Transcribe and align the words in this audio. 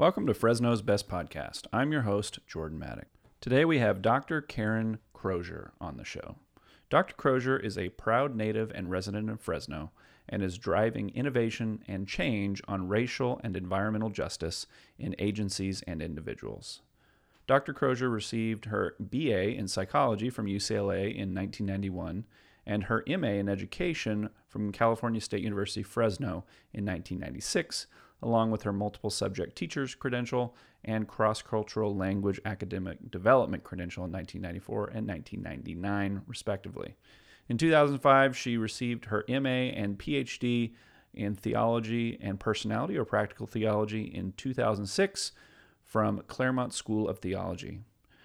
Welcome 0.00 0.26
to 0.28 0.32
Fresno's 0.32 0.80
Best 0.80 1.10
Podcast. 1.10 1.66
I'm 1.74 1.92
your 1.92 2.00
host, 2.00 2.38
Jordan 2.46 2.78
Maddock. 2.78 3.08
Today 3.42 3.66
we 3.66 3.80
have 3.80 4.00
Dr. 4.00 4.40
Karen 4.40 4.98
Crozier 5.12 5.72
on 5.78 5.98
the 5.98 6.06
show. 6.06 6.36
Dr. 6.88 7.14
Crozier 7.16 7.58
is 7.58 7.76
a 7.76 7.90
proud 7.90 8.34
native 8.34 8.72
and 8.74 8.90
resident 8.90 9.28
of 9.28 9.42
Fresno 9.42 9.90
and 10.26 10.42
is 10.42 10.56
driving 10.56 11.10
innovation 11.10 11.84
and 11.86 12.08
change 12.08 12.62
on 12.66 12.88
racial 12.88 13.42
and 13.44 13.54
environmental 13.58 14.08
justice 14.08 14.66
in 14.98 15.14
agencies 15.18 15.82
and 15.86 16.00
individuals. 16.00 16.80
Dr. 17.46 17.74
Crozier 17.74 18.08
received 18.08 18.64
her 18.64 18.96
BA 18.98 19.50
in 19.50 19.68
psychology 19.68 20.30
from 20.30 20.46
UCLA 20.46 21.14
in 21.14 21.34
1991 21.34 22.24
and 22.64 22.84
her 22.84 23.04
MA 23.06 23.32
in 23.32 23.50
education 23.50 24.30
from 24.48 24.72
California 24.72 25.20
State 25.20 25.42
University 25.42 25.82
Fresno 25.82 26.46
in 26.72 26.86
1996 26.86 27.86
along 28.22 28.50
with 28.50 28.62
her 28.62 28.72
multiple 28.72 29.10
subject 29.10 29.56
teacher's 29.56 29.94
credential 29.94 30.54
and 30.84 31.08
cross 31.08 31.42
cultural 31.42 31.94
language 31.94 32.40
academic 32.44 33.10
development 33.10 33.64
credential 33.64 34.04
in 34.04 34.12
1994 34.12 34.88
and 34.94 35.06
1999, 35.06 36.22
respectively. 36.26 36.94
In 37.48 37.58
2005, 37.58 38.36
she 38.36 38.56
received 38.56 39.06
her 39.06 39.24
MA 39.28 39.72
and 39.74 39.98
PhD 39.98 40.74
in 41.12 41.34
theology 41.34 42.16
and 42.20 42.38
personality 42.38 42.96
or 42.96 43.04
practical 43.04 43.46
theology 43.46 44.02
in 44.02 44.32
2006 44.36 45.32
from 45.84 46.22
Claremont 46.28 46.72
School 46.72 47.08
of 47.08 47.18
Theology. 47.18 47.80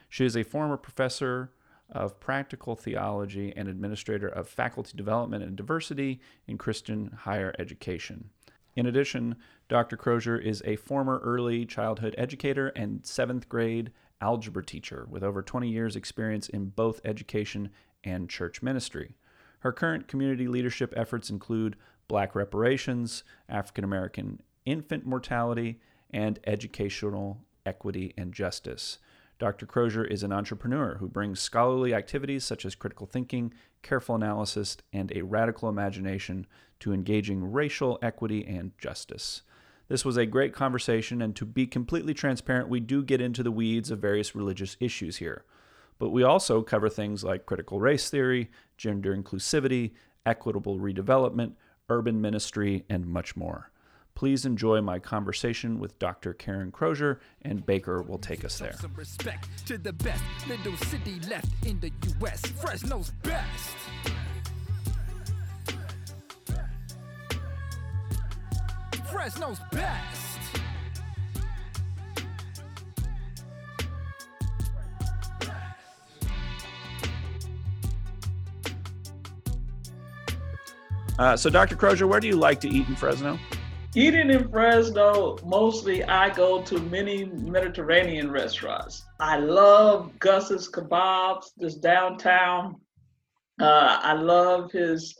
She 0.09 0.25
is 0.25 0.37
a 0.37 0.43
former 0.43 0.77
professor 0.77 1.51
of 1.89 2.19
practical 2.19 2.75
theology 2.75 3.53
and 3.55 3.67
administrator 3.67 4.27
of 4.27 4.47
faculty 4.47 4.95
development 4.95 5.43
and 5.43 5.55
diversity 5.55 6.19
in 6.47 6.57
Christian 6.57 7.11
higher 7.21 7.53
education. 7.59 8.29
In 8.75 8.85
addition, 8.85 9.37
Dr. 9.69 9.95
Crozier 9.95 10.37
is 10.37 10.61
a 10.65 10.75
former 10.75 11.19
early 11.23 11.65
childhood 11.65 12.13
educator 12.17 12.69
and 12.69 13.05
seventh 13.05 13.47
grade 13.47 13.91
algebra 14.21 14.65
teacher 14.65 15.07
with 15.09 15.23
over 15.23 15.41
20 15.41 15.69
years' 15.69 15.95
experience 15.95 16.49
in 16.49 16.67
both 16.67 17.01
education 17.05 17.69
and 18.03 18.29
church 18.29 18.61
ministry. 18.61 19.15
Her 19.59 19.71
current 19.71 20.07
community 20.07 20.47
leadership 20.47 20.93
efforts 20.95 21.29
include 21.29 21.77
black 22.07 22.35
reparations, 22.35 23.23
African 23.49 23.83
American 23.83 24.41
infant 24.65 25.05
mortality, 25.05 25.79
and 26.11 26.39
educational 26.45 27.43
equity 27.65 28.13
and 28.17 28.33
justice. 28.33 28.99
Dr. 29.37 29.65
Crozier 29.65 30.05
is 30.05 30.23
an 30.23 30.31
entrepreneur 30.31 30.95
who 30.95 31.09
brings 31.09 31.41
scholarly 31.41 31.93
activities 31.93 32.45
such 32.45 32.65
as 32.65 32.73
critical 32.73 33.05
thinking, 33.05 33.53
careful 33.81 34.15
analysis, 34.15 34.77
and 34.93 35.11
a 35.11 35.23
radical 35.23 35.67
imagination 35.67 36.47
to 36.79 36.93
engaging 36.93 37.51
racial 37.51 37.99
equity 38.01 38.45
and 38.45 38.71
justice. 38.77 39.41
This 39.87 40.05
was 40.05 40.17
a 40.17 40.25
great 40.25 40.53
conversation, 40.53 41.21
and 41.21 41.35
to 41.35 41.45
be 41.45 41.67
completely 41.67 42.13
transparent, 42.13 42.69
we 42.69 42.79
do 42.79 43.03
get 43.03 43.21
into 43.21 43.43
the 43.43 43.51
weeds 43.51 43.91
of 43.91 43.99
various 43.99 44.35
religious 44.35 44.77
issues 44.79 45.17
here. 45.17 45.43
But 45.99 46.09
we 46.09 46.23
also 46.23 46.61
cover 46.61 46.89
things 46.89 47.23
like 47.23 47.45
critical 47.45 47.79
race 47.79 48.09
theory, 48.09 48.49
gender 48.77 49.15
inclusivity, 49.15 49.91
equitable 50.25 50.79
redevelopment, 50.79 51.53
urban 51.89 52.19
ministry, 52.19 52.83
and 52.89 53.05
much 53.05 53.35
more. 53.35 53.69
Please 54.15 54.45
enjoy 54.45 54.79
my 54.79 54.97
conversation 54.97 55.77
with 55.77 55.99
Dr. 55.99 56.33
Karen 56.33 56.71
Crozier, 56.71 57.19
and 57.41 57.65
Baker 57.65 58.01
will 58.01 58.17
take 58.17 58.45
us 58.45 58.57
there. 58.59 58.71
Some 58.71 58.93
respect 58.95 59.67
to 59.67 59.77
the 59.77 59.91
best 59.91 60.23
little 60.47 60.77
city 60.77 61.19
left 61.29 61.49
in 61.65 61.81
the 61.81 61.91
U.S. 62.21 62.39
Fresno's 62.45 63.11
best. 63.23 63.75
Fresno's 69.11 69.59
best. 69.73 70.39
Uh, 81.19 81.35
so, 81.35 81.49
Dr. 81.49 81.75
Crozier, 81.75 82.07
where 82.07 82.21
do 82.21 82.27
you 82.27 82.37
like 82.37 82.61
to 82.61 82.69
eat 82.69 82.87
in 82.87 82.95
Fresno? 82.95 83.37
Eating 83.97 84.29
in 84.29 84.49
Fresno, 84.49 85.37
mostly 85.45 86.03
I 86.03 86.29
go 86.29 86.61
to 86.63 86.79
many 86.81 87.23
Mediterranean 87.23 88.29
restaurants. 88.29 89.05
I 89.21 89.37
love 89.37 90.11
Gus's 90.19 90.69
kebabs, 90.69 91.51
this 91.55 91.75
downtown. 91.75 92.75
Uh, 93.57 93.97
I 94.01 94.11
love 94.11 94.69
his 94.73 95.17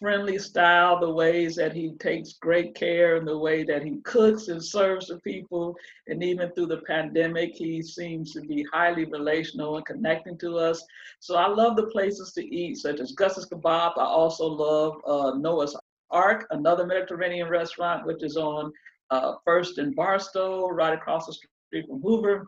friendly 0.00 0.36
style, 0.36 0.98
the 0.98 1.08
ways 1.08 1.54
that 1.56 1.72
he 1.72 1.92
takes 2.00 2.32
great 2.32 2.74
care 2.74 3.14
and 3.14 3.26
the 3.26 3.38
way 3.38 3.62
that 3.62 3.84
he 3.84 3.98
cooks 3.98 4.48
and 4.48 4.64
serves 4.64 5.06
the 5.06 5.20
people. 5.20 5.76
And 6.08 6.20
even 6.24 6.50
through 6.50 6.66
the 6.66 6.82
pandemic, 6.88 7.54
he 7.54 7.80
seems 7.82 8.32
to 8.32 8.40
be 8.40 8.66
highly 8.72 9.04
relational 9.04 9.76
and 9.76 9.86
connecting 9.86 10.36
to 10.38 10.58
us. 10.58 10.84
So 11.20 11.36
I 11.36 11.46
love 11.46 11.76
the 11.76 11.86
places 11.86 12.32
to 12.32 12.44
eat, 12.44 12.78
such 12.78 12.98
as 12.98 13.12
Gus's 13.12 13.48
Kebab. 13.48 13.92
I 13.96 14.04
also 14.04 14.44
love 14.46 14.96
uh, 15.06 15.38
Noah's 15.38 15.76
Ark, 16.10 16.46
another 16.50 16.86
Mediterranean 16.86 17.48
restaurant, 17.48 18.06
which 18.06 18.22
is 18.22 18.36
on 18.36 18.72
uh, 19.10 19.34
First 19.44 19.78
and 19.78 19.94
Barstow, 19.94 20.68
right 20.68 20.92
across 20.92 21.26
the 21.26 21.32
street 21.32 21.86
from 21.86 22.02
Hoover. 22.02 22.46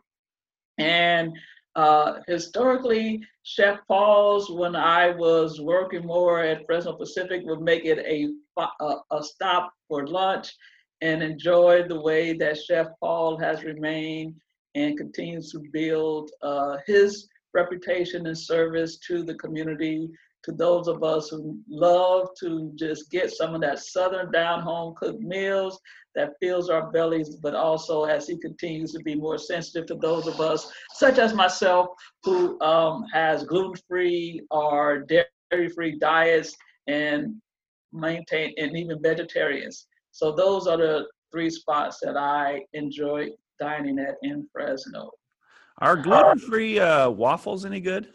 And 0.77 1.33
uh, 1.75 2.19
historically, 2.27 3.23
Chef 3.43 3.79
Paul's, 3.87 4.51
when 4.51 4.75
I 4.75 5.11
was 5.11 5.61
working 5.61 6.05
more 6.05 6.39
at 6.39 6.65
Fresno 6.65 6.93
Pacific, 6.93 7.41
would 7.45 7.61
make 7.61 7.85
it 7.85 7.99
a, 7.99 8.29
a, 8.81 8.95
a 9.11 9.23
stop 9.23 9.71
for 9.87 10.05
lunch 10.07 10.53
and 11.01 11.23
enjoy 11.23 11.83
the 11.87 11.99
way 11.99 12.33
that 12.33 12.57
Chef 12.61 12.87
Paul 12.99 13.37
has 13.37 13.63
remained 13.63 14.35
and 14.75 14.97
continues 14.97 15.51
to 15.51 15.59
build 15.71 16.31
uh, 16.41 16.77
his 16.85 17.27
reputation 17.53 18.27
and 18.27 18.37
service 18.37 18.97
to 18.99 19.23
the 19.23 19.35
community 19.35 20.09
to 20.43 20.51
those 20.51 20.87
of 20.87 21.03
us 21.03 21.29
who 21.29 21.59
love 21.69 22.29
to 22.39 22.71
just 22.75 23.11
get 23.11 23.31
some 23.31 23.53
of 23.53 23.61
that 23.61 23.79
southern 23.79 24.31
down 24.31 24.61
home 24.61 24.95
cooked 24.95 25.21
meals 25.21 25.79
that 26.15 26.33
fills 26.41 26.69
our 26.69 26.91
bellies, 26.91 27.35
but 27.37 27.55
also 27.55 28.03
as 28.03 28.27
he 28.27 28.37
continues 28.37 28.91
to 28.91 28.99
be 28.99 29.15
more 29.15 29.37
sensitive 29.37 29.85
to 29.87 29.95
those 29.95 30.27
of 30.27 30.41
us, 30.41 30.71
such 30.95 31.19
as 31.19 31.33
myself, 31.33 31.87
who 32.23 32.59
um, 32.61 33.05
has 33.13 33.43
gluten-free 33.43 34.41
or 34.51 35.05
dairy-free 35.51 35.99
diets 35.99 36.55
and 36.87 37.35
maintain 37.93 38.53
and 38.57 38.75
even 38.75 39.01
vegetarians. 39.01 39.87
So 40.11 40.31
those 40.33 40.67
are 40.67 40.77
the 40.77 41.05
three 41.31 41.49
spots 41.49 41.99
that 42.01 42.17
I 42.17 42.63
enjoy 42.73 43.29
dining 43.59 43.99
at 43.99 44.15
in 44.23 44.47
Fresno. 44.51 45.11
Are 45.77 45.95
gluten-free 45.95 46.79
uh, 46.79 47.09
waffles 47.09 47.65
any 47.65 47.79
good? 47.79 48.09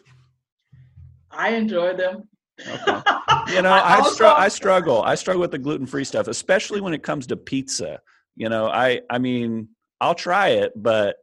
I 1.36 1.50
enjoy 1.50 1.94
them. 1.96 2.28
Okay. 2.66 3.00
You 3.54 3.62
know, 3.62 3.70
I, 3.70 3.98
also- 3.98 4.10
str- 4.14 4.24
I 4.24 4.48
struggle. 4.48 5.02
I 5.02 5.14
struggle 5.14 5.40
with 5.40 5.52
the 5.52 5.58
gluten-free 5.58 6.02
stuff, 6.02 6.26
especially 6.26 6.80
when 6.80 6.94
it 6.94 7.02
comes 7.04 7.28
to 7.28 7.36
pizza. 7.36 8.00
You 8.34 8.48
know, 8.48 8.66
I 8.66 9.02
I 9.08 9.18
mean, 9.18 9.68
I'll 10.00 10.16
try 10.16 10.48
it, 10.48 10.72
but 10.74 11.14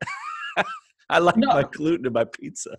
I 1.10 1.20
like 1.20 1.36
No. 1.36 1.48
my 1.50 1.64
gluten 1.64 2.06
in 2.08 2.14
my 2.14 2.24
pizza. 2.24 2.78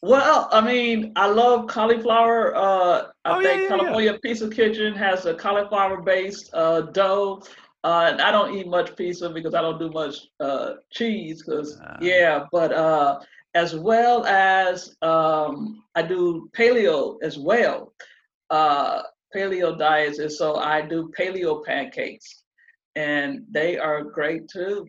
Well, 0.00 0.48
I 0.50 0.60
mean, 0.62 1.12
I 1.14 1.26
love 1.26 1.66
cauliflower. 1.66 2.56
Uh, 2.56 3.08
I 3.26 3.36
Oh, 3.38 3.42
think 3.42 3.44
yeah, 3.56 3.62
yeah. 3.62 3.68
California 3.68 4.18
Pizza 4.22 4.48
Kitchen 4.48 4.94
has 4.94 5.26
a 5.26 5.34
cauliflower-based 5.34 6.50
uh, 6.54 6.80
dough. 6.82 7.42
Uh, 7.84 8.08
and 8.12 8.20
I 8.22 8.30
don't 8.30 8.56
eat 8.56 8.66
much 8.66 8.96
pizza 8.96 9.28
because 9.28 9.54
I 9.54 9.60
don't 9.60 9.78
do 9.78 9.90
much 9.90 10.16
uh, 10.40 10.74
cheese. 10.90 11.42
Because 11.44 11.78
Ah. 11.84 11.98
yeah, 12.00 12.44
but 12.50 12.72
uh, 12.72 13.20
as 13.56 13.74
well 13.74 14.26
as 14.26 14.94
um, 15.00 15.82
I 15.94 16.02
do 16.02 16.50
paleo 16.54 17.16
as 17.22 17.38
well. 17.38 17.94
Uh, 18.50 19.02
paleo 19.34 19.76
diets, 19.76 20.18
and 20.18 20.30
so 20.30 20.56
I 20.56 20.82
do 20.82 21.10
paleo 21.18 21.64
pancakes, 21.64 22.44
and 22.94 23.44
they 23.50 23.78
are 23.78 24.04
great 24.04 24.48
too. 24.48 24.86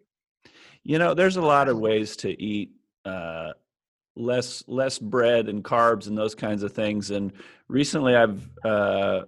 You 0.83 0.99
know, 0.99 1.13
there's 1.13 1.37
a 1.37 1.41
lot 1.41 1.69
of 1.69 1.79
ways 1.79 2.17
to 2.17 2.41
eat 2.41 2.71
uh, 3.05 3.53
less 4.17 4.63
less 4.67 4.99
bread 4.99 5.47
and 5.47 5.63
carbs 5.63 6.07
and 6.07 6.17
those 6.17 6.35
kinds 6.35 6.61
of 6.61 6.73
things. 6.73 7.11
And 7.11 7.31
recently, 7.69 8.15
I've 8.17 8.49
uh, 8.65 9.21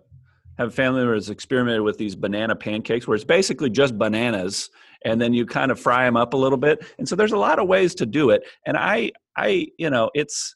have 0.58 0.76
family 0.76 1.00
member 1.00 1.16
has 1.16 1.30
experimented 1.30 1.82
with 1.82 1.98
these 1.98 2.16
banana 2.16 2.58
pancakes, 2.58 3.08
where 3.08 3.16
it's 3.16 3.24
basically 3.24 3.70
just 3.70 3.98
bananas, 3.98 4.70
and 5.06 5.20
then 5.20 5.34
you 5.34 5.46
kind 5.46 5.72
of 5.72 5.80
fry 5.80 6.06
them 6.06 6.18
up 6.18 6.34
a 6.34 6.38
little 6.38 6.58
bit. 6.58 6.86
And 6.98 7.08
so 7.08 7.16
there's 7.16 7.32
a 7.32 7.38
lot 7.38 7.60
of 7.60 7.68
ways 7.68 7.96
to 7.96 8.06
do 8.06 8.30
it. 8.32 8.44
And 8.66 8.78
I, 8.78 9.12
I, 9.36 9.68
you 9.78 9.90
know, 9.90 10.10
it's 10.14 10.56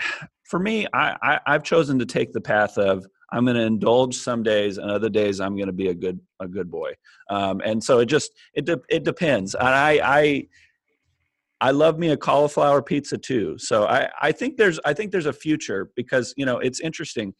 for 0.44 0.58
me. 0.58 0.86
I, 0.92 1.16
I 1.22 1.40
I've 1.46 1.62
chosen 1.62 1.98
to 1.98 2.06
take 2.06 2.32
the 2.32 2.40
path 2.40 2.78
of 2.78 3.06
I'm 3.32 3.44
going 3.44 3.56
to 3.56 3.62
indulge 3.62 4.16
some 4.16 4.42
days, 4.42 4.78
and 4.78 4.90
other 4.90 5.08
days 5.08 5.40
I'm 5.40 5.54
going 5.54 5.68
to 5.68 5.72
be 5.72 5.88
a 5.88 5.94
good 5.94 6.20
a 6.40 6.48
good 6.48 6.70
boy. 6.70 6.92
Um, 7.28 7.60
and 7.64 7.82
so 7.82 8.00
it 8.00 8.06
just 8.06 8.32
it 8.54 8.64
de- 8.64 8.80
it 8.88 9.04
depends. 9.04 9.54
And 9.54 9.68
I 9.68 10.00
I 10.02 10.46
I 11.60 11.70
love 11.70 11.98
me 11.98 12.10
a 12.10 12.16
cauliflower 12.16 12.82
pizza 12.82 13.18
too. 13.18 13.56
So 13.58 13.86
I 13.86 14.08
I 14.20 14.32
think 14.32 14.56
there's 14.56 14.80
I 14.84 14.94
think 14.94 15.12
there's 15.12 15.26
a 15.26 15.32
future 15.32 15.90
because 15.94 16.34
you 16.36 16.44
know 16.44 16.58
it's 16.58 16.80
interesting 16.80 17.34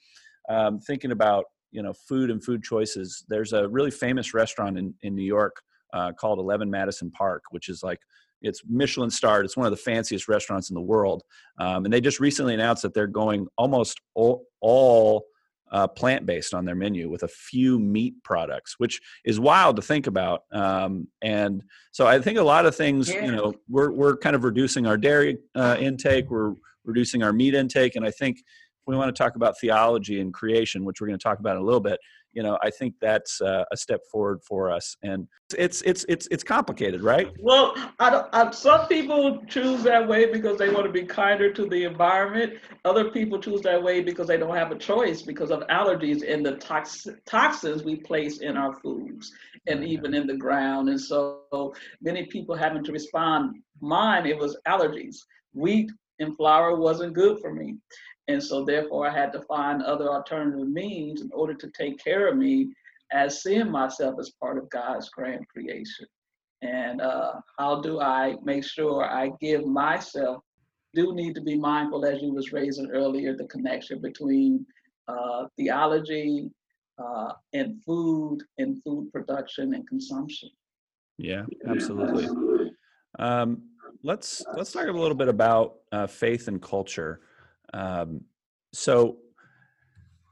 um, 0.48 0.78
thinking 0.80 1.10
about 1.10 1.46
you 1.72 1.82
know 1.82 1.92
food 1.92 2.30
and 2.30 2.42
food 2.42 2.62
choices. 2.62 3.24
There's 3.28 3.52
a 3.52 3.68
really 3.68 3.90
famous 3.90 4.32
restaurant 4.34 4.78
in 4.78 4.94
in 5.02 5.14
New 5.14 5.24
York 5.24 5.56
uh, 5.92 6.12
called 6.12 6.38
11 6.38 6.70
Madison 6.70 7.10
Park, 7.10 7.44
which 7.50 7.68
is 7.68 7.82
like 7.82 8.00
it's 8.42 8.62
Michelin 8.66 9.10
starred. 9.10 9.44
It's 9.44 9.56
one 9.56 9.66
of 9.66 9.70
the 9.70 9.76
fanciest 9.76 10.28
restaurants 10.28 10.70
in 10.70 10.74
the 10.74 10.80
world, 10.80 11.22
um, 11.58 11.84
and 11.84 11.92
they 11.92 12.00
just 12.00 12.20
recently 12.20 12.54
announced 12.54 12.82
that 12.82 12.94
they're 12.94 13.06
going 13.06 13.46
almost 13.58 14.00
all, 14.14 14.44
all 14.60 15.26
uh, 15.70 15.86
plant 15.86 16.26
based 16.26 16.52
on 16.52 16.64
their 16.64 16.74
menu 16.74 17.08
with 17.08 17.22
a 17.22 17.28
few 17.28 17.78
meat 17.78 18.14
products, 18.24 18.74
which 18.78 19.00
is 19.24 19.38
wild 19.38 19.76
to 19.76 19.82
think 19.82 20.06
about. 20.06 20.42
Um, 20.52 21.06
and 21.22 21.62
so 21.92 22.06
I 22.06 22.20
think 22.20 22.38
a 22.38 22.42
lot 22.42 22.66
of 22.66 22.74
things, 22.74 23.08
yeah. 23.08 23.24
you 23.24 23.32
know, 23.32 23.54
we're 23.68 23.90
we're 23.90 24.16
kind 24.16 24.34
of 24.34 24.44
reducing 24.44 24.86
our 24.86 24.96
dairy 24.96 25.38
uh, 25.54 25.76
intake, 25.78 26.30
we're 26.30 26.54
reducing 26.84 27.22
our 27.22 27.32
meat 27.32 27.54
intake, 27.54 27.96
and 27.96 28.04
I 28.04 28.10
think 28.10 28.38
if 28.38 28.44
we 28.86 28.96
want 28.96 29.14
to 29.14 29.22
talk 29.22 29.36
about 29.36 29.58
theology 29.60 30.20
and 30.20 30.32
creation, 30.32 30.84
which 30.84 31.00
we're 31.00 31.06
going 31.06 31.18
to 31.18 31.22
talk 31.22 31.38
about 31.38 31.56
in 31.56 31.62
a 31.62 31.64
little 31.64 31.80
bit, 31.80 32.00
you 32.32 32.42
know 32.42 32.58
i 32.62 32.70
think 32.70 32.94
that's 33.00 33.40
uh, 33.40 33.64
a 33.72 33.76
step 33.76 34.00
forward 34.10 34.40
for 34.46 34.70
us 34.70 34.96
and 35.02 35.26
it's 35.58 35.82
it's 35.82 36.04
it's 36.08 36.28
it's 36.30 36.44
complicated 36.44 37.02
right? 37.02 37.28
Well 37.40 37.74
I 37.98 38.24
I, 38.32 38.50
some 38.50 38.86
people 38.88 39.42
choose 39.46 39.82
that 39.82 40.06
way 40.06 40.30
because 40.32 40.58
they 40.58 40.70
want 40.70 40.86
to 40.86 40.92
be 40.92 41.04
kinder 41.04 41.52
to 41.52 41.66
the 41.66 41.84
environment. 41.84 42.54
Other 42.84 43.10
people 43.10 43.40
choose 43.40 43.60
that 43.62 43.82
way 43.82 44.00
because 44.00 44.28
they 44.28 44.36
don't 44.36 44.54
have 44.54 44.72
a 44.72 44.78
choice 44.78 45.22
because 45.22 45.50
of 45.50 45.60
allergies 45.68 46.22
and 46.28 46.44
the 46.44 46.56
tox- 46.56 47.06
toxins 47.26 47.84
we 47.84 47.96
place 47.96 48.38
in 48.38 48.56
our 48.56 48.72
foods 48.80 49.32
and 49.66 49.84
even 49.84 50.14
in 50.14 50.26
the 50.26 50.36
ground 50.36 50.88
and 50.88 51.00
so 51.00 51.74
many 52.00 52.26
people 52.26 52.54
having 52.54 52.84
to 52.84 52.92
respond 52.92 53.56
mine 53.80 54.26
it 54.26 54.38
was 54.38 54.56
allergies. 54.66 55.16
Wheat 55.52 55.90
and 56.20 56.36
flour 56.36 56.76
wasn't 56.76 57.12
good 57.12 57.40
for 57.40 57.52
me 57.52 57.76
and 58.30 58.42
so 58.42 58.64
therefore 58.64 59.08
I 59.08 59.12
had 59.12 59.32
to 59.32 59.42
find 59.42 59.82
other 59.82 60.08
alternative 60.08 60.68
means 60.68 61.20
in 61.20 61.30
order 61.32 61.54
to 61.54 61.70
take 61.76 62.02
care 62.02 62.28
of 62.28 62.36
me 62.36 62.72
as 63.12 63.42
seeing 63.42 63.70
myself 63.70 64.20
as 64.20 64.30
part 64.40 64.56
of 64.56 64.70
God's 64.70 65.08
grand 65.08 65.46
creation. 65.48 66.06
And 66.62 67.00
uh, 67.00 67.40
how 67.58 67.80
do 67.80 68.00
I 68.00 68.36
make 68.44 68.64
sure 68.64 69.04
I 69.04 69.32
give 69.40 69.66
myself, 69.66 70.44
do 70.94 71.14
need 71.14 71.34
to 71.34 71.40
be 71.40 71.58
mindful, 71.58 72.04
as 72.04 72.22
you 72.22 72.32
was 72.32 72.52
raising 72.52 72.90
earlier, 72.90 73.36
the 73.36 73.46
connection 73.46 74.00
between 74.00 74.64
uh, 75.08 75.46
theology 75.56 76.50
uh, 77.02 77.32
and 77.52 77.82
food 77.82 78.38
and 78.58 78.80
food 78.84 79.10
production 79.12 79.74
and 79.74 79.88
consumption. 79.88 80.50
Yeah, 81.18 81.46
absolutely. 81.66 82.28
Um, 83.18 83.62
let's 84.02 84.44
let's 84.56 84.72
talk 84.72 84.88
a 84.88 84.92
little 84.92 85.16
bit 85.16 85.28
about 85.28 85.76
uh, 85.92 86.06
faith 86.06 86.48
and 86.48 86.60
culture. 86.60 87.20
Um, 87.72 88.22
so, 88.72 89.18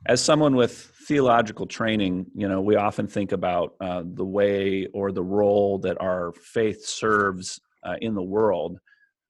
as 0.06 0.20
someone 0.20 0.56
with 0.56 0.72
theological 1.06 1.66
training, 1.66 2.26
you 2.34 2.48
know, 2.48 2.60
we 2.60 2.76
often 2.76 3.06
think 3.06 3.32
about 3.32 3.74
uh, 3.80 4.02
the 4.04 4.24
way 4.24 4.86
or 4.92 5.12
the 5.12 5.22
role 5.22 5.78
that 5.78 6.00
our 6.00 6.32
faith 6.32 6.84
serves 6.84 7.60
uh, 7.82 7.96
in 8.00 8.14
the 8.14 8.22
world. 8.22 8.78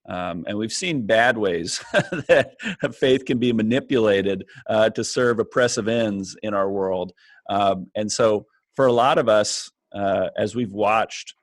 Um, 0.09 0.45
and 0.49 0.57
we've 0.57 0.73
seen 0.73 1.07
bad 1.07 1.37
ways 1.37 1.85
that 1.93 2.57
faith 2.95 3.27
can 3.27 3.39
be 3.39 3.53
manipulated 3.53 4.45
uh, 4.67 4.89
to 4.91 5.05
serve 5.05 5.39
oppressive 5.39 5.87
ends 5.87 6.35
in 6.43 6.55
our 6.55 6.71
world. 6.71 7.13
Um, 7.51 7.89
and 7.95 8.11
so, 8.11 8.47
for 8.75 8.87
a 8.87 8.93
lot 8.93 9.19
of 9.19 9.29
us, 9.29 9.71
uh, 9.93 10.29
as 10.37 10.55
we've 10.55 10.73
watched 10.73 11.35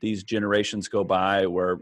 these 0.00 0.24
generations 0.24 0.88
go 0.88 1.04
by 1.04 1.46
where 1.46 1.78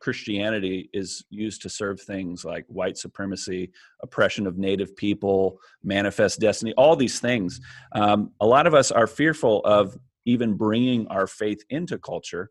Christianity 0.00 0.88
is 0.92 1.24
used 1.30 1.62
to 1.62 1.68
serve 1.68 2.00
things 2.00 2.44
like 2.44 2.64
white 2.68 2.96
supremacy, 2.96 3.70
oppression 4.02 4.46
of 4.46 4.58
native 4.58 4.96
people, 4.96 5.60
manifest 5.84 6.40
destiny, 6.40 6.72
all 6.76 6.96
these 6.96 7.20
things. 7.20 7.60
Um, 7.92 8.32
a 8.40 8.46
lot 8.46 8.66
of 8.66 8.74
us 8.74 8.90
are 8.90 9.06
fearful 9.06 9.60
of 9.64 9.96
even 10.24 10.54
bringing 10.54 11.06
our 11.08 11.26
faith 11.26 11.62
into 11.68 11.98
culture, 11.98 12.50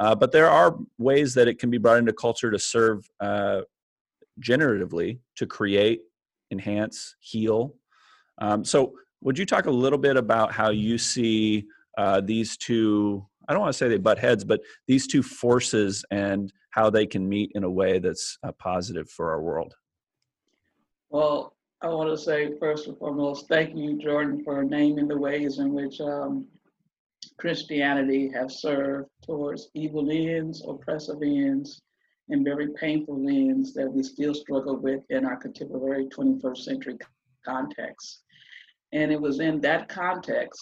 uh, 0.00 0.14
but 0.14 0.32
there 0.32 0.48
are 0.48 0.76
ways 0.98 1.34
that 1.34 1.48
it 1.48 1.58
can 1.58 1.70
be 1.70 1.78
brought 1.78 1.98
into 1.98 2.12
culture 2.12 2.50
to 2.50 2.58
serve 2.58 3.08
uh, 3.20 3.60
generatively, 4.40 5.18
to 5.36 5.46
create, 5.46 6.00
enhance, 6.50 7.14
heal. 7.20 7.74
Um, 8.38 8.64
so, 8.64 8.94
would 9.22 9.38
you 9.38 9.46
talk 9.46 9.66
a 9.66 9.70
little 9.70 9.98
bit 9.98 10.16
about 10.16 10.52
how 10.52 10.70
you 10.70 10.98
see 10.98 11.66
uh, 11.98 12.20
these 12.20 12.56
two? 12.56 13.26
I 13.48 13.52
don't 13.52 13.62
want 13.62 13.72
to 13.72 13.78
say 13.78 13.88
they 13.88 13.98
butt 13.98 14.18
heads, 14.18 14.44
but 14.44 14.60
these 14.86 15.06
two 15.06 15.22
forces 15.22 16.04
and 16.10 16.52
how 16.76 16.90
they 16.90 17.06
can 17.06 17.26
meet 17.26 17.52
in 17.54 17.64
a 17.64 17.70
way 17.70 17.98
that's 17.98 18.38
uh, 18.42 18.52
positive 18.52 19.08
for 19.08 19.30
our 19.30 19.40
world? 19.40 19.74
Well, 21.08 21.56
I 21.80 21.88
want 21.88 22.10
to 22.10 22.18
say 22.18 22.52
first 22.58 22.86
and 22.86 22.98
foremost, 22.98 23.48
thank 23.48 23.74
you, 23.74 23.98
Jordan, 23.98 24.44
for 24.44 24.62
naming 24.62 25.08
the 25.08 25.16
ways 25.16 25.58
in 25.58 25.72
which 25.72 26.00
um, 26.00 26.46
Christianity 27.38 28.30
has 28.34 28.60
served 28.60 29.08
towards 29.22 29.70
evil 29.74 30.10
ends, 30.10 30.62
oppressive 30.66 31.22
ends, 31.22 31.80
and 32.28 32.44
very 32.44 32.68
painful 32.78 33.26
ends 33.28 33.72
that 33.72 33.90
we 33.90 34.02
still 34.02 34.34
struggle 34.34 34.76
with 34.76 35.02
in 35.10 35.24
our 35.24 35.36
contemporary 35.36 36.06
21st 36.06 36.58
century 36.58 36.98
context. 37.44 38.22
And 38.92 39.10
it 39.10 39.20
was 39.20 39.40
in 39.40 39.60
that 39.62 39.88
context 39.88 40.60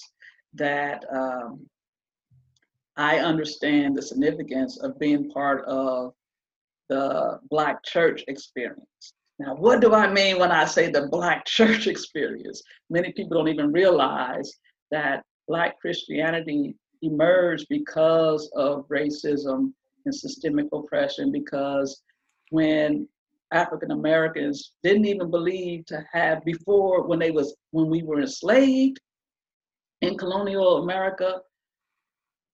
that 0.55 1.05
um, 1.13 1.67
I 2.97 3.19
understand 3.19 3.97
the 3.97 4.03
significance 4.03 4.79
of 4.79 4.99
being 4.99 5.31
part 5.31 5.65
of 5.67 6.13
the 6.89 7.41
Black 7.51 7.83
church 7.85 8.25
experience. 8.29 9.15
Now, 9.39 9.57
what 9.57 9.81
do 9.81 9.95
I 9.95 10.13
mean 10.13 10.39
when 10.39 10.53
I 10.53 10.65
say 10.65 10.91
the 10.91 11.09
Black 11.09 11.45
church 11.47 11.87
experience? 11.87 12.63
Many 12.91 13.13
people 13.13 13.37
don't 13.37 13.49
even 13.49 13.73
realize 13.73 14.53
that 14.91 15.25
Black 15.49 15.81
Christianity 15.81 16.77
emerged 17.03 17.67
because 17.69 18.51
of 18.55 18.87
racism 18.89 19.73
and 20.07 20.15
systemic 20.15 20.67
oppression, 20.73 21.33
because 21.33 22.03
when 22.51 23.09
African 23.53 23.91
Americans 23.91 24.73
didn't 24.83 25.07
even 25.07 25.31
believe 25.31 25.85
to 25.87 26.05
have 26.13 26.45
before 26.45 27.07
when 27.07 27.19
they 27.19 27.31
was 27.31 27.57
when 27.73 27.89
we 27.89 28.03
were 28.03 28.21
enslaved 28.21 28.99
in 30.01 30.17
colonial 30.17 30.83
America, 30.83 31.41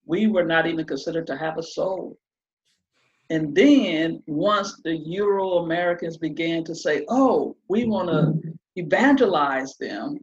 we 0.07 0.27
were 0.27 0.45
not 0.45 0.67
even 0.67 0.85
considered 0.85 1.27
to 1.27 1.37
have 1.37 1.59
a 1.59 1.63
soul. 1.63 2.19
And 3.31 3.55
then 3.55 4.23
once 4.27 4.81
the 4.83 4.97
Euro 4.97 5.59
Americans 5.59 6.17
began 6.17 6.65
to 6.65 6.75
say, 6.75 7.05
oh, 7.09 7.57
we 7.69 7.85
want 7.85 8.09
to 8.09 8.53
evangelize 8.75 9.77
them, 9.77 10.19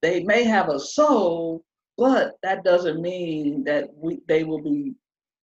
they 0.00 0.22
may 0.22 0.44
have 0.44 0.68
a 0.68 0.78
soul, 0.78 1.64
but 1.98 2.34
that 2.42 2.64
doesn't 2.64 3.02
mean 3.02 3.64
that 3.64 3.88
we, 3.94 4.20
they 4.28 4.44
will 4.44 4.62
be 4.62 4.94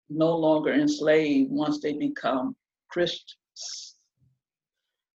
no 0.10 0.36
longer 0.36 0.74
enslaved 0.74 1.51
once 1.51 1.81
they 1.81 1.94
become 1.94 2.55
Christians. 2.89 3.96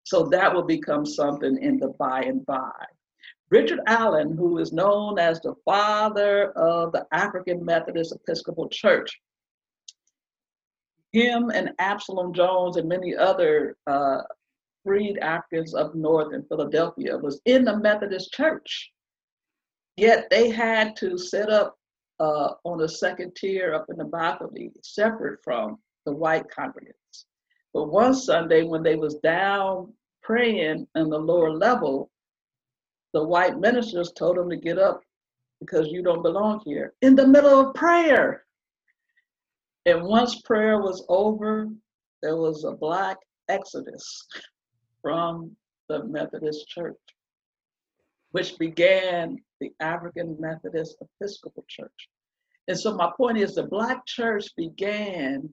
So 0.03 0.25
that 0.25 0.53
will 0.53 0.63
become 0.63 1.05
something 1.05 1.57
in 1.61 1.79
the 1.79 1.89
by 1.99 2.21
and 2.21 2.45
by. 2.45 2.71
Richard 3.53 3.81
Allen, 3.85 4.35
who 4.35 4.57
is 4.57 4.73
known 4.73 5.19
as 5.19 5.39
the 5.39 5.53
father 5.63 6.53
of 6.53 6.91
the 6.91 7.05
African 7.11 7.63
Methodist 7.63 8.11
Episcopal 8.11 8.67
Church, 8.67 9.21
him 11.11 11.51
and 11.51 11.69
Absalom 11.77 12.33
Jones 12.33 12.77
and 12.77 12.89
many 12.89 13.15
other 13.15 13.77
uh, 13.85 14.23
freed 14.83 15.19
Africans 15.19 15.75
up 15.75 15.93
north 15.93 16.33
in 16.33 16.43
Philadelphia 16.45 17.15
was 17.15 17.41
in 17.45 17.63
the 17.63 17.77
Methodist 17.77 18.33
Church. 18.33 18.91
Yet 19.97 20.31
they 20.31 20.49
had 20.49 20.95
to 20.95 21.15
set 21.15 21.51
up 21.51 21.77
uh, 22.19 22.53
on 22.63 22.81
a 22.81 22.89
second 22.89 23.35
tier 23.35 23.75
up 23.75 23.85
in 23.91 23.97
the 23.97 24.05
balcony, 24.05 24.71
separate 24.81 25.43
from 25.43 25.77
the 26.07 26.11
white 26.11 26.47
congregants. 26.47 27.25
But 27.71 27.91
one 27.91 28.15
Sunday, 28.15 28.63
when 28.63 28.81
they 28.81 28.95
was 28.95 29.19
down 29.19 29.93
praying 30.23 30.87
in 30.95 31.09
the 31.11 31.19
lower 31.19 31.51
level, 31.51 32.09
the 33.13 33.23
white 33.23 33.59
ministers 33.59 34.11
told 34.11 34.37
him 34.37 34.49
to 34.49 34.57
get 34.57 34.77
up 34.77 35.01
because 35.59 35.87
you 35.89 36.03
don't 36.03 36.23
belong 36.23 36.61
here 36.65 36.93
in 37.01 37.15
the 37.15 37.27
middle 37.27 37.59
of 37.61 37.75
prayer. 37.75 38.43
And 39.85 40.03
once 40.03 40.41
prayer 40.41 40.79
was 40.79 41.05
over, 41.09 41.69
there 42.21 42.37
was 42.37 42.63
a 42.63 42.71
black 42.71 43.17
exodus 43.49 44.27
from 45.01 45.55
the 45.89 46.03
Methodist 46.05 46.67
Church, 46.69 46.97
which 48.31 48.57
began 48.57 49.37
the 49.59 49.71
African 49.79 50.37
Methodist 50.39 50.97
Episcopal 51.01 51.65
Church. 51.67 52.09
And 52.67 52.79
so 52.79 52.95
my 52.95 53.11
point 53.15 53.37
is 53.37 53.55
the 53.55 53.63
black 53.63 54.05
church 54.05 54.47
began, 54.55 55.49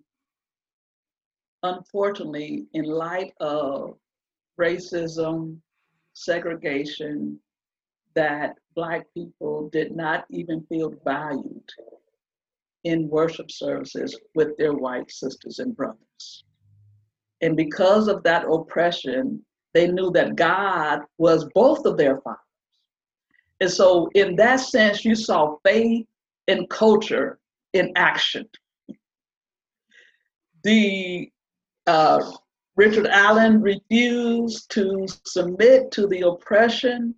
unfortunately, 1.64 2.66
in 2.72 2.84
light 2.84 3.32
of 3.40 3.96
racism, 4.58 5.58
segregation, 6.12 7.40
that 8.14 8.56
Black 8.74 9.06
people 9.14 9.68
did 9.70 9.94
not 9.94 10.24
even 10.30 10.64
feel 10.68 10.94
valued 11.04 11.68
in 12.84 13.08
worship 13.08 13.50
services 13.50 14.18
with 14.34 14.56
their 14.56 14.72
white 14.72 15.10
sisters 15.10 15.58
and 15.58 15.76
brothers. 15.76 16.44
And 17.42 17.56
because 17.56 18.08
of 18.08 18.22
that 18.22 18.44
oppression, 18.50 19.44
they 19.74 19.88
knew 19.88 20.10
that 20.12 20.36
God 20.36 21.00
was 21.18 21.48
both 21.54 21.84
of 21.86 21.96
their 21.96 22.20
fathers. 22.20 22.38
And 23.60 23.70
so, 23.70 24.08
in 24.14 24.36
that 24.36 24.56
sense, 24.56 25.04
you 25.04 25.14
saw 25.14 25.56
faith 25.64 26.06
and 26.48 26.68
culture 26.70 27.38
in 27.72 27.92
action. 27.96 28.48
The 30.64 31.30
uh, 31.86 32.32
Richard 32.76 33.06
Allen 33.06 33.60
refused 33.60 34.70
to 34.72 35.06
submit 35.26 35.90
to 35.92 36.06
the 36.06 36.22
oppression 36.22 37.14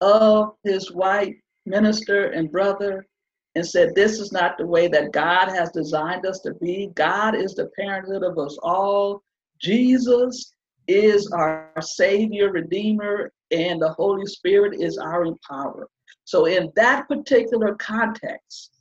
of 0.00 0.54
his 0.64 0.92
white 0.92 1.36
minister 1.64 2.26
and 2.26 2.52
brother 2.52 3.06
and 3.54 3.66
said, 3.66 3.94
This 3.94 4.20
is 4.20 4.32
not 4.32 4.58
the 4.58 4.66
way 4.66 4.88
that 4.88 5.12
God 5.12 5.48
has 5.48 5.70
designed 5.70 6.26
us 6.26 6.40
to 6.40 6.54
be. 6.54 6.90
God 6.94 7.34
is 7.34 7.54
the 7.54 7.70
parenthood 7.78 8.22
of 8.22 8.38
us 8.38 8.58
all. 8.62 9.22
Jesus 9.60 10.52
is 10.88 11.30
our 11.32 11.72
Savior, 11.80 12.52
Redeemer, 12.52 13.32
and 13.50 13.80
the 13.80 13.92
Holy 13.92 14.26
Spirit 14.26 14.80
is 14.80 14.98
our 14.98 15.24
empower. 15.24 15.88
So, 16.24 16.46
in 16.46 16.70
that 16.76 17.08
particular 17.08 17.74
context, 17.76 18.72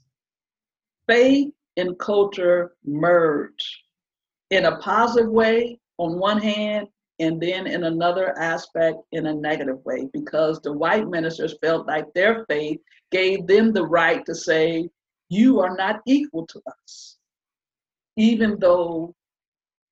faith 1.07 1.53
and 1.77 1.97
culture 1.99 2.73
merge 2.83 3.83
in 4.49 4.65
a 4.65 4.77
positive 4.77 5.29
way 5.29 5.79
on 5.97 6.19
one 6.19 6.41
hand, 6.41 6.87
and 7.19 7.41
then 7.41 7.65
in 7.67 7.85
another 7.85 8.37
aspect 8.37 8.97
in 9.11 9.27
a 9.27 9.33
negative 9.33 9.83
way, 9.85 10.07
because 10.11 10.59
the 10.61 10.73
white 10.73 11.07
ministers 11.07 11.55
felt 11.61 11.87
like 11.87 12.05
their 12.13 12.45
faith 12.45 12.79
gave 13.11 13.47
them 13.47 13.71
the 13.71 13.85
right 13.85 14.25
to 14.25 14.35
say, 14.35 14.89
You 15.29 15.61
are 15.61 15.75
not 15.75 16.01
equal 16.05 16.45
to 16.47 16.61
us. 16.83 17.17
Even 18.17 18.59
though, 18.59 19.13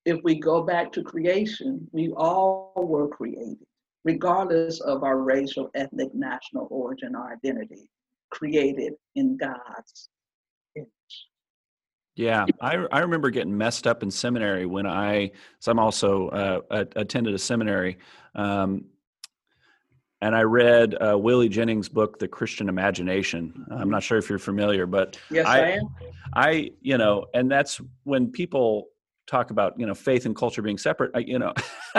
if 0.04 0.20
we 0.22 0.38
go 0.38 0.62
back 0.62 0.92
to 0.92 1.02
creation, 1.02 1.88
we 1.92 2.10
all 2.10 2.72
were 2.76 3.08
created, 3.08 3.66
regardless 4.04 4.80
of 4.80 5.02
our 5.02 5.18
racial, 5.18 5.70
ethnic, 5.74 6.14
national 6.14 6.68
origin 6.70 7.16
or 7.16 7.32
identity, 7.32 7.88
created 8.30 8.94
in 9.14 9.38
God's 9.38 10.10
yeah, 12.16 12.46
I 12.60 12.76
I 12.92 13.00
remember 13.00 13.30
getting 13.30 13.56
messed 13.56 13.86
up 13.86 14.02
in 14.02 14.10
seminary 14.10 14.66
when 14.66 14.86
I 14.86 15.32
so 15.58 15.72
I'm 15.72 15.78
also 15.78 16.28
uh, 16.28 16.84
attended 16.94 17.34
a 17.34 17.38
seminary, 17.38 17.98
um, 18.34 18.84
and 20.20 20.36
I 20.36 20.42
read 20.42 20.94
uh, 20.94 21.18
Willie 21.18 21.48
Jennings' 21.48 21.88
book, 21.88 22.18
The 22.18 22.28
Christian 22.28 22.68
Imagination. 22.68 23.66
I'm 23.70 23.90
not 23.90 24.04
sure 24.04 24.16
if 24.16 24.28
you're 24.28 24.38
familiar, 24.38 24.86
but 24.86 25.18
yes, 25.28 25.46
I, 25.46 25.58
I 25.58 25.68
am. 25.70 25.88
I 26.34 26.70
you 26.80 26.98
know, 26.98 27.26
and 27.34 27.50
that's 27.50 27.80
when 28.04 28.30
people 28.30 28.88
talk 29.26 29.50
about 29.50 29.78
you 29.78 29.86
know 29.86 29.94
faith 29.94 30.24
and 30.24 30.36
culture 30.36 30.62
being 30.62 30.78
separate. 30.78 31.10
I, 31.16 31.20
you 31.20 31.40
know, 31.40 31.52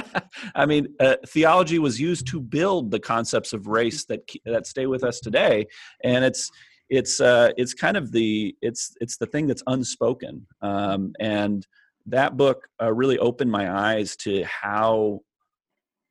I 0.56 0.66
mean, 0.66 0.96
uh, 1.02 1.18
theology 1.28 1.78
was 1.78 2.00
used 2.00 2.28
to 2.28 2.40
build 2.40 2.90
the 2.90 3.00
concepts 3.00 3.52
of 3.52 3.68
race 3.68 4.06
that 4.06 4.30
that 4.46 4.66
stay 4.66 4.86
with 4.86 5.04
us 5.04 5.20
today, 5.20 5.68
and 6.04 6.24
it's 6.24 6.52
it's 6.90 7.20
uh, 7.20 7.52
it's 7.58 7.74
kind 7.74 7.98
of 7.98 8.12
the 8.12 8.56
it's 8.62 8.96
it's 9.02 9.18
the 9.18 9.26
thing 9.26 9.48
that's 9.48 9.64
unspoken 9.68 10.46
um, 10.62 11.14
and 11.20 11.66
that 12.06 12.38
book 12.38 12.68
uh, 12.82 12.94
really 12.94 13.18
opened 13.20 13.52
my 13.52 13.94
eyes 13.94 14.16
to 14.18 14.44
how 14.44 15.22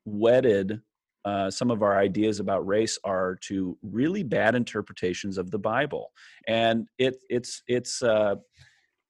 wedded 0.05 0.81
uh, 1.25 1.51
some 1.51 1.71
of 1.71 1.83
our 1.83 1.99
ideas 1.99 2.39
about 2.39 2.67
race 2.67 2.99
are 3.03 3.39
to 3.41 3.79
really 3.83 4.23
bad 4.23 4.55
interpretations 4.55 5.39
of 5.39 5.51
the 5.51 5.59
Bible, 5.59 6.13
and 6.47 6.87
it 6.99 7.17
it's 7.31 7.63
it's 7.67 8.03
uh, 8.03 8.35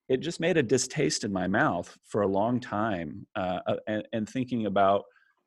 it 0.09 0.19
just 0.19 0.39
made 0.39 0.57
a 0.57 0.63
distaste 0.63 1.25
in 1.25 1.33
my 1.33 1.49
mouth 1.49 1.97
for 2.05 2.23
a 2.23 2.29
long 2.29 2.61
time, 2.61 3.27
uh, 3.35 3.59
uh, 3.67 3.77
and, 3.89 4.07
and 4.13 4.29
thinking 4.29 4.67
about 4.67 5.05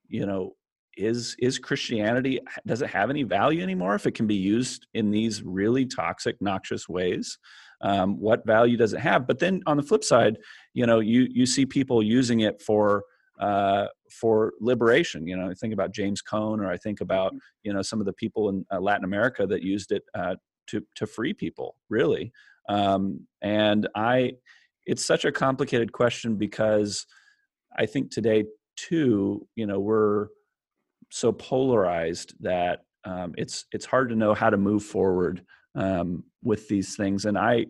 you 0.10 0.26
know 0.26 0.57
is 0.98 1.36
is 1.39 1.60
christianity 1.60 2.39
does 2.66 2.82
it 2.82 2.89
have 2.89 3.10
any 3.10 3.24
value 3.24 3.62
anymore 3.62 3.96
if 3.96 4.06
it 4.06 4.13
can 4.13 4.27
be 4.27 4.36
used 4.36 4.88
in 4.94 5.12
these 5.12 5.44
really 5.44 5.86
toxic 5.86 6.36
noxious 6.42 6.89
ways? 6.89 7.38
Um, 7.82 8.20
what 8.20 8.44
value 8.44 8.75
does 8.75 8.94
it 8.94 9.00
have? 9.01 9.27
But 9.27 9.38
then 9.38 9.62
on 9.68 9.77
the 9.77 9.84
flip 9.84 10.04
side 10.04 10.38
you 10.74 10.86
know 10.86 11.00
you 11.00 11.27
you 11.32 11.46
see 11.46 11.66
people 11.66 12.01
using 12.01 12.42
it 12.42 12.62
for 12.62 13.04
uh, 13.39 13.86
for 14.10 14.54
liberation. 14.60 15.27
You 15.27 15.38
know 15.38 15.50
i 15.50 15.54
think 15.54 15.74
about 15.74 15.94
james 15.94 16.22
cone 16.22 16.60
or 16.60 16.72
i 16.72 16.77
think 16.77 17.01
about 17.01 17.30
mm-hmm. 17.30 17.63
you 17.63 17.74
know 17.74 17.82
some 17.82 18.00
of 18.00 18.06
the 18.06 18.13
people 18.13 18.50
in 18.50 18.66
uh, 18.72 18.80
latin 18.80 19.04
america 19.04 19.46
that 19.46 19.62
used 19.62 19.92
it 19.92 20.04
uh, 20.16 20.36
to 20.68 20.84
to 20.96 21.06
free 21.06 21.34
people 21.34 21.75
really. 21.89 22.32
Um, 22.70 23.27
and 23.42 23.88
i 23.96 24.34
it's 24.86 25.06
such 25.06 25.25
a 25.25 25.32
complicated 25.32 25.92
question 25.92 26.36
because 26.36 27.06
i 27.77 27.86
think 27.86 28.12
today 28.12 28.44
too 28.75 29.48
you 29.56 29.66
know 29.66 29.80
we're 29.80 30.27
so 31.10 31.32
polarized 31.32 32.34
that 32.42 32.82
um, 33.04 33.34
it's 33.38 33.66
it's 33.72 33.86
hard 33.86 34.10
to 34.10 34.16
know 34.16 34.34
how 34.34 34.50
to 34.50 34.58
move 34.58 34.84
forward 34.84 35.44
um, 35.76 36.24
with 36.44 36.68
these 36.68 36.96
things. 36.96 37.26
And 37.26 37.38
I, 37.38 37.68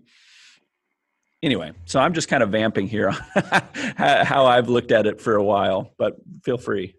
anyway, 1.43 1.73
so 1.85 1.99
I'm 1.99 2.13
just 2.13 2.27
kind 2.27 2.41
of 2.41 2.49
vamping 2.49 2.87
here 2.87 3.09
on 3.35 4.25
how 4.25 4.45
I've 4.45 4.69
looked 4.69 4.91
at 4.91 5.05
it 5.05 5.21
for 5.21 5.35
a 5.35 5.43
while. 5.43 5.93
But 5.97 6.15
feel 6.43 6.57
free. 6.57 6.95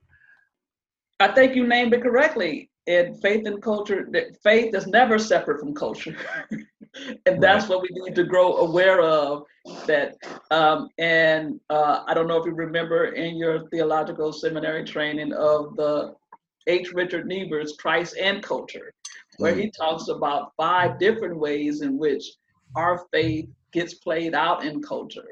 I 1.21 1.29
think 1.29 1.57
you 1.57 1.67
named 1.67 1.95
it 1.95 2.03
correctly. 2.03 2.71
In 2.87 3.15
faith 3.17 3.47
and 3.47 3.61
culture, 3.61 4.09
faith 4.43 4.75
is 4.75 4.87
never 4.87 5.19
separate 5.19 5.61
from 5.61 5.75
culture, 5.75 6.17
and 7.27 7.43
that's 7.43 7.65
right. 7.65 7.69
what 7.69 7.83
we 7.83 7.89
need 7.93 8.15
to 8.15 8.25
grow 8.25 8.57
aware 8.59 9.03
of. 9.03 9.43
That, 9.87 10.17
um, 10.51 10.89
and 10.97 11.61
uh, 11.69 12.05
I 12.07 12.15
don't 12.15 12.29
know 12.29 12.39
if 12.39 12.47
you 12.47 12.53
remember 12.53 13.09
in 13.09 13.37
your 13.37 13.69
theological 13.69 14.33
seminary 14.33 14.85
training 14.85 15.35
of 15.35 15.77
the 15.77 16.15
H. 16.69 16.93
Richard 16.93 17.27
Niebuhr's 17.27 17.77
Christ 17.79 18.17
and 18.21 18.43
Culture, 18.43 18.93
where 19.39 19.55
he 19.55 19.67
mm. 19.67 19.73
talks 19.77 20.09
about 20.09 20.53
five 20.57 20.99
different 20.99 21.39
ways 21.39 21.83
in 21.83 21.99
which 21.99 22.25
our 22.77 23.07
faith 23.13 23.49
gets 23.73 23.95
played 23.95 24.35
out 24.35 24.65
in 24.65 24.83
culture. 24.83 25.29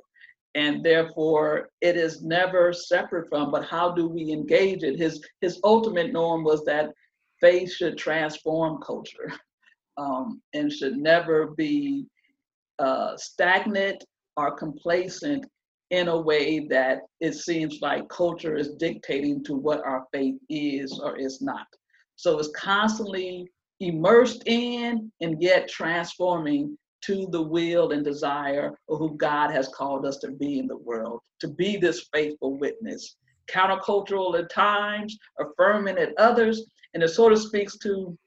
And 0.54 0.82
therefore, 0.82 1.68
it 1.82 1.96
is 1.96 2.22
never 2.22 2.72
separate 2.72 3.28
from, 3.28 3.50
but 3.50 3.64
how 3.64 3.92
do 3.92 4.08
we 4.08 4.32
engage 4.32 4.82
it? 4.82 4.98
His, 4.98 5.22
his 5.42 5.60
ultimate 5.64 6.12
norm 6.12 6.44
was 6.44 6.64
that 6.64 6.92
faith 7.40 7.70
should 7.72 7.98
transform 7.98 8.80
culture 8.80 9.30
um, 9.98 10.40
and 10.54 10.72
should 10.72 10.96
never 10.96 11.48
be 11.48 12.06
uh, 12.78 13.16
stagnant 13.16 14.02
or 14.36 14.56
complacent 14.56 15.46
in 15.90 16.08
a 16.08 16.20
way 16.20 16.60
that 16.68 17.02
it 17.20 17.34
seems 17.34 17.80
like 17.80 18.08
culture 18.08 18.56
is 18.56 18.74
dictating 18.74 19.44
to 19.44 19.54
what 19.54 19.84
our 19.84 20.04
faith 20.12 20.36
is 20.48 20.98
or 20.98 21.16
is 21.16 21.40
not. 21.40 21.66
So 22.16 22.38
it's 22.38 22.50
constantly 22.56 23.50
immersed 23.80 24.42
in 24.46 25.12
and 25.20 25.40
yet 25.40 25.68
transforming 25.68 26.76
to 27.02 27.28
the 27.30 27.42
will 27.42 27.92
and 27.92 28.04
desire 28.04 28.76
of 28.88 28.98
who 28.98 29.16
God 29.16 29.50
has 29.50 29.68
called 29.68 30.04
us 30.04 30.16
to 30.18 30.32
be 30.32 30.58
in 30.58 30.66
the 30.66 30.76
world, 30.76 31.20
to 31.40 31.48
be 31.48 31.76
this 31.76 32.08
faithful 32.12 32.58
witness, 32.58 33.16
countercultural 33.48 34.36
at 34.38 34.50
times, 34.50 35.16
affirming 35.38 35.98
at 35.98 36.18
others. 36.18 36.66
And 36.94 37.02
it 37.02 37.08
sort 37.08 37.32
of 37.32 37.40
speaks 37.40 37.78
to, 37.78 38.18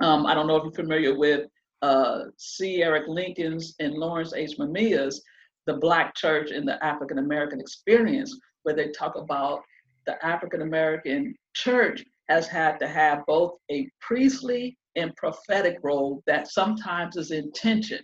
um, 0.00 0.26
I 0.26 0.34
don't 0.34 0.46
know 0.46 0.56
if 0.56 0.64
you're 0.64 0.72
familiar 0.72 1.18
with 1.18 1.48
uh, 1.82 2.26
C. 2.36 2.82
Eric 2.82 3.08
Lincoln's 3.08 3.74
and 3.80 3.94
Lawrence 3.94 4.32
H. 4.32 4.58
Mamiya's 4.58 5.22
the 5.66 5.74
Black 5.74 6.14
church 6.14 6.50
and 6.50 6.66
the 6.66 6.82
African 6.84 7.18
American 7.18 7.60
experience, 7.60 8.38
where 8.62 8.74
they 8.74 8.88
talk 8.88 9.16
about 9.16 9.60
the 10.06 10.24
African 10.24 10.62
American 10.62 11.34
church 11.54 12.04
has 12.28 12.46
had 12.46 12.78
to 12.78 12.88
have 12.88 13.24
both 13.26 13.56
a 13.70 13.88
priestly 14.00 14.76
and 14.96 15.14
prophetic 15.16 15.78
role 15.82 16.22
that 16.26 16.48
sometimes 16.48 17.16
is 17.16 17.30
in 17.30 17.50
tension. 17.52 18.00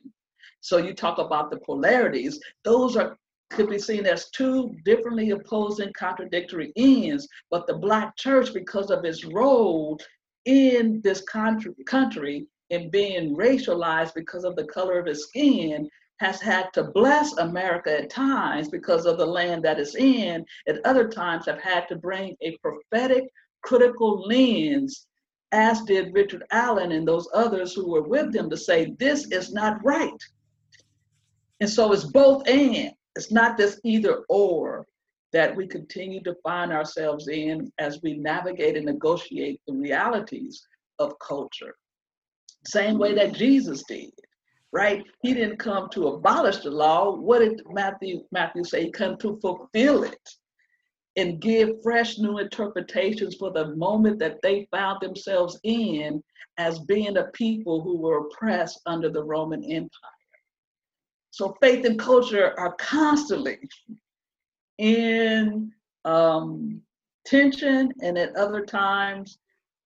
So 0.60 0.76
you 0.76 0.94
talk 0.94 1.18
about 1.18 1.50
the 1.50 1.58
polarities, 1.60 2.38
those 2.64 2.96
are 2.96 3.16
could 3.50 3.68
be 3.68 3.78
seen 3.78 4.06
as 4.06 4.30
two 4.30 4.76
differently 4.84 5.30
opposing 5.30 5.92
contradictory 5.98 6.72
ends, 6.76 7.26
but 7.50 7.66
the 7.66 7.74
black 7.74 8.16
church, 8.16 8.54
because 8.54 8.90
of 8.90 9.04
its 9.04 9.24
role 9.24 9.98
in 10.44 11.00
this 11.02 11.22
country, 11.22 11.72
country 11.84 12.46
in 12.70 12.90
being 12.90 13.34
racialized 13.34 14.14
because 14.14 14.44
of 14.44 14.54
the 14.54 14.66
color 14.66 15.00
of 15.00 15.08
its 15.08 15.24
skin, 15.24 15.88
has 16.20 16.38
had 16.38 16.70
to 16.74 16.84
bless 16.84 17.32
America 17.38 17.98
at 18.02 18.10
times 18.10 18.68
because 18.68 19.06
of 19.06 19.16
the 19.16 19.24
land 19.24 19.62
that 19.62 19.80
it's 19.80 19.94
in, 19.94 20.44
at 20.68 20.84
other 20.84 21.08
times 21.08 21.46
have 21.46 21.60
had 21.60 21.88
to 21.88 21.96
bring 21.96 22.36
a 22.42 22.58
prophetic, 22.58 23.24
critical 23.62 24.20
lens, 24.20 25.06
as 25.52 25.80
did 25.82 26.12
Richard 26.12 26.44
Allen 26.52 26.92
and 26.92 27.08
those 27.08 27.26
others 27.32 27.72
who 27.72 27.90
were 27.90 28.02
with 28.02 28.32
them 28.34 28.50
to 28.50 28.56
say, 28.56 28.94
this 28.98 29.32
is 29.32 29.54
not 29.54 29.82
right. 29.82 30.22
And 31.60 31.68
so 31.68 31.90
it's 31.92 32.04
both 32.04 32.46
and. 32.46 32.92
It's 33.16 33.32
not 33.32 33.56
this 33.56 33.80
either 33.82 34.24
or 34.28 34.86
that 35.32 35.56
we 35.56 35.66
continue 35.66 36.22
to 36.24 36.36
find 36.42 36.70
ourselves 36.70 37.28
in 37.28 37.72
as 37.78 38.00
we 38.02 38.14
navigate 38.14 38.76
and 38.76 38.86
negotiate 38.86 39.60
the 39.66 39.72
realities 39.72 40.66
of 40.98 41.18
culture. 41.18 41.74
Same 42.66 42.98
way 42.98 43.14
that 43.14 43.32
Jesus 43.32 43.82
did 43.84 44.10
right? 44.72 45.04
He 45.22 45.34
didn't 45.34 45.58
come 45.58 45.88
to 45.90 46.08
abolish 46.08 46.58
the 46.58 46.70
law. 46.70 47.14
What 47.14 47.40
did 47.40 47.62
Matthew 47.70 48.24
Matthew 48.30 48.64
say? 48.64 48.84
He 48.84 48.92
came 48.92 49.16
to 49.18 49.38
fulfill 49.40 50.04
it 50.04 50.28
and 51.16 51.40
give 51.40 51.82
fresh 51.82 52.18
new 52.18 52.38
interpretations 52.38 53.36
for 53.36 53.50
the 53.50 53.74
moment 53.74 54.18
that 54.20 54.40
they 54.42 54.68
found 54.70 55.00
themselves 55.00 55.58
in 55.64 56.22
as 56.58 56.78
being 56.80 57.16
a 57.16 57.24
people 57.32 57.80
who 57.80 57.96
were 57.96 58.26
oppressed 58.26 58.80
under 58.86 59.10
the 59.10 59.22
Roman 59.22 59.64
Empire. 59.64 59.88
So 61.32 61.56
faith 61.60 61.84
and 61.84 61.98
culture 61.98 62.58
are 62.58 62.74
constantly 62.78 63.58
in 64.78 65.72
um, 66.04 66.80
tension 67.24 67.92
and 68.02 68.18
at 68.18 68.34
other 68.36 68.64
times 68.64 69.38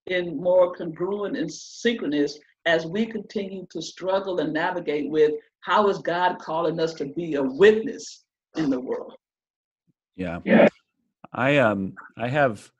in 0.06 0.40
more 0.40 0.74
congruent 0.74 1.36
and 1.36 1.50
synchronous 1.52 2.38
as 2.66 2.86
we 2.86 3.06
continue 3.06 3.66
to 3.70 3.82
struggle 3.82 4.40
and 4.40 4.52
navigate 4.52 5.10
with 5.10 5.32
how 5.60 5.88
is 5.88 5.98
God 5.98 6.38
calling 6.38 6.80
us 6.80 6.94
to 6.94 7.06
be 7.06 7.34
a 7.34 7.42
witness 7.42 8.24
in 8.56 8.70
the 8.70 8.80
world. 8.80 9.14
Yeah. 10.16 10.40
yeah. 10.44 10.68
I 11.32 11.58
um 11.58 11.94
I 12.16 12.28
have 12.28 12.70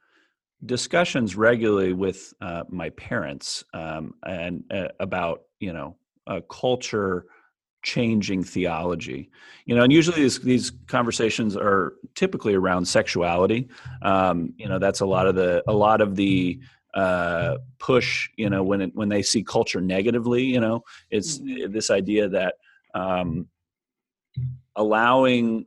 discussions 0.65 1.37
regularly 1.37 1.93
with 1.93 2.33
uh, 2.41 2.65
my 2.69 2.91
parents 2.91 3.65
um, 3.75 4.15
and 4.25 4.65
uh, 4.73 4.89
about 5.01 5.43
you 5.61 5.73
know 5.73 5.97
a 6.27 6.41
culture 6.43 7.27
changing 7.83 8.43
theology 8.43 9.31
you 9.67 9.75
know 9.75 9.83
and 9.83 9.93
usually 9.93 10.23
these, 10.23 10.39
these 10.41 10.73
conversations 10.87 11.55
are 11.55 11.95
typically 12.15 12.55
around 12.55 12.87
sexuality 12.87 13.69
um, 14.01 14.55
you 14.57 14.67
know 14.67 14.79
that's 14.79 15.01
a 15.01 15.07
lot 15.07 15.27
of 15.27 15.35
the 15.35 15.63
a 15.69 15.73
lot 15.73 16.01
of 16.01 16.17
the 16.17 16.59
uh, 16.95 17.57
push 17.79 18.29
you 18.37 18.49
know 18.49 18.63
when 18.63 18.81
it, 18.81 18.91
when 18.95 19.09
they 19.09 19.23
see 19.23 19.43
culture 19.43 19.81
negatively 19.81 20.45
you 20.45 20.61
know 20.61 20.83
it's 21.11 21.39
mm-hmm. 21.39 21.73
this 21.73 21.91
idea 21.91 22.29
that 22.29 22.55
um, 22.95 23.49
allowing 24.77 25.67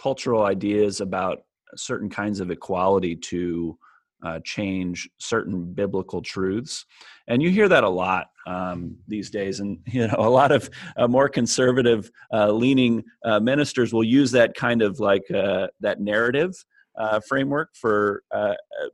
cultural 0.00 0.44
ideas 0.44 1.00
about 1.00 1.38
certain 1.76 2.10
kinds 2.10 2.40
of 2.40 2.50
equality 2.50 3.16
to 3.16 3.78
uh, 4.22 4.38
change 4.44 5.08
certain 5.18 5.72
biblical 5.72 6.20
truths 6.20 6.84
and 7.28 7.42
you 7.42 7.50
hear 7.50 7.68
that 7.68 7.84
a 7.84 7.88
lot 7.88 8.26
um, 8.46 8.96
these 9.08 9.30
days 9.30 9.60
and 9.60 9.78
you 9.86 10.06
know 10.06 10.16
a 10.18 10.28
lot 10.28 10.52
of 10.52 10.68
uh, 10.96 11.08
more 11.08 11.28
conservative 11.28 12.10
uh, 12.32 12.50
leaning 12.50 13.02
uh, 13.24 13.40
ministers 13.40 13.92
will 13.92 14.04
use 14.04 14.30
that 14.30 14.54
kind 14.54 14.82
of 14.82 15.00
like 15.00 15.22
uh, 15.30 15.66
that 15.80 16.00
narrative 16.00 16.52
uh, 16.98 17.20
framework 17.28 17.70
for 17.74 18.22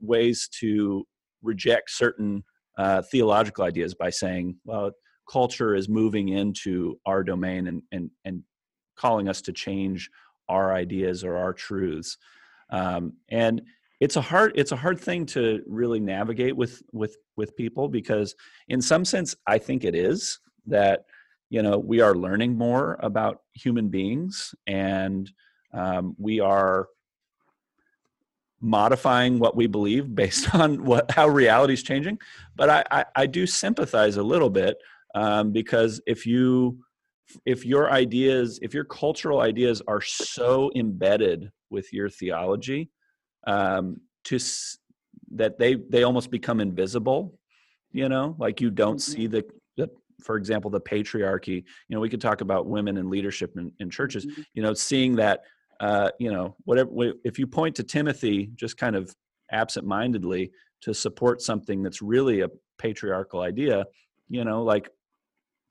ways 0.01 0.49
to 0.59 1.05
reject 1.43 1.91
certain 1.91 2.43
theological 3.11 3.63
ideas 3.63 3.93
by 3.93 4.09
saying 4.09 4.55
well 4.65 4.91
culture 5.29 5.75
is 5.75 5.87
moving 5.87 6.29
into 6.29 6.99
our 7.05 7.23
domain 7.23 7.67
and 7.67 7.81
and 7.91 8.09
and 8.25 8.43
calling 8.95 9.27
us 9.27 9.41
to 9.41 9.51
change 9.51 10.09
our 10.49 10.73
ideas 10.73 11.23
or 11.23 11.37
our 11.37 11.53
truths. 11.53 12.17
Um, 12.69 13.13
and 13.29 13.61
it's 13.99 14.15
a 14.15 14.21
hard 14.21 14.51
it's 14.55 14.71
a 14.71 14.75
hard 14.75 14.99
thing 14.99 15.25
to 15.27 15.61
really 15.67 15.99
navigate 15.99 16.55
with 16.55 16.81
with 16.91 17.15
with 17.37 17.55
people 17.55 17.87
because 17.87 18.35
in 18.67 18.81
some 18.81 19.05
sense 19.05 19.35
i 19.47 19.57
think 19.57 19.85
it 19.85 19.95
is 19.95 20.39
that 20.65 21.05
you 21.49 21.61
know 21.61 21.77
we 21.77 22.01
are 22.01 22.15
learning 22.15 22.57
more 22.57 22.97
about 23.01 23.41
human 23.53 23.87
beings 23.87 24.53
and 24.67 25.31
um, 25.73 26.15
we 26.17 26.39
are 26.39 26.87
modifying 28.63 29.39
what 29.39 29.55
we 29.57 29.67
believe 29.67 30.15
based 30.15 30.55
on 30.55 30.83
what 30.85 31.11
how 31.11 31.27
reality 31.27 31.73
is 31.73 31.83
changing 31.83 32.17
but 32.55 32.69
I, 32.69 32.83
I, 32.89 33.05
I 33.15 33.25
do 33.25 33.45
sympathize 33.45 34.17
a 34.17 34.23
little 34.23 34.49
bit 34.49 34.77
um, 35.15 35.51
because 35.51 36.01
if 36.07 36.25
you 36.25 36.79
if 37.45 37.65
your 37.65 37.91
ideas 37.91 38.59
if 38.61 38.73
your 38.73 38.85
cultural 38.85 39.41
ideas 39.41 39.81
are 39.87 40.01
so 40.01 40.71
embedded 40.75 41.51
with 41.69 41.91
your 41.91 42.09
theology 42.09 42.89
um, 43.47 43.99
to 44.23 44.39
that 45.31 45.59
they 45.59 45.75
they 45.75 46.03
almost 46.03 46.31
become 46.31 46.59
invisible 46.61 47.37
you 47.91 48.07
know 48.07 48.35
like 48.39 48.61
you 48.61 48.71
don't 48.71 48.97
mm-hmm. 48.97 49.11
see 49.11 49.27
the, 49.27 49.43
the 49.77 49.89
for 50.21 50.37
example 50.37 50.71
the 50.71 50.79
patriarchy 50.79 51.55
you 51.55 51.95
know 51.95 51.99
we 51.99 52.09
could 52.09 52.21
talk 52.21 52.41
about 52.41 52.65
women 52.65 52.97
in 52.97 53.09
leadership 53.09 53.57
in, 53.57 53.71
in 53.79 53.89
churches 53.89 54.25
mm-hmm. 54.25 54.41
you 54.53 54.63
know 54.63 54.73
seeing 54.73 55.15
that 55.15 55.41
uh, 55.83 56.09
you 56.19 56.31
know 56.31 56.55
whatever 56.63 56.89
if 57.23 57.37
you 57.39 57.45
point 57.45 57.75
to 57.75 57.83
timothy 57.83 58.49
just 58.55 58.77
kind 58.77 58.95
of 58.95 59.13
absent-mindedly 59.51 60.51
to 60.81 60.93
support 60.93 61.41
something 61.41 61.83
that's 61.83 62.01
really 62.01 62.41
a 62.41 62.49
patriarchal 62.77 63.41
idea 63.41 63.85
you 64.29 64.43
know 64.43 64.63
like 64.63 64.89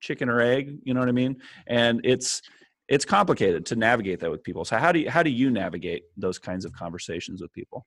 chicken 0.01 0.29
or 0.29 0.41
egg 0.41 0.65
you 0.85 0.93
know 0.95 1.01
what 1.01 1.09
i 1.09 1.13
mean? 1.23 1.35
And 1.67 2.01
it's 2.05 2.43
it's 2.89 3.05
complicated 3.05 3.65
to 3.67 3.77
navigate 3.77 4.21
that 4.21 4.31
with 4.31 4.43
people. 4.43 4.65
So 4.65 4.77
how 4.77 4.93
do 4.93 4.99
you 5.01 5.11
how 5.11 5.23
do 5.23 5.31
you 5.31 5.51
navigate 5.51 6.03
those 6.17 6.39
kinds 6.39 6.65
of 6.67 6.73
conversations 6.73 7.41
with 7.41 7.53
people? 7.53 7.87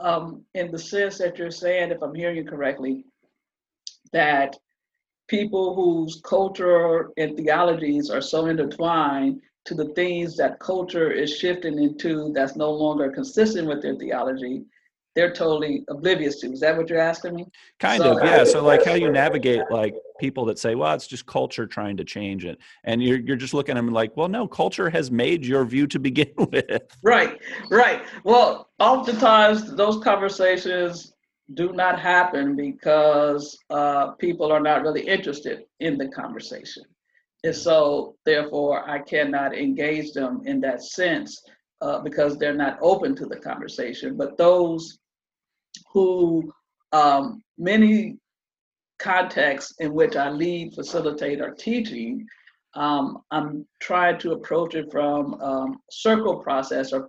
Um, 0.00 0.44
in 0.54 0.70
the 0.70 0.78
sense 0.78 1.18
that 1.18 1.38
you're 1.38 1.50
saying 1.50 1.90
if 1.90 2.00
i'm 2.02 2.14
hearing 2.14 2.36
you 2.36 2.44
correctly 2.44 3.04
that 4.12 4.56
people 5.26 5.74
whose 5.74 6.20
culture 6.24 7.10
and 7.16 7.36
theologies 7.36 8.08
are 8.08 8.20
so 8.32 8.46
intertwined 8.46 9.42
to 9.68 9.74
the 9.74 9.92
things 9.94 10.36
that 10.36 10.58
culture 10.60 11.10
is 11.10 11.36
shifting 11.36 11.78
into 11.78 12.32
that's 12.34 12.56
no 12.56 12.70
longer 12.70 13.10
consistent 13.10 13.68
with 13.68 13.82
their 13.82 13.96
theology 13.96 14.64
they're 15.18 15.32
totally 15.32 15.84
oblivious 15.88 16.36
to. 16.40 16.52
Is 16.52 16.60
that 16.60 16.76
what 16.76 16.88
you're 16.88 17.00
asking 17.00 17.34
me? 17.34 17.46
Kind 17.80 18.02
so, 18.02 18.16
of, 18.16 18.24
yeah. 18.24 18.44
So 18.44 18.62
like 18.62 18.84
how 18.84 18.94
you 18.94 19.10
navigate 19.24 19.62
like 19.68 19.96
people 20.20 20.44
that 20.44 20.60
say, 20.60 20.76
well, 20.76 20.94
it's 20.94 21.08
just 21.08 21.26
culture 21.26 21.66
trying 21.66 21.96
to 21.96 22.04
change 22.04 22.44
it. 22.44 22.58
And 22.84 23.02
you're 23.02 23.18
you're 23.18 23.36
just 23.36 23.52
looking 23.52 23.76
at 23.76 23.84
them 23.84 23.92
like, 23.92 24.16
well, 24.16 24.28
no, 24.28 24.46
culture 24.46 24.88
has 24.88 25.10
made 25.10 25.44
your 25.44 25.64
view 25.64 25.88
to 25.88 25.98
begin 25.98 26.32
with. 26.52 26.96
Right, 27.02 27.40
right. 27.68 28.02
Well, 28.22 28.70
oftentimes 28.78 29.74
those 29.74 30.02
conversations 30.04 31.14
do 31.54 31.72
not 31.72 31.98
happen 31.98 32.54
because 32.54 33.58
uh, 33.70 34.12
people 34.12 34.52
are 34.52 34.60
not 34.60 34.82
really 34.82 35.02
interested 35.02 35.64
in 35.80 35.98
the 35.98 36.06
conversation. 36.08 36.84
And 37.44 37.54
so 37.54 38.16
therefore 38.24 38.88
I 38.88 38.98
cannot 39.00 39.56
engage 39.56 40.12
them 40.12 40.42
in 40.44 40.60
that 40.60 40.82
sense. 40.82 41.42
Uh, 41.80 42.00
because 42.00 42.36
they're 42.36 42.52
not 42.52 42.76
open 42.82 43.14
to 43.14 43.24
the 43.24 43.36
conversation. 43.36 44.16
But 44.16 44.36
those 44.36 44.98
who 45.92 46.52
um, 46.90 47.40
many 47.56 48.16
contexts 48.98 49.74
in 49.78 49.94
which 49.94 50.16
I 50.16 50.28
lead, 50.28 50.74
facilitate, 50.74 51.40
or 51.40 51.54
teaching, 51.54 52.26
um, 52.74 53.18
I'm 53.30 53.64
trying 53.78 54.18
to 54.18 54.32
approach 54.32 54.74
it 54.74 54.90
from 54.90 55.34
um, 55.40 55.78
circle 55.88 56.38
process 56.38 56.92
or 56.92 57.08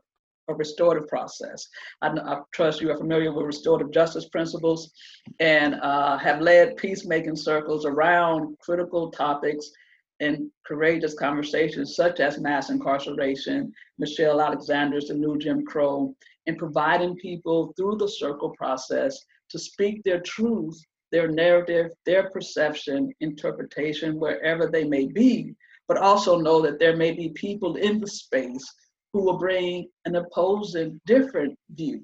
a 0.49 0.53
restorative 0.53 1.07
process. 1.07 1.67
I, 2.03 2.09
I, 2.09 2.41
trust 2.53 2.79
you 2.79 2.91
are 2.91 2.97
familiar 2.97 3.31
with 3.31 3.47
restorative 3.47 3.91
justice 3.91 4.29
principles 4.29 4.91
and 5.39 5.75
uh, 5.81 6.17
have 6.19 6.41
led 6.41 6.77
peacemaking 6.77 7.35
circles 7.37 7.85
around 7.85 8.55
critical 8.59 9.09
topics 9.09 9.71
and 10.19 10.49
courageous 10.65 11.13
conversations 11.13 11.95
such 11.95 12.19
as 12.19 12.39
mass 12.39 12.69
incarceration, 12.69 13.73
Michelle 13.97 14.41
Alexander's 14.41 15.07
The 15.07 15.13
New 15.13 15.37
Jim 15.37 15.65
Crow, 15.65 16.15
and 16.47 16.57
providing 16.57 17.15
people 17.15 17.73
through 17.77 17.97
the 17.97 18.07
circle 18.07 18.51
process 18.57 19.17
to 19.49 19.59
speak 19.59 20.03
their 20.03 20.21
truth, 20.21 20.79
their 21.11 21.27
narrative, 21.27 21.91
their 22.05 22.29
perception, 22.29 23.11
interpretation, 23.19 24.19
wherever 24.19 24.67
they 24.67 24.83
may 24.83 25.07
be, 25.07 25.55
but 25.87 25.97
also 25.97 26.39
know 26.39 26.61
that 26.61 26.79
there 26.79 26.95
may 26.95 27.11
be 27.11 27.29
people 27.29 27.75
in 27.75 27.99
the 27.99 28.07
space 28.07 28.65
who 29.13 29.23
will 29.23 29.37
bring 29.37 29.89
an 30.05 30.15
opposing, 30.15 30.99
different 31.05 31.57
view 31.71 32.03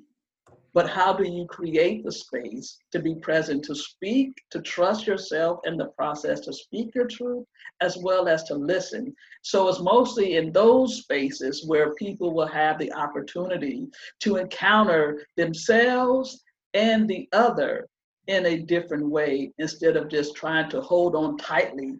but 0.75 0.89
how 0.89 1.13
do 1.13 1.23
you 1.23 1.45
create 1.47 2.03
the 2.03 2.11
space 2.11 2.77
to 2.91 2.99
be 2.99 3.15
present, 3.15 3.63
to 3.63 3.73
speak, 3.73 4.33
to 4.51 4.59
trust 4.59 5.07
yourself 5.07 5.59
in 5.63 5.77
the 5.77 5.85
process, 5.97 6.41
to 6.41 6.51
speak 6.51 6.93
your 6.93 7.07
truth, 7.07 7.45
as 7.79 7.97
well 7.97 8.27
as 8.27 8.43
to 8.43 8.55
listen? 8.55 9.15
So 9.41 9.69
it's 9.69 9.79
mostly 9.79 10.35
in 10.35 10.51
those 10.51 10.97
spaces 10.97 11.65
where 11.65 11.95
people 11.95 12.33
will 12.33 12.47
have 12.47 12.77
the 12.77 12.91
opportunity 12.91 13.87
to 14.19 14.35
encounter 14.35 15.25
themselves 15.37 16.43
and 16.73 17.07
the 17.07 17.29
other 17.31 17.87
in 18.27 18.45
a 18.45 18.63
different 18.63 19.09
way 19.09 19.53
instead 19.59 19.95
of 19.95 20.09
just 20.09 20.35
trying 20.35 20.69
to 20.71 20.81
hold 20.81 21.15
on 21.15 21.37
tightly 21.37 21.93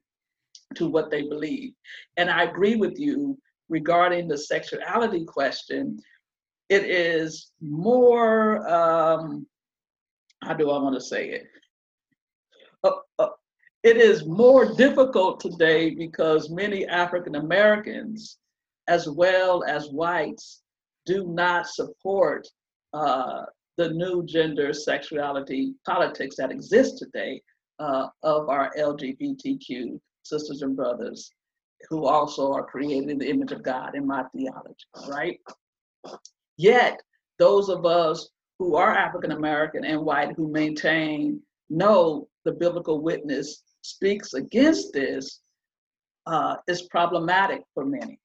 to 0.75 0.89
what 0.89 1.09
they 1.09 1.21
believe. 1.21 1.71
And 2.17 2.29
I 2.29 2.43
agree 2.43 2.75
with 2.75 2.99
you 2.99 3.38
regarding 3.69 4.27
the 4.27 4.38
sexuality 4.38 5.23
question 5.23 5.97
it 6.69 6.84
is 6.84 7.51
more 7.62 8.67
um, 8.67 9.45
how 10.45 10.54
do 10.54 10.69
I 10.69 10.82
want 10.82 10.95
to 10.95 11.01
say 11.01 11.30
it? 11.30 11.47
Uh, 12.84 12.91
uh, 13.19 13.30
it 13.84 13.97
is 13.97 14.25
more 14.25 14.73
difficult 14.73 15.39
today 15.39 15.91
because 15.91 16.49
many 16.49 16.88
African 16.88 17.36
Americans, 17.36 18.38
as 18.88 19.10
well 19.10 19.63
as 19.63 19.89
whites, 19.89 20.62
do 21.06 21.28
not 21.28 21.67
support 21.67 22.47
uh, 22.93 23.43
the 23.78 23.89
new 23.89 24.25
gender 24.25 24.73
sexuality 24.73 25.73
politics 25.86 26.36
that 26.38 26.51
exist 26.51 26.97
today 26.97 27.41
uh, 27.80 28.08
of 28.23 28.49
our 28.49 28.71
LGBTQ 28.78 29.99
sisters 30.23 30.62
and 30.62 30.75
brothers 30.75 31.32
who 31.89 32.06
also 32.06 32.51
are 32.51 32.65
created 32.65 33.10
in 33.10 33.17
the 33.17 33.30
image 33.30 33.51
of 33.51 33.62
God 33.62 33.95
in 33.95 34.08
my 34.08 34.23
theology, 34.36 34.86
right? 35.08 35.39
Yet, 36.57 37.01
those 37.39 37.69
of 37.69 37.85
us 37.85 38.29
who 38.59 38.75
are 38.75 38.95
African 38.95 39.31
American 39.31 39.83
and 39.83 40.01
white 40.01 40.33
who 40.35 40.51
maintain 40.51 41.41
no, 41.69 42.27
the 42.45 42.51
biblical 42.51 43.01
witness 43.01 43.63
speaks 43.81 44.33
against 44.33 44.93
this, 44.93 45.41
uh, 46.27 46.55
is 46.67 46.83
problematic 46.83 47.61
for 47.73 47.85
many, 47.85 48.19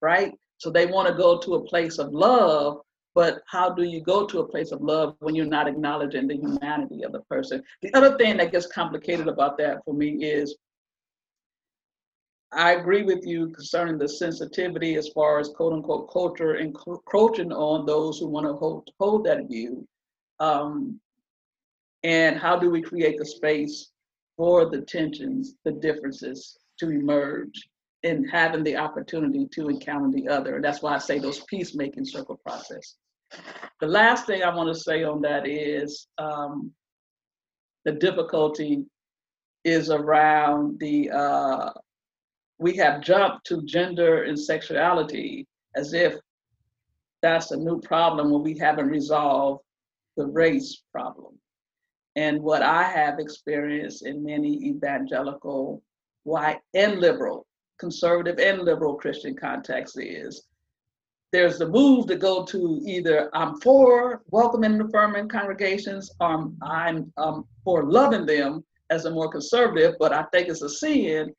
right? 0.00 0.32
So 0.58 0.70
they 0.70 0.86
want 0.86 1.08
to 1.08 1.14
go 1.14 1.38
to 1.38 1.54
a 1.54 1.64
place 1.64 1.98
of 1.98 2.12
love, 2.12 2.80
but 3.14 3.42
how 3.46 3.70
do 3.70 3.84
you 3.84 4.00
go 4.00 4.26
to 4.26 4.40
a 4.40 4.48
place 4.48 4.72
of 4.72 4.80
love 4.80 5.14
when 5.20 5.34
you're 5.34 5.46
not 5.46 5.68
acknowledging 5.68 6.26
the 6.26 6.36
humanity 6.36 7.02
of 7.04 7.12
the 7.12 7.20
person? 7.22 7.62
The 7.82 7.94
other 7.94 8.16
thing 8.16 8.36
that 8.38 8.52
gets 8.52 8.66
complicated 8.66 9.28
about 9.28 9.56
that 9.58 9.78
for 9.84 9.94
me 9.94 10.24
is 10.24 10.56
I 12.52 12.72
agree 12.72 13.02
with 13.02 13.26
you 13.26 13.48
concerning 13.48 13.98
the 13.98 14.08
sensitivity 14.08 14.94
as 14.94 15.08
far 15.08 15.38
as 15.38 15.50
quote 15.50 15.74
unquote 15.74 16.10
culture 16.10 16.56
encroaching 16.56 17.52
on 17.52 17.84
those 17.84 18.18
who 18.18 18.26
want 18.26 18.46
to 18.46 18.54
hold, 18.54 18.88
hold 18.98 19.24
that 19.26 19.48
view. 19.48 19.86
Um, 20.40 20.98
and 22.04 22.38
how 22.38 22.58
do 22.58 22.70
we 22.70 22.80
create 22.80 23.18
the 23.18 23.26
space 23.26 23.90
for 24.36 24.70
the 24.70 24.82
tensions, 24.82 25.54
the 25.64 25.72
differences 25.72 26.58
to 26.78 26.90
emerge 26.90 27.68
and 28.04 28.30
having 28.30 28.62
the 28.62 28.76
opportunity 28.76 29.46
to 29.52 29.68
encounter 29.68 30.10
the 30.10 30.28
other. 30.28 30.54
And 30.54 30.64
that's 30.64 30.80
why 30.80 30.94
I 30.94 30.98
say 30.98 31.18
those 31.18 31.44
peacemaking 31.44 32.04
circle 32.04 32.40
process. 32.46 32.94
The 33.80 33.86
last 33.86 34.26
thing 34.26 34.42
I 34.42 34.54
want 34.54 34.74
to 34.74 34.80
say 34.80 35.02
on 35.02 35.20
that 35.22 35.46
is 35.46 36.06
um, 36.16 36.70
the 37.84 37.92
difficulty 37.92 38.84
is 39.64 39.90
around 39.90 40.78
the 40.78 41.10
uh, 41.10 41.70
we 42.58 42.76
have 42.76 43.00
jumped 43.00 43.46
to 43.46 43.62
gender 43.62 44.24
and 44.24 44.38
sexuality 44.38 45.46
as 45.76 45.92
if 45.92 46.16
that's 47.22 47.50
a 47.50 47.56
new 47.56 47.80
problem 47.80 48.30
when 48.30 48.42
we 48.42 48.58
haven't 48.58 48.88
resolved 48.88 49.62
the 50.16 50.26
race 50.26 50.82
problem. 50.92 51.38
And 52.16 52.42
what 52.42 52.62
I 52.62 52.82
have 52.82 53.20
experienced 53.20 54.04
in 54.04 54.24
many 54.24 54.54
evangelical, 54.68 55.82
white, 56.24 56.60
and 56.74 56.98
liberal, 56.98 57.46
conservative 57.78 58.40
and 58.40 58.62
liberal 58.62 58.96
Christian 58.96 59.36
contexts 59.36 59.96
is 59.96 60.42
there's 61.30 61.58
the 61.58 61.68
move 61.68 62.06
to 62.06 62.16
go 62.16 62.44
to 62.46 62.80
either 62.84 63.30
I'm 63.34 63.60
for 63.60 64.22
welcoming 64.30 64.72
and 64.72 64.82
affirming 64.82 65.28
congregations, 65.28 66.10
or 66.20 66.28
I'm, 66.28 66.56
I'm 66.62 67.12
um, 67.18 67.46
for 67.64 67.84
loving 67.84 68.26
them 68.26 68.64
as 68.90 69.04
a 69.04 69.10
more 69.10 69.30
conservative, 69.30 69.94
but 70.00 70.12
I 70.12 70.24
think 70.32 70.48
it's 70.48 70.62
a 70.62 70.68
sin 70.68 71.32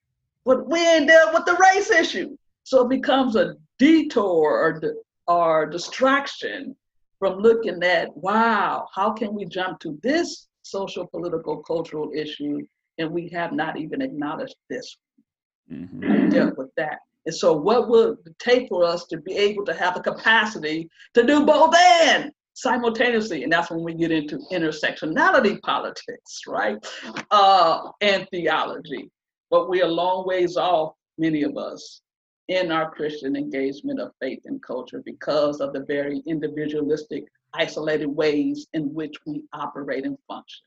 but 0.46 0.70
we 0.70 0.80
ain't 0.88 1.08
dealt 1.08 1.34
with 1.34 1.46
the 1.46 1.56
race 1.56 1.92
issue. 1.92 2.36
So 2.64 2.86
it 2.86 2.90
becomes 2.90 3.36
a 3.36 3.56
detour 3.78 4.22
or, 4.26 4.82
or 5.28 5.66
distraction 5.66 6.76
from 7.18 7.40
looking 7.40 7.84
at, 7.84 8.16
wow, 8.16 8.88
how 8.94 9.12
can 9.12 9.34
we 9.34 9.46
jump 9.46 9.80
to 9.82 10.00
this 10.04 10.48
social, 10.64 11.08
political, 11.08 11.58
cultural 11.58 12.12
issue 12.16 12.60
and 12.98 13.12
we 13.12 13.30
have 13.30 13.54
not 13.54 13.78
even 13.78 14.02
acknowledged 14.02 14.56
this 14.70 14.98
mm-hmm. 15.72 16.30
dealt 16.30 16.58
with 16.58 16.70
that. 16.78 17.00
And 17.26 17.36
so 17.36 17.54
what 17.54 17.90
would 17.90 18.18
it 18.26 18.38
take 18.40 18.70
for 18.70 18.84
us 18.84 19.06
to 19.08 19.18
be 19.18 19.36
able 19.36 19.66
to 19.66 19.74
have 19.74 19.96
a 19.98 20.02
capacity 20.02 20.90
to 21.14 21.26
do 21.26 21.46
both 21.46 21.76
and 21.76 22.32
simultaneously? 22.54 23.44
And 23.44 23.52
that's 23.52 23.72
when 23.72 23.84
we 23.84 23.94
get 23.94 24.12
into 24.12 24.40
intersectionality 24.52 25.62
politics, 25.62 26.42
right? 26.48 26.78
Uh, 27.32 27.92
and 28.02 28.28
theology 28.32 29.10
but 29.50 29.70
we're 29.70 29.86
a 29.86 29.88
long 29.88 30.26
ways 30.26 30.58
off, 30.58 30.94
many 31.18 31.44
of 31.44 31.58
us, 31.58 32.02
in 32.48 32.72
our 32.72 32.92
Christian 32.92 33.36
engagement 33.36 34.00
of 34.00 34.12
faith 34.20 34.42
and 34.46 34.62
culture 34.62 35.02
because 35.06 35.62
of 35.62 35.74
the 35.74 35.86
very 35.86 36.22
individualistic, 36.26 37.26
isolated 37.54 38.08
ways 38.08 38.68
in 38.74 38.94
which 38.94 39.16
we 39.26 39.44
operate 39.54 40.06
and 40.06 40.18
function. 40.28 40.66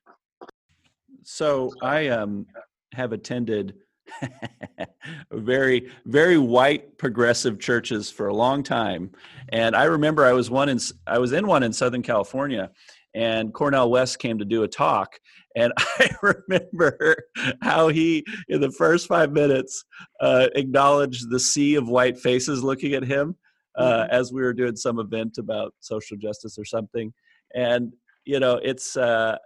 So 1.24 1.72
I 1.82 2.08
um, 2.08 2.46
have 2.94 3.12
attended 3.12 3.74
very 5.32 5.90
very 6.06 6.36
white 6.36 6.98
progressive 6.98 7.58
churches 7.58 8.10
for 8.10 8.26
a 8.26 8.34
long 8.34 8.62
time 8.62 9.10
and 9.50 9.76
i 9.76 9.84
remember 9.84 10.24
i 10.24 10.32
was 10.32 10.50
one 10.50 10.68
in 10.68 10.78
i 11.06 11.18
was 11.18 11.32
in 11.32 11.46
one 11.46 11.62
in 11.62 11.72
southern 11.72 12.02
california 12.02 12.70
and 13.14 13.54
cornel 13.54 13.90
west 13.90 14.18
came 14.18 14.38
to 14.38 14.44
do 14.44 14.64
a 14.64 14.68
talk 14.68 15.18
and 15.56 15.72
I 15.78 16.10
remember 16.22 17.16
how 17.60 17.88
he, 17.88 18.24
in 18.48 18.60
the 18.60 18.70
first 18.72 19.06
five 19.06 19.32
minutes, 19.32 19.84
uh, 20.20 20.48
acknowledged 20.54 21.30
the 21.30 21.40
sea 21.40 21.74
of 21.74 21.88
white 21.88 22.18
faces 22.18 22.62
looking 22.62 22.94
at 22.94 23.04
him 23.04 23.36
uh, 23.76 24.02
mm-hmm. 24.02 24.14
as 24.14 24.32
we 24.32 24.42
were 24.42 24.52
doing 24.52 24.76
some 24.76 24.98
event 24.98 25.38
about 25.38 25.74
social 25.80 26.16
justice 26.16 26.58
or 26.58 26.64
something. 26.64 27.12
And 27.54 27.92
you 28.24 28.40
know, 28.40 28.60
it's 28.62 28.96
uh, 28.96 29.36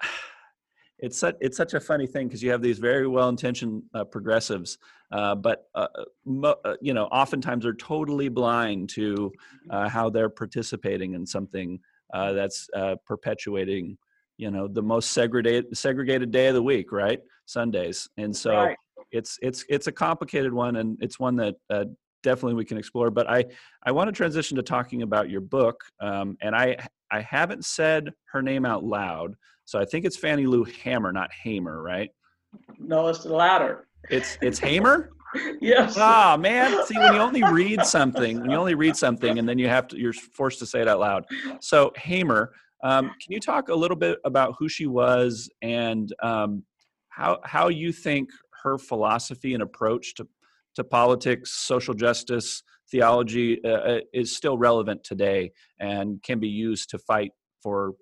it's 0.98 1.18
such 1.18 1.36
it's 1.40 1.56
such 1.56 1.74
a 1.74 1.80
funny 1.80 2.06
thing 2.06 2.28
because 2.28 2.42
you 2.42 2.50
have 2.50 2.62
these 2.62 2.78
very 2.78 3.06
well-intentioned 3.06 3.82
uh, 3.94 4.04
progressives, 4.04 4.78
uh, 5.12 5.34
but 5.34 5.64
uh, 5.74 5.88
mo- 6.24 6.56
uh, 6.64 6.74
you 6.80 6.94
know, 6.94 7.04
oftentimes 7.06 7.64
are 7.64 7.74
totally 7.74 8.28
blind 8.28 8.88
to 8.90 9.32
uh, 9.70 9.88
how 9.88 10.10
they're 10.10 10.28
participating 10.28 11.14
in 11.14 11.26
something 11.26 11.78
uh, 12.14 12.32
that's 12.32 12.68
perpetuating 13.06 13.96
you 14.38 14.50
know 14.50 14.66
the 14.66 14.82
most 14.82 15.10
segregated 15.10 15.76
segregated 15.76 16.30
day 16.30 16.48
of 16.48 16.54
the 16.54 16.62
week 16.62 16.90
right? 16.92 17.20
Sundays. 17.44 18.08
And 18.16 18.34
so 18.34 18.54
right. 18.54 18.76
it's 19.10 19.38
it's 19.42 19.64
it's 19.68 19.86
a 19.86 19.92
complicated 19.92 20.52
one 20.52 20.76
and 20.76 20.96
it's 21.00 21.18
one 21.18 21.36
that 21.36 21.56
uh, 21.70 21.84
definitely 22.22 22.54
we 22.54 22.64
can 22.64 22.76
explore 22.76 23.10
but 23.12 23.30
i 23.30 23.44
i 23.84 23.92
want 23.92 24.08
to 24.08 24.12
transition 24.12 24.56
to 24.56 24.62
talking 24.62 25.02
about 25.02 25.30
your 25.30 25.40
book 25.40 25.84
um, 26.00 26.36
and 26.42 26.54
i 26.54 26.76
i 27.12 27.20
haven't 27.20 27.64
said 27.64 28.12
her 28.24 28.42
name 28.42 28.66
out 28.66 28.82
loud 28.82 29.34
so 29.64 29.78
i 29.78 29.84
think 29.84 30.04
it's 30.04 30.16
fannie 30.16 30.46
lou 30.46 30.64
hamer 30.64 31.12
not 31.12 31.30
hamer 31.32 31.80
right? 31.80 32.10
No 32.78 33.08
it's 33.08 33.24
the 33.24 33.34
latter. 33.34 33.86
It's 34.10 34.38
it's 34.40 34.58
hamer? 34.58 35.10
Yes. 35.60 35.94
Ah 35.98 36.38
man. 36.40 36.86
See 36.86 36.96
when 36.96 37.12
you 37.12 37.20
only 37.20 37.44
read 37.44 37.84
something 37.84 38.40
when 38.40 38.48
you 38.50 38.56
only 38.56 38.74
read 38.74 38.96
something 38.96 39.38
and 39.38 39.46
then 39.46 39.58
you 39.58 39.68
have 39.68 39.86
to 39.88 39.98
you're 39.98 40.14
forced 40.14 40.58
to 40.60 40.66
say 40.66 40.80
it 40.80 40.88
out 40.88 41.00
loud. 41.00 41.26
So 41.60 41.92
hamer 41.96 42.54
um, 42.82 43.06
can 43.06 43.32
you 43.32 43.40
talk 43.40 43.68
a 43.68 43.74
little 43.74 43.96
bit 43.96 44.18
about 44.24 44.54
who 44.58 44.68
she 44.68 44.86
was 44.86 45.50
and 45.62 46.12
um, 46.22 46.62
how 47.08 47.40
how 47.44 47.68
you 47.68 47.92
think 47.92 48.30
her 48.62 48.78
philosophy 48.78 49.54
and 49.54 49.62
approach 49.62 50.14
to 50.14 50.26
to 50.76 50.84
politics, 50.84 51.50
social 51.50 51.92
justice, 51.92 52.62
theology 52.90 53.60
uh, 53.64 53.68
uh, 53.68 54.00
is 54.14 54.36
still 54.36 54.56
relevant 54.56 55.02
today 55.02 55.50
and 55.80 56.22
can 56.22 56.38
be 56.38 56.48
used 56.48 56.88
to 56.90 56.98
fight 56.98 57.32
for 57.60 57.94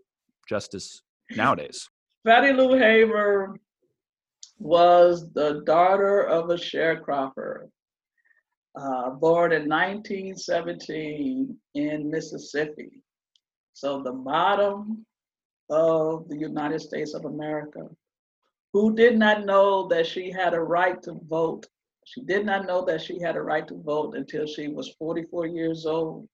justice 0.46 1.00
nowadays? 1.34 1.88
Fannie 2.24 2.52
Lou 2.52 2.76
Hamer 2.76 3.56
was 4.58 5.32
the 5.32 5.62
daughter 5.64 6.22
of 6.22 6.50
a 6.50 6.54
sharecropper, 6.54 7.68
uh, 8.78 9.10
born 9.10 9.52
in 9.52 9.68
1917 9.68 11.56
in 11.74 12.10
Mississippi. 12.10 13.02
So 13.76 14.00
the 14.00 14.12
bottom 14.12 15.04
of 15.68 16.30
the 16.30 16.38
United 16.38 16.80
States 16.80 17.12
of 17.12 17.26
America, 17.26 17.90
who 18.72 18.96
did 18.96 19.18
not 19.18 19.44
know 19.44 19.86
that 19.88 20.06
she 20.06 20.30
had 20.30 20.54
a 20.54 20.60
right 20.60 21.02
to 21.02 21.20
vote. 21.28 21.66
She 22.06 22.22
did 22.22 22.46
not 22.46 22.66
know 22.66 22.86
that 22.86 23.02
she 23.02 23.20
had 23.20 23.36
a 23.36 23.42
right 23.42 23.68
to 23.68 23.74
vote 23.74 24.16
until 24.16 24.46
she 24.46 24.68
was 24.68 24.94
44 24.98 25.44
years 25.44 25.84
old, 25.84 26.26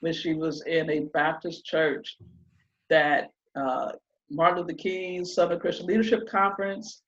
when 0.00 0.12
she 0.12 0.34
was 0.34 0.62
in 0.66 0.88
a 0.88 1.00
Baptist 1.12 1.64
church 1.64 2.16
that 2.90 3.32
uh, 3.56 3.90
Martin 4.30 4.60
Luther 4.60 4.74
King's 4.74 5.34
Southern 5.34 5.58
Christian 5.58 5.86
Leadership 5.86 6.28
Conference, 6.28 7.02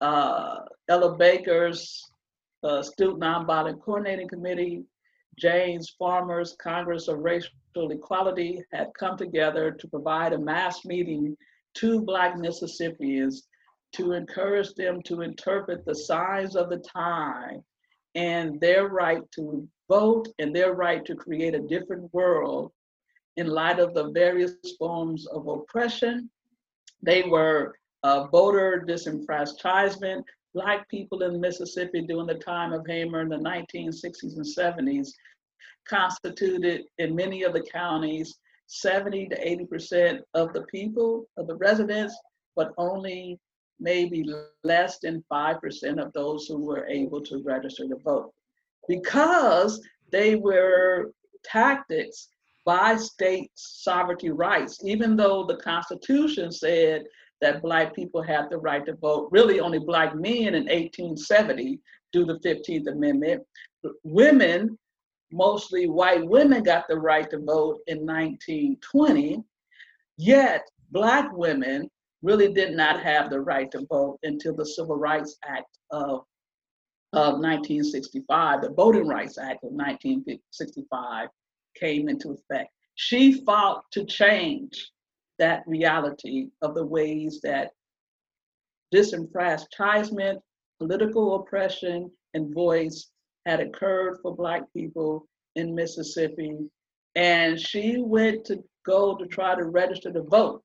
uh, 0.00 0.60
Ella 0.88 1.18
Baker's 1.18 2.02
uh, 2.64 2.82
Student 2.82 3.20
Nonviolent 3.20 3.82
Coordinating 3.82 4.28
Committee, 4.28 4.84
James 5.38 5.94
Farmer's 5.98 6.56
Congress 6.58 7.08
of 7.08 7.18
Racial 7.18 7.52
Equality 7.74 8.62
had 8.72 8.92
come 8.98 9.16
together 9.16 9.70
to 9.70 9.88
provide 9.88 10.32
a 10.32 10.38
mass 10.38 10.84
meeting 10.84 11.36
to 11.74 12.02
Black 12.02 12.38
Mississippians 12.38 13.48
to 13.92 14.12
encourage 14.12 14.74
them 14.74 15.02
to 15.02 15.22
interpret 15.22 15.84
the 15.84 15.94
signs 15.94 16.56
of 16.56 16.70
the 16.70 16.78
time 16.78 17.62
and 18.14 18.60
their 18.60 18.88
right 18.88 19.22
to 19.32 19.66
vote 19.88 20.28
and 20.38 20.54
their 20.54 20.74
right 20.74 21.04
to 21.04 21.14
create 21.14 21.54
a 21.54 21.60
different 21.60 22.12
world 22.12 22.72
in 23.36 23.46
light 23.46 23.78
of 23.78 23.94
the 23.94 24.10
various 24.10 24.54
forms 24.78 25.26
of 25.28 25.46
oppression. 25.48 26.30
They 27.02 27.22
were 27.22 27.74
uh, 28.02 28.26
voter 28.28 28.84
disenfranchisement, 28.86 30.24
Black 30.54 30.86
people 30.90 31.22
in 31.22 31.40
Mississippi 31.40 32.02
during 32.02 32.26
the 32.26 32.34
time 32.34 32.74
of 32.74 32.86
Hamer 32.86 33.22
in 33.22 33.28
the 33.30 33.36
1960s 33.36 34.36
and 34.36 34.44
70s 34.44 35.08
constituted 35.88 36.82
in 36.98 37.14
many 37.14 37.42
of 37.42 37.52
the 37.52 37.62
counties 37.62 38.38
70 38.66 39.28
to 39.28 39.36
80% 39.36 40.20
of 40.34 40.52
the 40.52 40.62
people, 40.62 41.26
of 41.36 41.46
the 41.46 41.56
residents, 41.56 42.16
but 42.56 42.72
only 42.78 43.38
maybe 43.80 44.24
less 44.64 44.98
than 44.98 45.24
5% 45.30 46.02
of 46.02 46.12
those 46.12 46.46
who 46.46 46.64
were 46.64 46.86
able 46.86 47.20
to 47.22 47.42
register 47.42 47.86
to 47.88 47.96
vote. 47.96 48.32
Because 48.88 49.80
they 50.10 50.36
were 50.36 51.12
tactics 51.44 52.28
by 52.64 52.96
state 52.96 53.50
sovereignty 53.54 54.30
rights, 54.30 54.80
even 54.84 55.16
though 55.16 55.44
the 55.44 55.56
Constitution 55.56 56.52
said 56.52 57.04
that 57.40 57.60
Black 57.60 57.94
people 57.94 58.22
had 58.22 58.48
the 58.48 58.58
right 58.58 58.86
to 58.86 58.94
vote. 58.94 59.28
Really, 59.32 59.58
only 59.58 59.80
Black 59.80 60.14
men 60.14 60.54
in 60.54 60.64
1870 60.64 61.80
do 62.12 62.24
the 62.24 62.38
15th 62.38 62.86
Amendment. 62.86 63.42
Women, 64.04 64.78
mostly 65.32 65.88
white 65.88 66.26
women, 66.26 66.62
got 66.62 66.86
the 66.88 66.98
right 66.98 67.28
to 67.30 67.38
vote 67.38 67.80
in 67.86 67.98
1920, 67.98 69.42
yet 70.18 70.62
Black 70.90 71.32
women 71.32 71.90
really 72.22 72.52
did 72.52 72.74
not 72.74 73.02
have 73.02 73.30
the 73.30 73.40
right 73.40 73.70
to 73.70 73.84
vote 73.86 74.18
until 74.22 74.54
the 74.54 74.66
Civil 74.66 74.96
Rights 74.96 75.36
Act 75.44 75.78
of, 75.90 76.24
of 77.12 77.34
1965, 77.34 78.62
the 78.62 78.70
Voting 78.70 79.08
Rights 79.08 79.38
Act 79.38 79.64
of 79.64 79.72
1965 79.72 81.28
came 81.78 82.08
into 82.08 82.30
effect. 82.30 82.70
She 82.94 83.44
fought 83.44 83.84
to 83.92 84.04
change 84.04 84.90
that 85.38 85.64
reality 85.66 86.50
of 86.60 86.74
the 86.74 86.86
ways 86.86 87.40
that 87.42 87.72
disenfranchisement, 88.94 90.40
political 90.78 91.36
oppression, 91.36 92.10
and 92.34 92.54
voice 92.54 93.08
had 93.46 93.60
occurred 93.60 94.18
for 94.22 94.34
Black 94.34 94.62
people 94.74 95.26
in 95.56 95.74
Mississippi. 95.74 96.56
And 97.14 97.60
she 97.60 97.98
went 97.98 98.44
to 98.46 98.62
go 98.86 99.16
to 99.16 99.26
try 99.26 99.54
to 99.54 99.64
register 99.64 100.12
to 100.12 100.22
vote 100.22 100.62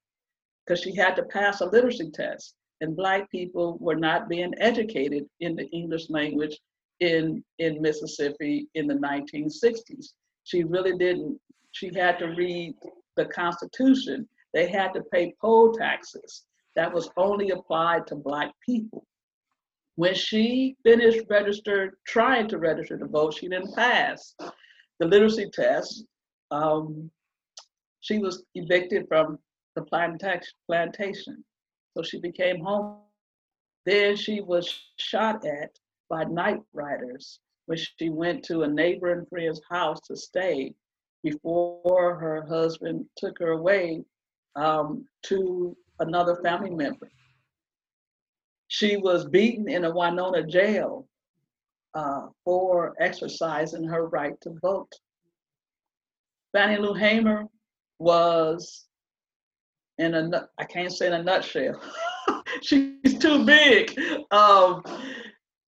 because 0.65 0.81
she 0.81 0.95
had 0.95 1.15
to 1.15 1.23
pass 1.23 1.61
a 1.61 1.65
literacy 1.65 2.11
test. 2.11 2.55
And 2.81 2.95
Black 2.95 3.29
people 3.31 3.77
were 3.79 3.95
not 3.95 4.29
being 4.29 4.53
educated 4.59 5.25
in 5.39 5.55
the 5.55 5.67
English 5.69 6.09
language 6.09 6.57
in, 6.99 7.43
in 7.59 7.81
Mississippi 7.81 8.67
in 8.75 8.87
the 8.87 8.95
1960s. 8.95 10.13
She 10.43 10.63
really 10.63 10.97
didn't, 10.97 11.39
she 11.71 11.91
had 11.93 12.19
to 12.19 12.27
read 12.27 12.75
the 13.15 13.25
Constitution. 13.25 14.27
They 14.53 14.67
had 14.67 14.93
to 14.93 15.03
pay 15.11 15.33
poll 15.41 15.73
taxes 15.73 16.43
that 16.77 16.93
was 16.93 17.09
only 17.17 17.49
applied 17.49 18.05
to 18.07 18.15
Black 18.15 18.51
people. 18.63 19.05
When 19.97 20.13
she 20.13 20.75
finished 20.83 21.25
registered, 21.27 21.95
trying 22.05 22.47
to 22.49 22.59
register 22.59 22.99
to 22.99 23.07
vote, 23.07 23.33
she 23.33 23.49
didn't 23.49 23.75
pass 23.75 24.35
the 24.99 25.07
literacy 25.07 25.49
test. 25.51 26.05
Um, 26.51 27.09
she 28.01 28.19
was 28.19 28.43
evicted 28.53 29.07
from 29.07 29.39
the 29.75 29.81
plantation. 29.81 31.43
So 31.95 32.03
she 32.03 32.19
became 32.19 32.59
home. 32.59 32.97
Then 33.87 34.15
she 34.15 34.39
was 34.39 34.71
shot 34.97 35.43
at 35.43 35.71
by 36.11 36.25
night 36.25 36.61
riders 36.73 37.39
when 37.65 37.79
she 37.79 38.09
went 38.09 38.43
to 38.45 38.61
a 38.61 38.67
neighboring 38.67 39.25
friend's 39.31 39.61
house 39.67 39.99
to 40.01 40.15
stay 40.15 40.75
before 41.23 42.19
her 42.19 42.45
husband 42.47 43.03
took 43.17 43.39
her 43.39 43.53
away 43.53 44.05
um, 44.55 45.05
to 45.23 45.75
another 45.99 46.35
family 46.43 46.69
member. 46.69 47.09
She 48.67 48.97
was 48.97 49.25
beaten 49.25 49.69
in 49.69 49.85
a 49.85 49.93
Winona 49.93 50.43
jail 50.43 51.07
uh, 51.93 52.27
for 52.43 52.95
exercising 52.99 53.83
her 53.83 54.07
right 54.07 54.39
to 54.41 54.51
vote. 54.61 54.91
Fannie 56.53 56.77
Lou 56.77 56.93
Hamer 56.93 57.45
was 57.99 58.85
in 59.97 60.13
a, 60.13 60.47
I 60.57 60.63
can't 60.63 60.91
say 60.91 61.07
in 61.07 61.13
a 61.13 61.23
nutshell. 61.23 61.81
She's 62.61 63.17
too 63.19 63.45
big. 63.45 63.97
Um, 64.31 64.83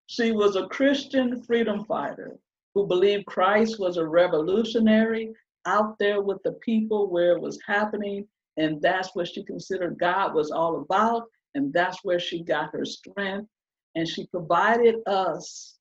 she 0.06 0.32
was 0.32 0.56
a 0.56 0.66
Christian 0.66 1.42
freedom 1.42 1.84
fighter 1.84 2.38
who 2.74 2.86
believed 2.86 3.26
Christ 3.26 3.78
was 3.78 3.96
a 3.96 4.06
revolutionary 4.06 5.32
out 5.66 5.98
there 5.98 6.22
with 6.22 6.42
the 6.44 6.52
people 6.64 7.10
where 7.10 7.32
it 7.32 7.40
was 7.40 7.58
happening. 7.66 8.26
And 8.56 8.80
that's 8.82 9.14
what 9.14 9.28
she 9.28 9.44
considered 9.44 9.98
God 9.98 10.34
was 10.34 10.50
all 10.50 10.80
about. 10.80 11.24
And 11.54 11.72
that's 11.72 12.04
where 12.04 12.20
she 12.20 12.42
got 12.42 12.72
her 12.72 12.84
strength. 12.84 13.48
And 13.94 14.06
she 14.06 14.26
provided 14.26 14.96
us 15.06 15.76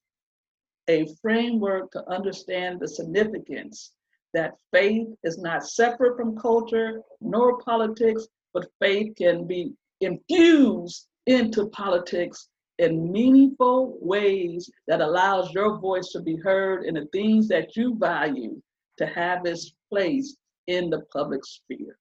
a 0.88 1.06
framework 1.22 1.92
to 1.92 2.10
understand 2.10 2.80
the 2.80 2.88
significance 2.88 3.92
that 4.34 4.56
faith 4.72 5.08
is 5.24 5.38
not 5.38 5.68
separate 5.68 6.18
from 6.18 6.38
culture 6.38 7.02
nor 7.22 7.60
politics, 7.60 8.28
but 8.54 8.70
faith 8.80 9.14
can 9.18 9.46
be 9.46 9.74
infused 10.02 11.08
into 11.26 11.68
politics 11.70 12.50
in 12.80 13.12
meaningful 13.12 13.98
ways 14.02 14.70
that 14.88 15.02
allows 15.02 15.52
your 15.54 15.80
voice 15.80 16.10
to 16.10 16.22
be 16.22 16.36
heard 16.36 16.84
and 16.84 16.96
the 16.96 17.06
things 17.12 17.48
that 17.48 17.76
you 17.76 17.98
value 17.98 18.62
to 18.98 19.06
have 19.06 19.46
its 19.46 19.74
place 19.90 20.38
in 20.68 20.90
the 20.90 21.02
public 21.12 21.44
sphere. 21.44 21.98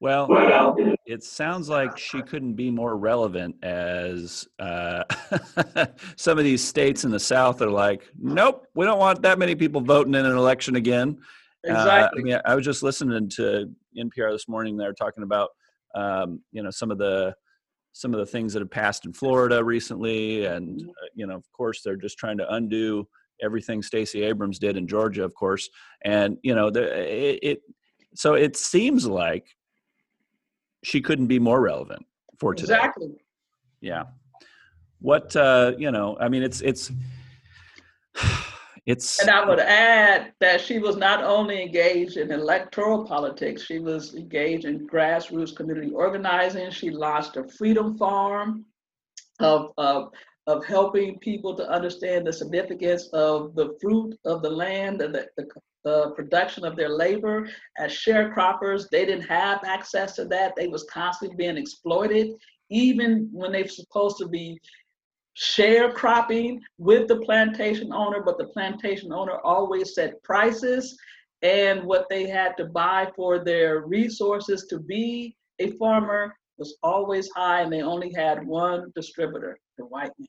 Well, 0.00 0.28
it 1.06 1.24
sounds 1.24 1.68
like 1.68 1.98
she 1.98 2.22
couldn't 2.22 2.54
be 2.54 2.70
more 2.70 2.96
relevant 2.96 3.56
as 3.64 4.46
uh, 4.60 5.02
some 6.16 6.38
of 6.38 6.44
these 6.44 6.62
states 6.62 7.04
in 7.04 7.10
the 7.10 7.18
South 7.18 7.60
are 7.62 7.70
like, 7.70 8.02
nope, 8.16 8.66
we 8.74 8.84
don't 8.86 9.00
want 9.00 9.22
that 9.22 9.40
many 9.40 9.56
people 9.56 9.80
voting 9.80 10.14
in 10.14 10.24
an 10.24 10.36
election 10.36 10.76
again. 10.76 11.18
Exactly. 11.64 12.20
Uh, 12.20 12.20
I 12.20 12.22
mean, 12.22 12.40
I 12.44 12.54
was 12.54 12.64
just 12.64 12.84
listening 12.84 13.28
to 13.30 13.68
NPR 13.96 14.30
this 14.30 14.48
morning. 14.48 14.76
They 14.76 14.86
were 14.86 14.92
talking 14.92 15.24
about, 15.24 15.50
um, 15.96 16.42
you 16.52 16.62
know, 16.62 16.70
some 16.70 16.92
of 16.92 16.98
the 16.98 17.34
some 17.92 18.14
of 18.14 18.20
the 18.20 18.26
things 18.26 18.52
that 18.52 18.60
have 18.60 18.70
passed 18.70 19.06
in 19.06 19.12
Florida 19.12 19.64
recently, 19.64 20.44
and 20.44 20.78
mm-hmm. 20.78 20.88
uh, 20.88 21.08
you 21.14 21.26
know, 21.26 21.34
of 21.34 21.50
course, 21.52 21.80
they're 21.82 21.96
just 21.96 22.18
trying 22.18 22.38
to 22.38 22.54
undo 22.54 23.08
everything 23.42 23.82
Stacey 23.82 24.22
Abrams 24.22 24.60
did 24.60 24.76
in 24.76 24.86
Georgia, 24.86 25.24
of 25.24 25.34
course, 25.34 25.68
and 26.04 26.36
you 26.42 26.54
know, 26.54 26.70
the, 26.70 26.82
it, 26.82 27.38
it 27.42 27.62
so 28.14 28.34
it 28.34 28.56
seems 28.56 29.06
like 29.06 29.46
she 30.84 31.00
couldn't 31.00 31.26
be 31.26 31.38
more 31.38 31.60
relevant 31.60 32.04
for 32.38 32.54
today. 32.54 32.74
Exactly. 32.74 33.08
Yeah. 33.80 34.04
What 35.00 35.34
uh, 35.36 35.72
you 35.78 35.90
know, 35.90 36.16
I 36.20 36.28
mean, 36.28 36.42
it's 36.42 36.60
it's 36.60 36.90
it's 38.86 39.20
and 39.20 39.28
i 39.28 39.44
would 39.46 39.60
add 39.60 40.32
that 40.40 40.62
she 40.62 40.78
was 40.78 40.96
not 40.96 41.22
only 41.22 41.60
engaged 41.60 42.16
in 42.16 42.32
electoral 42.32 43.04
politics 43.04 43.62
she 43.62 43.78
was 43.78 44.14
engaged 44.14 44.64
in 44.64 44.88
grassroots 44.88 45.54
community 45.54 45.90
organizing 45.90 46.70
she 46.70 46.88
launched 46.88 47.36
a 47.36 47.46
freedom 47.48 47.98
farm 47.98 48.64
of, 49.40 49.72
of, 49.76 50.10
of 50.48 50.64
helping 50.64 51.18
people 51.18 51.54
to 51.54 51.70
understand 51.70 52.26
the 52.26 52.32
significance 52.32 53.08
of 53.12 53.54
the 53.54 53.76
fruit 53.82 54.18
of 54.24 54.40
the 54.40 54.48
land 54.48 55.02
and 55.02 55.14
the, 55.14 55.28
the, 55.36 55.46
the 55.84 56.10
production 56.12 56.64
of 56.64 56.74
their 56.74 56.88
labor. 56.88 57.46
As 57.76 57.92
sharecroppers 57.92 58.88
they 58.90 59.04
didn't 59.04 59.28
have 59.28 59.62
access 59.64 60.16
to 60.16 60.24
that. 60.24 60.56
They 60.56 60.66
was 60.66 60.84
constantly 60.84 61.36
being 61.36 61.58
exploited 61.58 62.32
even 62.70 63.28
when 63.30 63.52
they're 63.52 63.68
supposed 63.68 64.16
to 64.18 64.26
be 64.26 64.58
sharecropping 65.36 66.58
with 66.78 67.08
the 67.08 67.20
plantation 67.20 67.92
owner, 67.92 68.22
but 68.22 68.38
the 68.38 68.46
plantation 68.46 69.12
owner 69.12 69.38
always 69.44 69.94
set 69.94 70.22
prices 70.22 70.98
and 71.42 71.84
what 71.84 72.06
they 72.08 72.26
had 72.26 72.56
to 72.56 72.64
buy 72.64 73.10
for 73.14 73.44
their 73.44 73.82
resources 73.82 74.66
to 74.70 74.80
be 74.80 75.36
a 75.58 75.72
farmer 75.72 76.34
was 76.56 76.78
always 76.82 77.30
high 77.36 77.60
and 77.60 77.72
they 77.72 77.82
only 77.82 78.12
had 78.12 78.44
one 78.44 78.90
distributor, 78.94 79.56
the 79.76 79.84
white 79.84 80.10
man, 80.18 80.26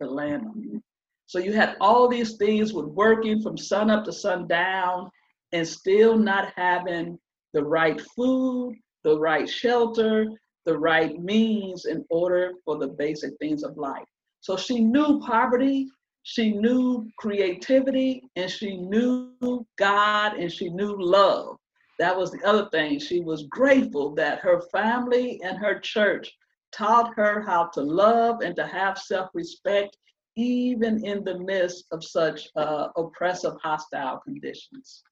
the. 0.00 0.80
So 1.26 1.38
you 1.38 1.52
had 1.52 1.76
all 1.80 2.08
these 2.08 2.36
things 2.36 2.72
with 2.72 2.86
working 2.86 3.42
from 3.42 3.56
sun 3.56 3.90
up 3.90 4.04
to 4.04 4.12
sundown 4.12 5.10
and 5.52 5.66
still 5.66 6.16
not 6.16 6.52
having 6.56 7.18
the 7.52 7.62
right 7.62 8.00
food, 8.16 8.76
the 9.04 9.18
right 9.18 9.48
shelter, 9.48 10.26
the 10.64 10.78
right 10.78 11.18
means 11.20 11.86
in 11.86 12.04
order 12.10 12.52
for 12.64 12.78
the 12.78 12.88
basic 12.88 13.36
things 13.38 13.62
of 13.62 13.76
life. 13.76 14.04
So 14.40 14.56
she 14.56 14.80
knew 14.80 15.20
poverty, 15.20 15.88
she 16.22 16.52
knew 16.52 17.08
creativity, 17.18 18.22
and 18.36 18.50
she 18.50 18.76
knew 18.76 19.66
God 19.76 20.34
and 20.34 20.52
she 20.52 20.68
knew 20.68 20.96
love. 20.98 21.56
That 21.98 22.16
was 22.16 22.30
the 22.30 22.44
other 22.46 22.68
thing. 22.70 23.00
She 23.00 23.20
was 23.20 23.44
grateful 23.44 24.14
that 24.14 24.40
her 24.40 24.60
family 24.72 25.40
and 25.42 25.58
her 25.58 25.80
church 25.80 26.32
taught 26.72 27.14
her 27.16 27.42
how 27.42 27.66
to 27.74 27.80
love 27.80 28.40
and 28.42 28.54
to 28.56 28.66
have 28.66 28.98
self 28.98 29.30
respect, 29.34 29.96
even 30.36 31.04
in 31.04 31.24
the 31.24 31.38
midst 31.38 31.86
of 31.92 32.04
such 32.04 32.48
uh, 32.56 32.88
oppressive, 32.96 33.54
hostile 33.62 34.18
conditions. 34.18 35.02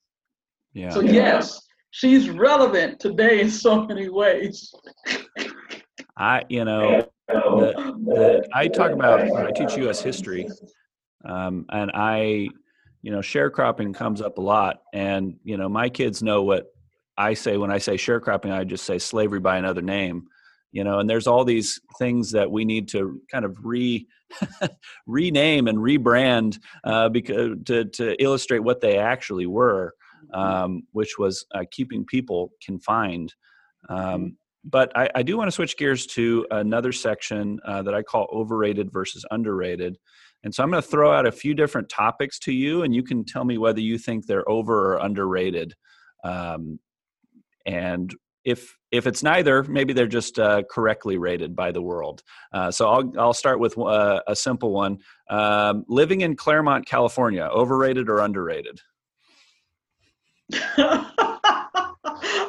Yeah. 0.73 0.89
So, 0.89 1.01
yes, 1.01 1.61
she's 1.91 2.29
relevant 2.29 2.99
today 2.99 3.41
in 3.41 3.49
so 3.49 3.85
many 3.85 4.09
ways. 4.09 4.73
I, 6.17 6.43
you 6.49 6.65
know, 6.65 7.07
the, 7.27 7.73
the, 8.05 8.47
I 8.53 8.67
talk 8.67 8.91
about 8.91 9.21
I 9.21 9.51
teach 9.51 9.75
U.S. 9.77 10.01
history, 10.01 10.47
um, 11.25 11.65
and 11.69 11.91
I, 11.93 12.49
you 13.01 13.11
know, 13.11 13.19
sharecropping 13.19 13.93
comes 13.93 14.21
up 14.21 14.37
a 14.37 14.41
lot, 14.41 14.81
and 14.93 15.35
you 15.43 15.57
know, 15.57 15.69
my 15.69 15.89
kids 15.89 16.23
know 16.23 16.43
what 16.43 16.73
I 17.17 17.33
say 17.33 17.57
when 17.57 17.71
I 17.71 17.77
say 17.77 17.95
sharecropping. 17.95 18.51
I 18.51 18.63
just 18.63 18.85
say 18.85 18.97
slavery 18.97 19.39
by 19.39 19.57
another 19.57 19.81
name, 19.81 20.27
you 20.77 20.83
know, 20.83 20.99
and 20.99 21.09
there's 21.09 21.25
all 21.25 21.43
these 21.43 21.81
things 21.97 22.31
that 22.33 22.51
we 22.51 22.63
need 22.63 22.87
to 22.89 23.19
kind 23.31 23.45
of 23.45 23.57
re 23.65 24.05
rename 25.07 25.67
and 25.67 25.79
rebrand 25.79 26.59
uh, 26.83 27.09
because 27.09 27.57
to 27.65 27.85
to 27.85 28.23
illustrate 28.23 28.59
what 28.59 28.79
they 28.79 28.99
actually 28.99 29.47
were, 29.47 29.95
mm-hmm. 30.31 30.39
um, 30.39 30.83
which 30.91 31.17
was 31.17 31.47
uh, 31.55 31.63
keeping 31.71 32.05
people 32.05 32.51
confined. 32.63 33.33
Um, 33.89 34.37
but 34.63 34.95
I, 34.95 35.09
I, 35.15 35.23
do 35.23 35.35
want 35.35 35.47
to 35.47 35.51
switch 35.51 35.77
gears 35.77 36.05
to 36.07 36.45
another 36.51 36.91
section 36.91 37.57
uh, 37.65 37.81
that 37.81 37.95
I 37.95 38.03
call 38.03 38.27
overrated 38.31 38.91
versus 38.91 39.25
underrated. 39.31 39.97
And 40.43 40.53
so 40.53 40.61
I'm 40.61 40.69
going 40.69 40.83
to 40.83 40.87
throw 40.87 41.11
out 41.11 41.25
a 41.25 41.31
few 41.31 41.55
different 41.55 41.89
topics 41.89 42.37
to 42.39 42.51
you, 42.51 42.83
and 42.83 42.93
you 42.93 43.01
can 43.01 43.23
tell 43.25 43.45
me 43.45 43.57
whether 43.57 43.79
you 43.79 43.97
think 43.97 44.27
they're 44.27 44.47
over 44.47 44.93
or 44.93 44.97
underrated. 44.97 45.73
Um, 46.23 46.79
and 47.65 48.13
if 48.47 48.77
if 48.91 49.05
it's 49.05 49.21
neither, 49.21 49.63
maybe 49.63 49.91
they're 49.91 50.07
just 50.07 50.39
uh, 50.39 50.63
correctly 50.71 51.17
rated 51.17 51.53
by 51.53 51.73
the 51.73 51.81
world. 51.81 52.23
Uh, 52.53 52.71
so 52.71 52.87
I'll 52.87 53.11
I'll 53.19 53.33
start 53.33 53.59
with 53.59 53.77
uh, 53.77 54.21
a 54.25 54.35
simple 54.35 54.71
one. 54.71 54.99
Um, 55.29 55.83
living 55.89 56.21
in 56.21 56.37
Claremont, 56.37 56.85
California, 56.85 57.43
overrated 57.43 58.07
or 58.07 58.19
underrated? 58.19 58.79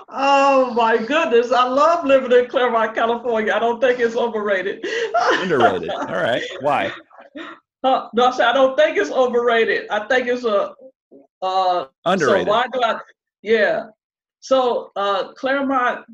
oh 0.08 0.72
my 0.76 0.98
goodness, 0.98 1.50
I 1.50 1.66
love 1.66 2.04
living 2.04 2.30
in 2.30 2.46
Claremont, 2.46 2.94
California. 2.94 3.52
I 3.52 3.58
don't 3.58 3.80
think 3.80 3.98
it's 3.98 4.14
overrated. 4.14 4.86
underrated. 5.32 5.90
All 5.90 6.06
right. 6.06 6.44
Why? 6.60 6.92
Uh, 7.82 8.08
no, 8.14 8.26
I 8.26 8.50
I 8.50 8.52
don't 8.52 8.76
think 8.76 8.96
it's 8.96 9.10
overrated. 9.10 9.88
I 9.90 10.06
think 10.06 10.28
it's 10.28 10.44
a 10.44 10.74
uh, 11.42 11.86
underrated. 12.04 12.46
So 12.46 12.52
why 12.52 12.66
do 12.72 12.80
I? 12.84 13.00
Yeah. 13.42 13.86
So 14.40 14.92
uh, 14.96 15.32
Claremont, 15.32 16.04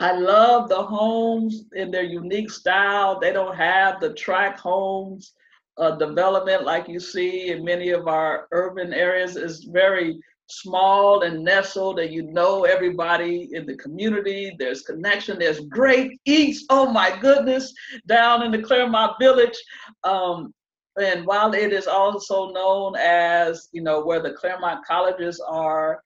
I 0.00 0.12
love 0.12 0.68
the 0.68 0.82
homes 0.82 1.64
in 1.74 1.90
their 1.90 2.04
unique 2.04 2.50
style. 2.50 3.20
They 3.20 3.32
don't 3.32 3.56
have 3.56 4.00
the 4.00 4.14
track 4.14 4.58
homes 4.58 5.34
uh, 5.78 5.92
development 5.92 6.64
like 6.64 6.88
you 6.88 7.00
see 7.00 7.50
in 7.50 7.64
many 7.64 7.90
of 7.90 8.08
our 8.08 8.48
urban 8.52 8.92
areas. 8.92 9.36
It's 9.36 9.64
very 9.64 10.20
small 10.46 11.22
and 11.22 11.44
nestled, 11.44 12.00
and 12.00 12.12
you 12.12 12.22
know 12.22 12.64
everybody 12.64 13.50
in 13.52 13.66
the 13.66 13.76
community. 13.76 14.54
There's 14.58 14.82
connection. 14.82 15.38
There's 15.38 15.60
great 15.60 16.18
eats. 16.24 16.64
Oh 16.70 16.90
my 16.90 17.16
goodness, 17.20 17.72
down 18.06 18.42
in 18.42 18.50
the 18.50 18.62
Claremont 18.62 19.16
Village. 19.20 19.56
Um, 20.02 20.52
and 21.00 21.24
while 21.24 21.54
it 21.54 21.72
is 21.72 21.86
also 21.86 22.50
known 22.50 22.96
as, 22.96 23.68
you 23.72 23.82
know, 23.82 24.04
where 24.04 24.20
the 24.20 24.32
Claremont 24.32 24.84
colleges 24.84 25.40
are, 25.40 26.02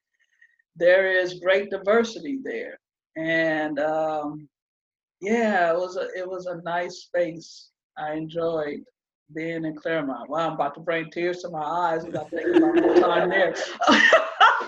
there 0.77 1.11
is 1.11 1.41
great 1.41 1.71
diversity 1.71 2.41
there. 2.43 2.79
And 3.17 3.79
um, 3.79 4.49
yeah, 5.21 5.73
it 5.73 5.77
was 5.77 5.97
a 5.97 6.09
it 6.17 6.29
was 6.29 6.47
a 6.47 6.61
nice 6.63 7.03
space. 7.03 7.71
I 7.97 8.15
enjoyed 8.15 8.81
being 9.35 9.65
in 9.65 9.77
Claremont. 9.77 10.29
Wow, 10.29 10.49
I'm 10.49 10.55
about 10.55 10.75
to 10.75 10.81
bring 10.81 11.11
tears 11.11 11.41
to 11.43 11.51
my 11.51 11.63
eyes 11.63 12.05
as 12.05 12.15
I 12.15 12.25
think 12.25 12.57
about 12.57 12.75
my 12.75 13.01
time 13.01 13.29
there. 13.29 13.55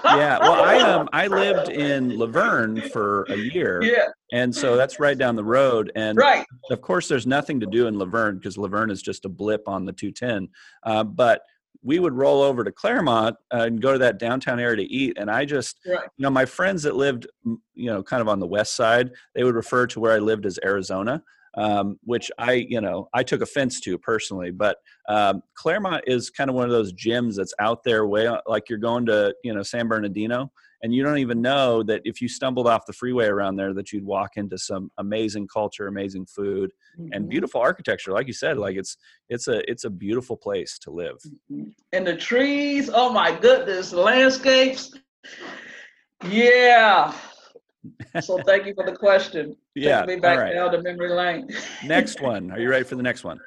yeah, 0.04 0.38
well, 0.38 0.62
I 0.62 0.78
um 0.78 1.08
I 1.12 1.26
lived 1.26 1.70
in 1.70 2.16
La 2.18 2.26
Verne 2.26 2.80
for 2.90 3.24
a 3.24 3.36
year. 3.36 3.82
Yeah. 3.96 4.06
And 4.32 4.52
so 4.52 4.74
that's 4.74 4.98
right 4.98 5.16
down 5.16 5.36
the 5.36 5.44
road. 5.44 5.92
And 5.94 6.18
right. 6.18 6.44
of 6.70 6.80
course, 6.80 7.06
there's 7.06 7.28
nothing 7.28 7.60
to 7.60 7.66
do 7.66 7.86
in 7.86 7.96
La 7.96 8.06
Verne 8.06 8.36
because 8.36 8.58
La 8.58 8.66
Verne 8.66 8.90
is 8.90 9.00
just 9.00 9.24
a 9.24 9.28
blip 9.28 9.68
on 9.68 9.84
the 9.84 9.92
210. 9.92 10.48
Uh, 10.82 11.04
but 11.04 11.42
we 11.86 11.98
would 12.00 12.14
roll 12.14 12.42
over 12.42 12.64
to 12.64 12.72
Claremont 12.72 13.36
uh, 13.54 13.62
and 13.62 13.80
go 13.80 13.92
to 13.92 13.98
that 13.98 14.18
downtown 14.18 14.58
area 14.60 14.76
to 14.76 14.82
eat. 14.82 15.16
And 15.18 15.30
I 15.30 15.44
just, 15.44 15.78
right. 15.86 16.00
you 16.16 16.22
know, 16.22 16.30
my 16.30 16.44
friends 16.44 16.82
that 16.82 16.96
lived, 16.96 17.26
you 17.44 17.90
know, 17.90 18.02
kind 18.02 18.20
of 18.20 18.28
on 18.28 18.40
the 18.40 18.46
west 18.46 18.74
side, 18.74 19.10
they 19.34 19.44
would 19.44 19.54
refer 19.54 19.86
to 19.86 20.00
where 20.00 20.12
I 20.12 20.18
lived 20.18 20.46
as 20.46 20.58
Arizona 20.64 21.22
um, 21.56 21.98
which 22.04 22.30
I, 22.38 22.52
you 22.52 22.80
know, 22.80 23.08
I 23.14 23.22
took 23.22 23.40
offense 23.40 23.80
to 23.80 23.98
personally. 23.98 24.50
But 24.50 24.76
um, 25.08 25.42
Claremont 25.54 26.04
is 26.06 26.30
kind 26.30 26.50
of 26.50 26.56
one 26.56 26.64
of 26.64 26.70
those 26.70 26.92
gyms 26.92 27.36
that's 27.36 27.54
out 27.60 27.82
there, 27.84 28.06
way 28.06 28.28
like 28.46 28.68
you're 28.68 28.78
going 28.78 29.06
to, 29.06 29.34
you 29.42 29.54
know, 29.54 29.62
San 29.62 29.88
Bernardino, 29.88 30.52
and 30.86 30.94
you 30.94 31.02
don't 31.02 31.18
even 31.18 31.42
know 31.42 31.82
that 31.82 32.00
if 32.04 32.22
you 32.22 32.28
stumbled 32.28 32.68
off 32.68 32.86
the 32.86 32.92
freeway 32.92 33.26
around 33.26 33.56
there, 33.56 33.74
that 33.74 33.92
you'd 33.92 34.04
walk 34.04 34.36
into 34.36 34.56
some 34.56 34.88
amazing 34.98 35.48
culture, 35.48 35.88
amazing 35.88 36.26
food, 36.26 36.70
mm-hmm. 36.96 37.08
and 37.12 37.28
beautiful 37.28 37.60
architecture. 37.60 38.12
Like 38.12 38.28
you 38.28 38.32
said, 38.32 38.56
like 38.56 38.76
it's 38.76 38.96
it's 39.28 39.48
a 39.48 39.68
it's 39.68 39.82
a 39.82 39.90
beautiful 39.90 40.36
place 40.36 40.78
to 40.78 40.92
live. 40.92 41.16
Mm-hmm. 41.52 41.70
And 41.92 42.06
the 42.06 42.14
trees, 42.14 42.88
oh 42.94 43.12
my 43.12 43.36
goodness, 43.36 43.92
landscapes. 43.92 44.94
Yeah, 46.24 47.12
so 48.20 48.38
thank 48.46 48.64
you 48.64 48.74
for 48.74 48.86
the 48.86 48.94
question. 48.94 49.56
Yeah. 49.74 50.02
Take 50.02 50.08
me 50.08 50.16
back 50.20 50.38
right. 50.38 50.52
down 50.52 50.70
to 50.70 50.80
memory 50.82 51.10
lane. 51.10 51.48
next 51.84 52.22
one. 52.22 52.52
Are 52.52 52.60
you 52.60 52.70
ready 52.70 52.84
for 52.84 52.94
the 52.94 53.02
next 53.02 53.24
one? 53.24 53.40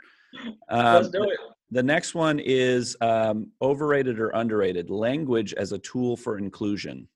Um, 0.69 0.83
Let's 0.95 1.07
do 1.07 1.23
it. 1.23 1.39
The 1.71 1.83
next 1.83 2.15
one 2.15 2.39
is 2.39 2.97
um, 2.99 3.47
overrated 3.61 4.19
or 4.19 4.29
underrated 4.29 4.89
language 4.89 5.53
as 5.53 5.71
a 5.71 5.77
tool 5.79 6.17
for 6.17 6.37
inclusion. 6.37 7.07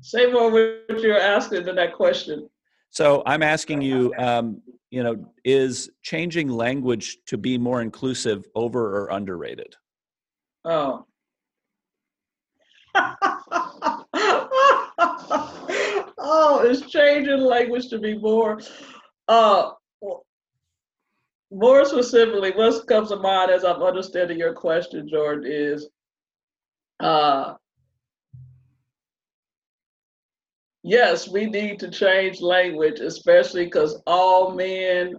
Say 0.00 0.30
more 0.30 0.50
what 0.50 1.00
you're 1.00 1.18
asking 1.18 1.66
in 1.66 1.74
that 1.76 1.94
question. 1.94 2.48
So 2.90 3.22
I'm 3.26 3.42
asking 3.42 3.82
you, 3.82 4.14
um, 4.18 4.62
you 4.90 5.02
know, 5.02 5.32
is 5.44 5.90
changing 6.02 6.48
language 6.48 7.18
to 7.26 7.36
be 7.36 7.58
more 7.58 7.82
inclusive 7.82 8.46
over 8.54 8.96
or 8.96 9.08
underrated? 9.10 9.74
Oh. 10.64 11.04
oh, 16.18 16.62
it's 16.64 16.90
changing 16.90 17.40
language 17.40 17.88
to 17.88 17.98
be 17.98 18.16
more. 18.16 18.60
Uh, 19.28 19.72
more 21.50 21.84
specifically, 21.84 22.52
what 22.52 22.86
comes 22.86 23.10
to 23.10 23.16
mind 23.16 23.50
as 23.50 23.64
I'm 23.64 23.82
understanding 23.82 24.38
your 24.38 24.54
question, 24.54 25.08
Jordan, 25.08 25.50
is 25.50 25.88
uh, 27.00 27.54
yes, 30.86 31.28
we 31.28 31.46
need 31.46 31.80
to 31.80 31.90
change 31.90 32.40
language, 32.40 33.00
especially 33.00 33.64
because 33.64 34.00
all 34.06 34.52
men, 34.52 35.16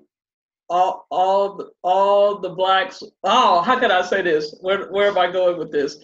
all 0.70 1.06
all 1.12 1.56
the, 1.58 1.70
all 1.84 2.40
the 2.40 2.50
blacks. 2.50 3.04
Oh, 3.24 3.62
how 3.62 3.78
can 3.80 3.92
I 3.92 4.02
say 4.02 4.22
this? 4.22 4.56
Where 4.62 4.90
where 4.92 5.10
am 5.10 5.18
I 5.18 5.32
going 5.32 5.58
with 5.58 5.72
this? 5.72 5.98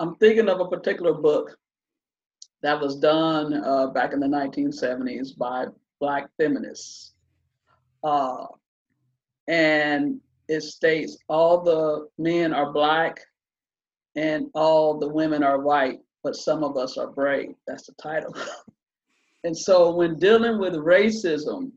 I'm 0.00 0.16
thinking 0.16 0.48
of 0.48 0.60
a 0.60 0.68
particular 0.68 1.14
book 1.14 1.56
that 2.62 2.80
was 2.80 2.96
done 2.96 3.54
uh, 3.54 3.88
back 3.88 4.12
in 4.12 4.20
the 4.20 4.26
1970s 4.26 5.36
by 5.36 5.66
Black 6.00 6.28
feminists. 6.36 7.14
Uh, 8.02 8.46
and 9.46 10.20
it 10.48 10.62
states 10.62 11.18
all 11.28 11.62
the 11.62 12.08
men 12.18 12.52
are 12.52 12.72
Black 12.72 13.20
and 14.16 14.46
all 14.54 14.98
the 14.98 15.08
women 15.08 15.42
are 15.42 15.60
white, 15.60 16.00
but 16.22 16.36
some 16.36 16.64
of 16.64 16.76
us 16.76 16.96
are 16.96 17.08
brave. 17.08 17.54
That's 17.66 17.86
the 17.86 17.94
title. 18.00 18.34
and 19.44 19.56
so 19.56 19.94
when 19.94 20.18
dealing 20.18 20.58
with 20.58 20.74
racism, 20.74 21.72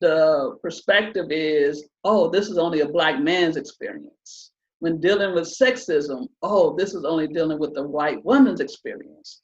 the 0.00 0.58
perspective 0.62 1.26
is, 1.30 1.88
oh, 2.04 2.28
this 2.28 2.48
is 2.48 2.58
only 2.58 2.80
a 2.80 2.88
Black 2.88 3.20
man's 3.20 3.56
experience. 3.56 4.50
When 4.80 5.00
dealing 5.00 5.32
with 5.32 5.44
sexism, 5.44 6.26
oh, 6.42 6.74
this 6.76 6.92
is 6.92 7.04
only 7.04 7.28
dealing 7.28 7.60
with 7.60 7.72
the 7.74 7.86
white 7.86 8.24
woman's 8.24 8.60
experience. 8.60 9.42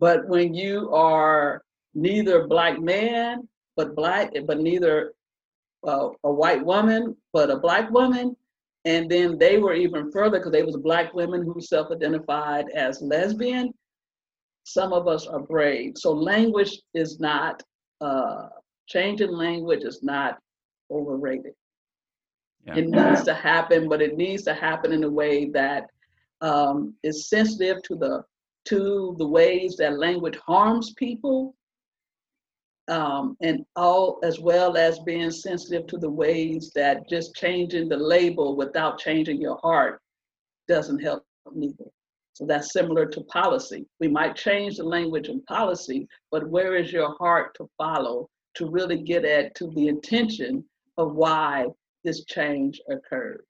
But 0.00 0.26
when 0.28 0.52
you 0.52 0.90
are 0.92 1.62
neither 1.94 2.48
black 2.48 2.80
man, 2.80 3.48
but 3.76 3.94
black, 3.94 4.32
but 4.46 4.58
neither 4.58 5.14
uh, 5.86 6.08
a 6.24 6.32
white 6.32 6.64
woman, 6.64 7.16
but 7.32 7.50
a 7.50 7.56
black 7.56 7.90
woman, 7.90 8.36
and 8.84 9.10
then 9.10 9.38
they 9.38 9.58
were 9.58 9.74
even 9.74 10.10
further 10.12 10.38
because 10.38 10.52
they 10.52 10.62
was 10.62 10.76
black 10.76 11.14
women 11.14 11.42
who 11.42 11.60
self-identified 11.60 12.66
as 12.74 13.00
lesbian. 13.00 13.72
Some 14.64 14.92
of 14.92 15.08
us 15.08 15.26
are 15.26 15.40
brave. 15.40 15.92
So 15.96 16.12
language 16.12 16.80
is 16.94 17.20
not 17.20 17.62
uh, 18.00 18.48
changing 18.86 19.30
language 19.32 19.84
is 19.84 20.02
not 20.02 20.38
overrated. 20.90 21.52
Yeah. 22.66 22.76
It 22.76 22.88
needs 22.88 23.24
to 23.24 23.34
happen, 23.34 23.88
but 23.88 24.00
it 24.02 24.16
needs 24.16 24.42
to 24.44 24.54
happen 24.54 24.92
in 24.92 25.04
a 25.04 25.10
way 25.10 25.50
that 25.50 25.86
um, 26.40 26.94
is 27.02 27.28
sensitive 27.28 27.82
to 27.82 27.94
the 27.96 28.22
to 28.66 29.14
the 29.18 29.26
ways 29.26 29.76
that 29.76 29.98
language 29.98 30.38
harms 30.46 30.94
people, 30.94 31.54
um, 32.88 33.36
and 33.40 33.64
all 33.76 34.18
as 34.22 34.38
well 34.38 34.76
as 34.76 34.98
being 35.00 35.30
sensitive 35.30 35.86
to 35.86 35.96
the 35.96 36.10
ways 36.10 36.70
that 36.74 37.08
just 37.08 37.34
changing 37.34 37.88
the 37.88 37.96
label 37.96 38.56
without 38.56 38.98
changing 38.98 39.40
your 39.40 39.58
heart 39.62 40.00
doesn't 40.68 41.00
help 41.00 41.24
neither. 41.52 41.84
So 42.34 42.44
that's 42.46 42.72
similar 42.72 43.06
to 43.06 43.20
policy. 43.22 43.86
We 44.00 44.08
might 44.08 44.34
change 44.34 44.76
the 44.76 44.84
language 44.84 45.28
and 45.28 45.44
policy, 45.46 46.08
but 46.32 46.48
where 46.48 46.74
is 46.74 46.92
your 46.92 47.14
heart 47.16 47.54
to 47.56 47.68
follow 47.78 48.28
to 48.56 48.68
really 48.68 49.02
get 49.02 49.24
at 49.24 49.54
to 49.56 49.70
the 49.74 49.88
intention 49.88 50.64
of 50.98 51.14
why 51.14 51.66
this 52.02 52.24
change 52.24 52.80
occurred? 52.90 53.44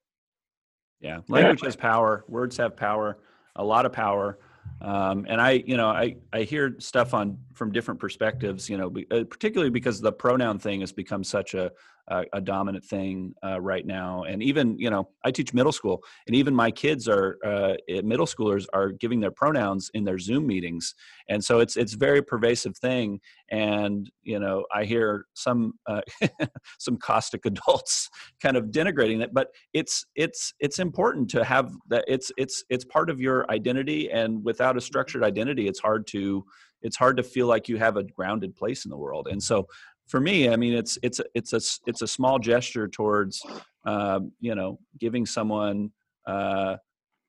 Yeah, 1.00 1.20
language 1.28 1.62
has 1.62 1.76
power. 1.76 2.24
Words 2.28 2.56
have 2.58 2.76
power, 2.76 3.18
a 3.56 3.64
lot 3.64 3.86
of 3.86 3.92
power. 3.92 4.38
Um, 4.80 5.26
and 5.28 5.40
I, 5.40 5.62
you 5.66 5.76
know, 5.76 5.88
I, 5.88 6.16
I 6.32 6.42
hear 6.42 6.76
stuff 6.78 7.14
on 7.14 7.38
from 7.54 7.72
different 7.72 8.00
perspectives, 8.00 8.68
you 8.68 8.76
know, 8.76 8.92
uh, 9.10 9.24
particularly 9.24 9.70
because 9.70 10.00
the 10.00 10.12
pronoun 10.12 10.58
thing 10.58 10.80
has 10.80 10.92
become 10.92 11.24
such 11.24 11.54
a, 11.54 11.72
a, 12.08 12.24
a 12.34 12.40
dominant 12.40 12.84
thing 12.84 13.34
uh, 13.44 13.60
right 13.60 13.86
now. 13.86 14.24
And 14.24 14.42
even, 14.42 14.78
you 14.78 14.90
know, 14.90 15.08
I 15.24 15.30
teach 15.30 15.54
middle 15.54 15.72
school, 15.72 16.02
and 16.26 16.36
even 16.36 16.54
my 16.54 16.70
kids 16.70 17.08
are 17.08 17.38
uh, 17.44 17.74
eh, 17.88 18.02
middle 18.02 18.26
schoolers 18.26 18.66
are 18.72 18.90
giving 18.90 19.20
their 19.20 19.30
pronouns 19.30 19.90
in 19.94 20.04
their 20.04 20.18
Zoom 20.18 20.46
meetings, 20.46 20.94
and 21.28 21.42
so 21.42 21.60
it's 21.60 21.76
it's 21.76 21.94
very 21.94 22.22
pervasive 22.22 22.76
thing. 22.76 23.20
And 23.50 24.10
you 24.22 24.38
know, 24.38 24.64
I 24.74 24.84
hear 24.84 25.26
some 25.34 25.74
uh, 25.86 26.02
some 26.78 26.96
caustic 26.96 27.46
adults 27.46 28.08
kind 28.42 28.56
of 28.56 28.66
denigrating 28.66 29.22
it, 29.22 29.32
but 29.32 29.48
it's 29.72 30.04
it's 30.14 30.52
it's 30.60 30.78
important 30.78 31.30
to 31.30 31.44
have 31.44 31.72
that. 31.88 32.04
It's 32.06 32.30
it's 32.36 32.64
it's 32.68 32.84
part 32.84 33.10
of 33.10 33.20
your 33.20 33.50
identity, 33.50 34.10
and 34.10 34.44
without 34.44 34.76
a 34.76 34.80
structured 34.80 35.22
identity, 35.22 35.68
it's 35.68 35.80
hard 35.80 36.06
to 36.08 36.44
it's 36.84 36.96
hard 36.96 37.16
to 37.16 37.22
feel 37.22 37.46
like 37.46 37.68
you 37.68 37.78
have 37.78 37.96
a 37.96 38.04
grounded 38.04 38.54
place 38.54 38.84
in 38.84 38.90
the 38.90 38.96
world. 38.96 39.26
And 39.30 39.42
so 39.42 39.66
for 40.06 40.20
me, 40.20 40.48
I 40.48 40.56
mean, 40.56 40.74
it's 40.74 40.98
it's 41.02 41.20
it's 41.34 41.52
a 41.52 41.60
it's 41.86 42.02
a 42.02 42.08
small 42.08 42.38
gesture 42.38 42.88
towards 42.88 43.42
uh, 43.86 44.20
you 44.40 44.54
know 44.54 44.78
giving 44.98 45.26
someone 45.26 45.90
uh, 46.26 46.76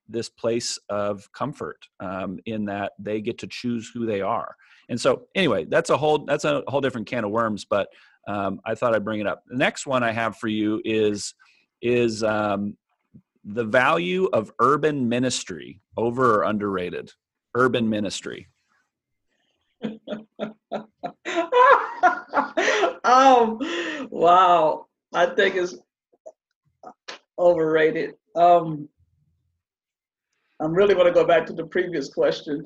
this 0.07 0.29
place 0.29 0.77
of 0.89 1.31
comfort 1.31 1.77
um, 1.99 2.39
in 2.45 2.65
that 2.65 2.93
they 2.99 3.21
get 3.21 3.37
to 3.39 3.47
choose 3.47 3.89
who 3.93 4.05
they 4.05 4.21
are. 4.21 4.55
And 4.89 4.99
so, 4.99 5.23
anyway, 5.35 5.65
that's 5.65 5.89
a 5.89 5.97
whole 5.97 6.19
that's 6.25 6.45
a 6.45 6.63
whole 6.67 6.81
different 6.81 7.07
can 7.07 7.23
of 7.23 7.31
worms. 7.31 7.65
But 7.65 7.87
um, 8.27 8.59
I 8.65 8.75
thought 8.75 8.93
I'd 8.93 9.05
bring 9.05 9.19
it 9.19 9.27
up. 9.27 9.43
The 9.47 9.57
next 9.57 9.87
one 9.87 10.03
I 10.03 10.11
have 10.11 10.37
for 10.37 10.47
you 10.47 10.81
is 10.83 11.33
is 11.81 12.23
um, 12.23 12.77
the 13.43 13.63
value 13.63 14.27
of 14.33 14.51
urban 14.59 15.07
ministry 15.07 15.79
over 15.97 16.41
or 16.41 16.43
underrated. 16.43 17.11
Urban 17.55 17.89
ministry. 17.89 18.47
um, 23.05 23.59
wow, 24.09 24.87
I 25.13 25.27
think 25.27 25.55
it's 25.55 25.75
overrated. 27.37 28.15
Um, 28.35 28.89
I'm 30.59 30.73
really 30.73 30.93
going 30.93 31.07
to 31.07 31.13
go 31.13 31.25
back 31.25 31.45
to 31.47 31.53
the 31.53 31.65
previous 31.65 32.13
question. 32.13 32.65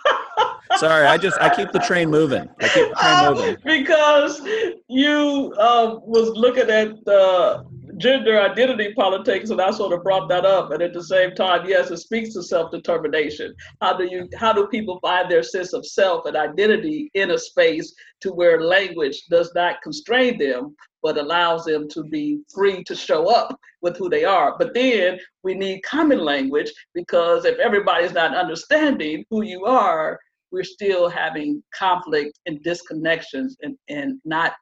Sorry, 0.76 1.06
I 1.06 1.16
just 1.16 1.40
I 1.40 1.54
keep 1.54 1.70
the 1.70 1.78
train 1.78 2.10
moving. 2.10 2.48
I 2.60 2.68
keep 2.68 2.88
the 2.88 2.94
train 2.96 3.26
um, 3.26 3.34
moving 3.34 3.56
because 3.64 4.40
you 4.88 5.54
uh, 5.58 5.98
was 6.02 6.30
looking 6.30 6.68
at 6.68 7.04
the 7.04 7.64
gender 7.98 8.40
identity 8.40 8.92
politics, 8.94 9.50
and 9.50 9.60
I 9.60 9.70
sort 9.70 9.92
of 9.92 10.02
brought 10.02 10.28
that 10.28 10.44
up. 10.44 10.70
And 10.72 10.82
at 10.82 10.92
the 10.92 11.04
same 11.04 11.34
time, 11.34 11.68
yes, 11.68 11.90
it 11.90 11.98
speaks 11.98 12.34
to 12.34 12.42
self-determination. 12.42 13.54
How 13.80 13.96
do 13.96 14.04
you 14.04 14.28
how 14.36 14.52
do 14.52 14.66
people 14.68 14.98
find 15.00 15.30
their 15.30 15.42
sense 15.42 15.72
of 15.72 15.86
self 15.86 16.26
and 16.26 16.36
identity 16.36 17.10
in 17.14 17.30
a 17.30 17.38
space 17.38 17.94
to 18.22 18.32
where 18.32 18.62
language 18.62 19.22
does 19.30 19.52
not 19.54 19.82
constrain 19.82 20.38
them, 20.38 20.74
but 21.02 21.18
allows 21.18 21.64
them 21.64 21.88
to 21.90 22.04
be 22.04 22.40
free 22.52 22.82
to 22.84 22.94
show 22.94 23.28
up 23.28 23.58
with 23.82 23.96
who 23.96 24.08
they 24.08 24.24
are. 24.24 24.56
But 24.58 24.74
then 24.74 25.18
we 25.42 25.54
need 25.54 25.82
common 25.82 26.20
language 26.20 26.72
because 26.94 27.44
if 27.44 27.58
everybody's 27.58 28.12
not 28.12 28.36
understanding 28.36 29.24
who 29.30 29.42
you 29.42 29.64
are, 29.66 30.18
we're 30.50 30.64
still 30.64 31.08
having 31.08 31.62
conflict 31.74 32.38
and 32.46 32.64
disconnections 32.64 33.54
and, 33.62 33.76
and 33.88 34.20
not 34.24 34.52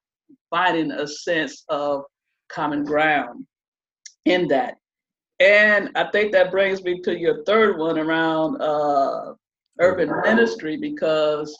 finding 0.51 0.91
a 0.91 1.07
sense 1.07 1.65
of 1.69 2.03
common 2.53 2.85
ground 2.85 3.47
in 4.25 4.49
that. 4.49 4.77
And 5.41 5.91
I 5.97 6.05
think 6.11 6.33
that 6.33 6.51
brings 6.51 6.85
me 6.85 7.01
to 7.01 7.19
your 7.19 7.43
third 7.45 7.79
one 7.79 7.99
around 7.99 8.61
uh, 8.61 9.35
urban 9.81 10.13
ministry 10.23 10.77
because 10.77 11.57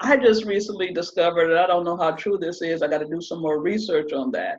I 0.00 0.16
just 0.16 0.44
recently 0.44 0.92
discovered, 0.92 1.50
and 1.50 1.58
I 1.58 1.66
don't 1.66 1.84
know 1.84 1.96
how 1.96 2.10
true 2.12 2.36
this 2.36 2.60
is, 2.60 2.82
I 2.82 2.88
got 2.88 2.98
to 2.98 3.08
do 3.08 3.22
some 3.22 3.40
more 3.40 3.60
research 3.60 4.12
on 4.12 4.30
that, 4.32 4.58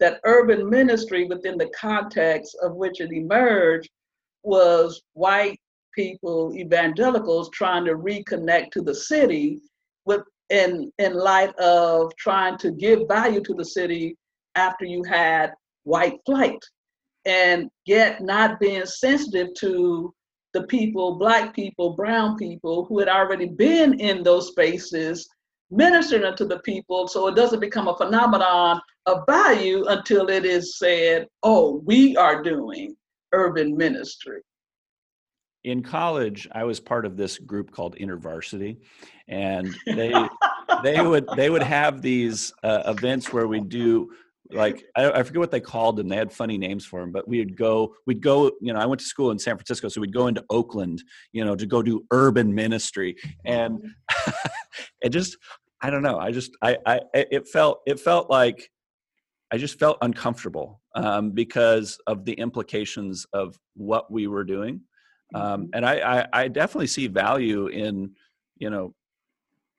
that 0.00 0.20
urban 0.24 0.68
ministry 0.68 1.24
within 1.24 1.56
the 1.56 1.70
context 1.70 2.56
of 2.62 2.74
which 2.74 3.00
it 3.00 3.12
emerged 3.12 3.88
was 4.42 5.00
white 5.14 5.58
people, 5.94 6.54
evangelicals, 6.54 7.48
trying 7.50 7.84
to 7.86 7.94
reconnect 7.94 8.72
to 8.72 8.82
the 8.82 8.94
city 8.94 9.60
with 10.04 10.22
in 10.50 10.92
in 10.98 11.14
light 11.14 11.52
of 11.58 12.14
trying 12.16 12.56
to 12.58 12.70
give 12.70 13.08
value 13.08 13.40
to 13.40 13.54
the 13.54 13.64
city 13.64 14.16
after 14.56 14.84
you 14.84 15.04
had 15.04 15.52
white 15.84 16.18
flight 16.26 16.58
and 17.24 17.70
yet 17.84 18.22
not 18.22 18.58
being 18.58 18.86
sensitive 18.86 19.48
to 19.58 20.12
the 20.52 20.62
people, 20.64 21.16
black 21.16 21.54
people, 21.54 21.94
brown 21.94 22.36
people 22.36 22.86
who 22.86 22.98
had 22.98 23.08
already 23.08 23.46
been 23.46 24.00
in 24.00 24.22
those 24.22 24.48
spaces 24.48 25.28
ministering 25.70 26.34
to 26.36 26.44
the 26.44 26.60
people 26.60 27.08
so 27.08 27.26
it 27.26 27.34
doesn't 27.34 27.60
become 27.60 27.88
a 27.88 27.96
phenomenon 27.96 28.80
of 29.06 29.24
value 29.28 29.84
until 29.88 30.28
it 30.28 30.44
is 30.44 30.78
said, 30.78 31.26
oh, 31.42 31.82
we 31.84 32.16
are 32.16 32.42
doing 32.42 32.96
urban 33.32 33.76
ministry. 33.76 34.40
In 35.64 35.82
college, 35.82 36.48
I 36.52 36.62
was 36.62 36.78
part 36.78 37.04
of 37.04 37.16
this 37.16 37.38
group 37.38 37.72
called 37.72 37.96
InterVarsity, 37.96 38.76
and 39.26 39.74
they 39.84 40.12
they 40.84 41.04
would 41.04 41.26
they 41.36 41.50
would 41.50 41.62
have 41.62 42.02
these 42.02 42.52
uh, 42.62 42.84
events 42.86 43.32
where 43.32 43.48
we 43.48 43.60
do 43.60 44.08
like 44.52 44.84
I, 44.96 45.10
I, 45.10 45.22
forget 45.22 45.40
what 45.40 45.50
they 45.50 45.60
called 45.60 45.96
them. 45.96 46.08
They 46.08 46.16
had 46.16 46.32
funny 46.32 46.58
names 46.58 46.84
for 46.84 47.00
them, 47.00 47.12
but 47.12 47.26
we'd 47.26 47.56
go, 47.56 47.94
we'd 48.06 48.22
go. 48.22 48.50
You 48.60 48.72
know, 48.72 48.78
I 48.78 48.86
went 48.86 49.00
to 49.00 49.06
school 49.06 49.30
in 49.30 49.38
San 49.38 49.56
Francisco, 49.56 49.88
so 49.88 50.00
we'd 50.00 50.12
go 50.12 50.26
into 50.26 50.44
Oakland, 50.50 51.02
you 51.32 51.44
know, 51.44 51.56
to 51.56 51.66
go 51.66 51.82
do 51.82 52.04
urban 52.10 52.54
ministry, 52.54 53.16
and 53.44 53.94
it 55.02 55.10
just, 55.10 55.36
I 55.80 55.90
don't 55.90 56.02
know. 56.02 56.18
I 56.18 56.30
just, 56.30 56.52
I, 56.62 56.76
I, 56.86 57.00
it 57.14 57.48
felt, 57.48 57.80
it 57.86 58.00
felt 58.00 58.30
like 58.30 58.70
I 59.52 59.58
just 59.58 59.78
felt 59.78 59.98
uncomfortable 60.02 60.80
um, 60.94 61.30
because 61.30 61.98
of 62.06 62.24
the 62.24 62.34
implications 62.34 63.26
of 63.32 63.58
what 63.74 64.10
we 64.10 64.26
were 64.26 64.44
doing, 64.44 64.82
um, 65.34 65.42
mm-hmm. 65.42 65.70
and 65.74 65.86
I, 65.86 66.20
I, 66.20 66.26
I 66.32 66.48
definitely 66.48 66.88
see 66.88 67.06
value 67.08 67.68
in, 67.68 68.12
you 68.58 68.70
know, 68.70 68.94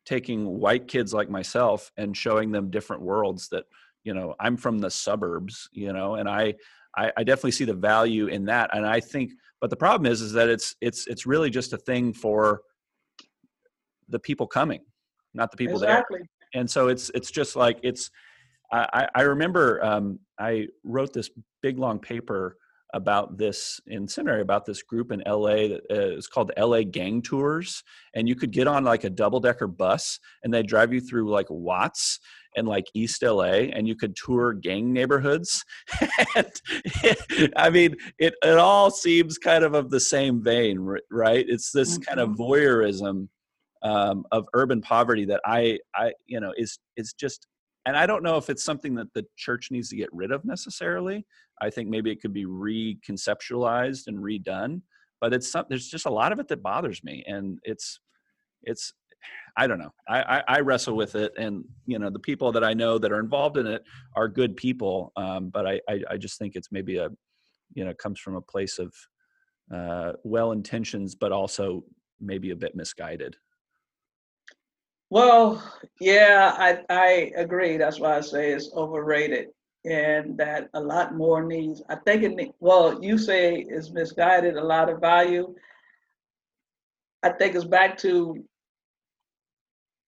taking 0.06 0.46
white 0.46 0.88
kids 0.88 1.14
like 1.14 1.30
myself 1.30 1.92
and 1.98 2.16
showing 2.16 2.50
them 2.50 2.70
different 2.70 3.02
worlds 3.02 3.50
that 3.50 3.66
you 4.08 4.14
know 4.14 4.34
i'm 4.40 4.56
from 4.56 4.80
the 4.80 4.90
suburbs 4.90 5.68
you 5.74 5.92
know 5.92 6.16
and 6.16 6.30
I, 6.30 6.56
I 6.96 7.12
i 7.18 7.24
definitely 7.26 7.52
see 7.52 7.66
the 7.66 7.74
value 7.74 8.28
in 8.28 8.46
that 8.46 8.70
and 8.74 8.86
i 8.86 9.02
think 9.02 9.34
but 9.60 9.70
the 9.70 9.76
problem 9.76 10.10
is 10.10 10.22
is 10.22 10.32
that 10.32 10.48
it's 10.48 10.76
it's 10.80 11.06
it's 11.08 11.26
really 11.26 11.50
just 11.50 11.74
a 11.74 11.78
thing 11.78 12.14
for 12.14 12.62
the 14.08 14.20
people 14.20 14.48
coming 14.48 14.80
not 15.34 15.52
the 15.52 15.58
people 15.58 15.76
exactly. 15.76 16.20
there 16.20 16.62
and 16.62 16.72
so 16.72 16.88
it's 16.88 17.12
it's 17.14 17.30
just 17.30 17.58
like 17.58 17.78
it's 17.84 18.10
i 18.72 19.08
i 19.14 19.22
remember 19.24 19.84
um 19.84 20.18
i 20.40 20.66
wrote 20.86 21.12
this 21.12 21.30
big 21.62 21.78
long 21.78 22.00
paper 22.00 22.56
about 22.94 23.38
this 23.38 23.80
in 23.88 24.08
seminary 24.08 24.42
about 24.42 24.66
this 24.66 24.82
group 24.82 25.12
in 25.12 25.22
LA 25.28 25.68
that 25.68 25.82
uh, 25.92 26.16
is 26.16 26.28
called 26.28 26.52
LA 26.58 26.84
Gang 26.84 27.22
Tours, 27.22 27.84
and 28.14 28.28
you 28.28 28.36
could 28.36 28.52
get 28.52 28.68
on 28.68 28.84
like 28.84 29.04
a 29.04 29.10
double 29.10 29.40
decker 29.40 29.68
bus, 29.68 30.20
and 30.44 30.54
they 30.54 30.64
drive 30.64 30.94
you 30.94 31.02
through 31.02 31.30
like 31.30 31.48
Watts 31.50 32.20
and 32.56 32.68
like 32.68 32.86
East 32.94 33.24
LA, 33.24 33.70
and 33.74 33.88
you 33.88 33.96
could 33.96 34.16
tour 34.16 34.54
gang 34.54 34.94
neighborhoods. 34.94 35.64
and 36.36 36.52
it, 37.04 37.54
I 37.58 37.70
mean, 37.70 37.96
it 38.20 38.34
it 38.44 38.58
all 38.58 38.90
seems 38.90 39.38
kind 39.38 39.64
of 39.64 39.74
of 39.74 39.90
the 39.90 40.00
same 40.00 40.44
vein, 40.44 40.80
right? 41.12 41.46
It's 41.48 41.72
this 41.72 41.94
mm-hmm. 41.94 42.04
kind 42.04 42.20
of 42.20 42.30
mm-hmm. 42.30 42.42
voyeurism 42.42 43.28
um, 43.84 44.26
of 44.32 44.48
urban 44.54 44.82
poverty 44.82 45.26
that 45.26 45.42
I 45.46 45.80
I 45.96 46.14
you 46.26 46.40
know 46.40 46.54
is 46.58 46.80
is 46.96 47.14
just 47.14 47.48
and 47.88 47.96
I 47.96 48.06
don't 48.06 48.22
know 48.22 48.36
if 48.36 48.50
it's 48.50 48.66
something 48.66 48.96
that 48.96 49.14
the 49.14 49.26
church 49.38 49.72
needs 49.72 49.88
to 49.90 49.96
get 49.96 50.10
rid 50.12 50.34
of 50.34 50.44
necessarily. 50.44 51.26
I 51.62 51.70
think 51.70 51.88
maybe 51.88 52.12
it 52.12 52.22
could 52.22 52.34
be 52.34 52.46
reconceptualized 52.46 54.08
and 54.08 54.18
redone, 54.18 54.82
but 55.22 55.34
it's 55.34 55.50
some, 55.50 55.66
there's 55.70 55.88
just 55.88 56.06
a 56.06 56.12
lot 56.12 56.34
of 56.34 56.40
it 56.40 56.50
that 56.50 56.62
bothers 56.62 57.02
me, 57.02 57.24
and 57.26 57.60
it's 57.64 58.02
it's 58.64 58.94
I 59.56 59.68
don't 59.68 59.80
know. 59.80 59.94
I, 60.08 60.22
I, 60.22 60.44
I 60.48 60.60
wrestle 60.60 60.98
with 60.98 61.16
it, 61.16 61.32
and 61.38 61.64
you 61.86 61.98
know 61.98 62.10
the 62.10 62.20
people 62.20 62.52
that 62.52 62.64
I 62.64 62.74
know 62.74 62.98
that 62.98 63.14
are 63.14 63.22
involved 63.22 63.56
in 63.56 63.66
it 63.66 63.84
are 64.18 64.28
good 64.28 64.58
people, 64.58 65.14
um, 65.16 65.50
but 65.50 65.66
I, 65.66 65.80
I 65.90 66.02
I 66.12 66.18
just 66.18 66.38
think 66.38 66.58
it's 66.58 66.74
maybe 66.74 66.98
a 66.98 67.08
you 67.74 67.86
know 67.86 67.94
comes 67.94 68.20
from 68.20 68.36
a 68.36 68.42
place 68.42 68.80
of 68.80 68.94
uh, 69.74 70.12
well 70.26 70.52
intentions, 70.52 71.16
but 71.16 71.32
also 71.32 71.86
maybe 72.20 72.52
a 72.52 72.56
bit 72.56 72.76
misguided. 72.76 73.38
Well, 75.10 75.64
yeah, 76.00 76.54
I, 76.58 76.84
I 76.94 77.32
agree. 77.36 77.78
That's 77.78 78.00
why 78.00 78.18
I 78.18 78.22
say 78.22 78.52
it's 78.52 78.72
overrated 78.74 79.48
and 79.86 80.38
that 80.38 80.70
a 80.74 80.82
lot 80.82 81.16
more 81.16 81.44
needs. 81.44 81.82
I 81.90 81.96
think 81.96 82.24
it, 82.24 82.56
well, 82.60 83.02
you 83.02 83.18
say 83.18 83.56
it's 83.70 83.90
misguided, 83.92 84.58
a 84.58 84.64
lot 84.64 84.90
of 84.90 85.00
value. 85.00 85.56
I 87.24 87.30
think 87.30 87.56
it's 87.56 87.66
back 87.66 87.98
to 88.00 88.44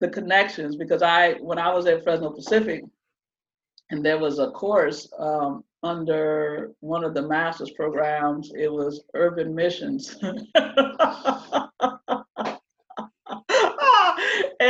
the 0.02 0.10
connections 0.10 0.76
because 0.76 1.02
I, 1.02 1.34
when 1.36 1.60
I 1.60 1.74
was 1.74 1.86
at 1.86 2.04
Fresno 2.04 2.32
Pacific, 2.32 2.84
and 3.92 4.06
there 4.06 4.20
was 4.20 4.40
a 4.40 4.52
course 4.52 5.12
um, 5.18 5.64
under 5.84 6.72
one 6.80 7.04
of 7.04 7.14
the 7.14 7.22
master's 7.22 7.72
programs, 7.72 8.52
it 8.56 8.72
was 8.72 9.04
urban 9.16 9.54
missions. 9.56 10.16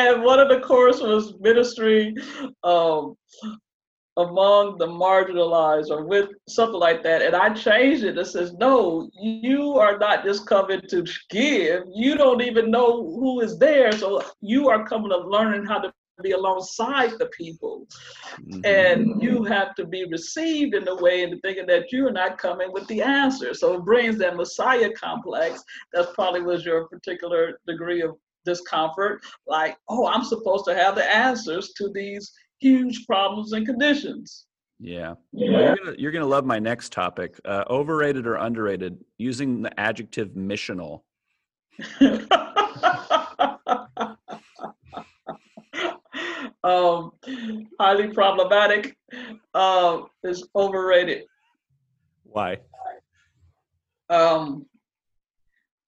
and 0.08 0.24
one 0.24 0.39
of 0.39 0.50
the 0.50 0.60
course 0.60 1.00
was 1.02 1.34
ministry 1.39 2.16
um, 2.64 3.16
among 4.18 4.78
the 4.78 4.88
marginalized 4.88 5.89
or 5.89 6.06
with 6.06 6.30
something 6.47 6.80
like 6.80 7.04
that. 7.04 7.22
And 7.22 7.36
I 7.36 7.54
changed 7.54 8.04
it. 8.04 8.18
It 8.18 8.26
says, 8.26 8.54
no, 8.54 9.10
you 9.14 9.78
are 9.78 9.97
not 9.97 10.26
just 10.26 10.45
coming 10.45 10.82
to 10.89 11.06
give. 11.30 11.84
You 11.93 12.16
don't 12.16 12.41
even 12.41 12.70
know 12.70 13.04
who 13.04 13.39
is 13.41 13.58
there. 13.58 13.91
So 13.93 14.22
you 14.41 14.70
are 14.70 14.86
coming 14.86 15.10
to 15.10 15.18
learning 15.18 15.66
how 15.66 15.80
to 15.80 15.93
be 16.22 16.32
alongside 16.32 17.12
the 17.18 17.28
people. 17.28 17.88
Mm-hmm. 18.41 18.66
And 18.66 19.24
you 19.24 19.43
have 19.45 19.74
to 19.76 19.86
be 19.86 20.06
received 20.12 20.76
in 20.76 20.86
a 20.88 20.95
way 20.95 21.24
into 21.24 21.38
thinking 21.38 21.66
that 21.68 21.91
you're 21.93 22.12
not 22.12 22.38
coming 22.38 22.74
with 22.74 22.86
the 22.88 23.02
answer. 23.02 23.54
So 23.54 23.76
it 23.76 23.86
brings 23.86 24.18
that 24.18 24.36
Messiah 24.36 24.91
complex. 24.91 25.64
That 25.93 26.14
probably 26.14 26.41
was 26.41 26.66
your 26.66 26.89
particular 26.89 27.60
degree 27.68 28.02
of 28.02 28.18
discomfort. 28.45 29.21
Like, 29.47 29.77
oh, 29.89 30.07
I'm 30.07 30.23
supposed 30.23 30.65
to 30.65 30.75
have 30.75 30.95
the 30.95 31.15
answers 31.15 31.73
to 31.77 31.89
these 31.93 32.31
huge 32.59 33.05
problems 33.05 33.53
and 33.53 33.65
conditions. 33.65 34.45
Yeah. 34.79 35.15
yeah. 35.33 35.51
Well, 35.51 35.61
you're, 35.61 35.75
gonna, 35.75 35.95
you're 35.97 36.11
gonna 36.11 36.25
love 36.25 36.45
my 36.45 36.59
next 36.59 36.93
topic. 36.93 37.39
Uh, 37.43 37.65
overrated 37.69 38.25
or 38.25 38.35
underrated? 38.35 39.03
Using 39.17 39.61
the 39.61 39.77
adjective 39.79 40.29
missional. 40.29 41.01
um, 46.63 47.11
highly 47.79 48.07
problematic. 48.13 48.97
Uh, 49.53 50.01
is 50.23 50.47
overrated. 50.55 51.25
Why? 52.23 52.57
Um, 54.09 54.65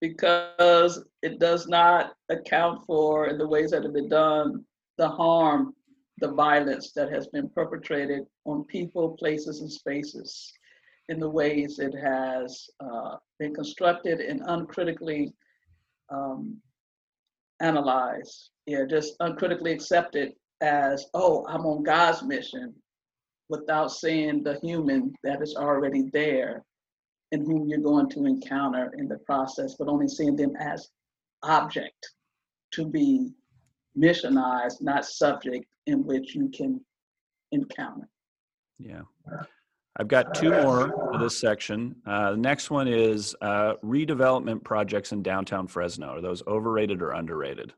because 0.02 1.06
it 1.22 1.40
does 1.40 1.68
not 1.68 2.14
account 2.30 2.84
for, 2.86 3.28
in 3.28 3.38
the 3.38 3.48
ways 3.48 3.72
that 3.72 3.84
have 3.84 3.94
been 3.94 4.10
done, 4.10 4.66
the 4.98 5.08
harm, 5.08 5.74
the 6.18 6.32
violence 6.34 6.92
that 6.94 7.12
has 7.12 7.28
been 7.28 7.48
perpetrated 7.50 8.26
on 8.46 8.64
people, 8.66 9.16
places, 9.18 9.62
and 9.62 9.72
spaces 9.72 10.52
in 11.10 11.20
the 11.20 11.30
ways 11.30 11.80
it 11.80 11.94
has 11.94 12.68
uh, 12.80 13.16
been 13.40 13.54
constructed 13.54 14.20
and 14.20 14.42
uncritically 14.46 15.32
um, 16.10 16.58
analyzed. 17.60 18.50
Yeah, 18.66 18.86
just 18.90 19.16
uncritically 19.20 19.72
accepted 19.72 20.34
as, 20.62 21.06
oh, 21.14 21.46
I'm 21.48 21.66
on 21.66 21.84
God's 21.84 22.24
mission 22.24 22.74
without 23.50 23.92
seeing 23.92 24.44
the 24.44 24.60
human 24.62 25.14
that 25.24 25.42
is 25.42 25.56
already 25.56 26.10
there 26.14 26.64
and 27.32 27.46
whom 27.46 27.68
you're 27.68 27.80
going 27.80 28.10
to 28.10 28.26
encounter 28.26 28.94
in 28.98 29.08
the 29.08 29.18
process, 29.20 29.76
but 29.78 29.88
only 29.88 30.08
seeing 30.08 30.36
them 30.36 30.56
as 30.58 30.90
object 31.44 32.10
to 32.72 32.86
be 32.86 33.32
missionized, 33.98 34.82
not 34.82 35.06
subject 35.06 35.66
in 35.88 36.06
which 36.06 36.36
you 36.36 36.50
can 36.50 36.80
encounter. 37.52 38.08
Yeah. 38.80 39.02
I've 39.98 40.08
got 40.08 40.34
two 40.34 40.52
more 40.52 40.90
for 40.90 41.20
this 41.20 41.38
section. 41.38 41.96
Uh, 42.06 42.32
the 42.32 42.38
next 42.38 42.70
one 42.72 42.88
is 42.88 43.36
uh, 43.42 43.74
redevelopment 43.84 44.64
projects 44.64 45.12
in 45.12 45.22
downtown 45.22 45.68
Fresno. 45.68 46.16
Are 46.16 46.22
those 46.22 46.42
overrated 46.48 47.02
or 47.02 47.12
underrated? 47.12 47.74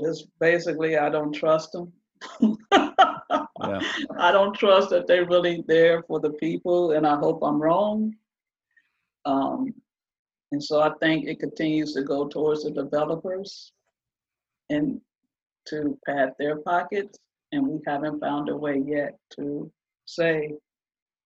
Just 0.00 0.28
basically, 0.40 0.98
I 0.98 1.08
don't 1.08 1.32
trust 1.32 1.72
them. 1.72 1.92
yeah. 2.40 3.80
I 4.18 4.30
don't 4.30 4.54
trust 4.54 4.90
that 4.90 5.06
they're 5.06 5.26
really 5.26 5.64
there 5.66 6.02
for 6.02 6.20
the 6.20 6.30
people, 6.30 6.92
and 6.92 7.06
I 7.06 7.16
hope 7.16 7.40
I'm 7.42 7.60
wrong. 7.60 8.14
Um, 9.26 9.74
and 10.52 10.62
so 10.62 10.80
I 10.80 10.92
think 11.02 11.28
it 11.28 11.40
continues 11.40 11.92
to 11.94 12.02
go 12.02 12.28
towards 12.28 12.64
the 12.64 12.70
developers 12.70 13.72
and 14.70 15.00
to 15.68 15.98
pad 16.06 16.32
their 16.38 16.56
pockets. 16.60 17.18
And 17.52 17.68
we 17.68 17.80
haven't 17.86 18.20
found 18.20 18.48
a 18.48 18.56
way 18.56 18.82
yet 18.86 19.18
to 19.36 19.70
say, 20.06 20.54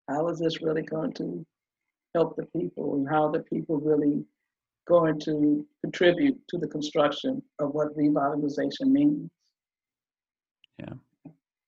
how 0.09 0.27
is 0.29 0.39
this 0.39 0.61
really 0.61 0.81
going 0.81 1.13
to 1.13 1.45
help 2.15 2.35
the 2.35 2.45
people 2.57 2.95
and 2.95 3.07
how 3.07 3.29
the 3.29 3.41
people 3.41 3.79
really 3.79 4.25
going 4.89 5.19
to 5.19 5.65
contribute 5.81 6.37
to 6.49 6.57
the 6.57 6.67
construction 6.67 7.41
of 7.59 7.73
what 7.73 7.95
revitalization 7.95 8.87
means. 8.87 9.29
Yeah. 10.79 10.93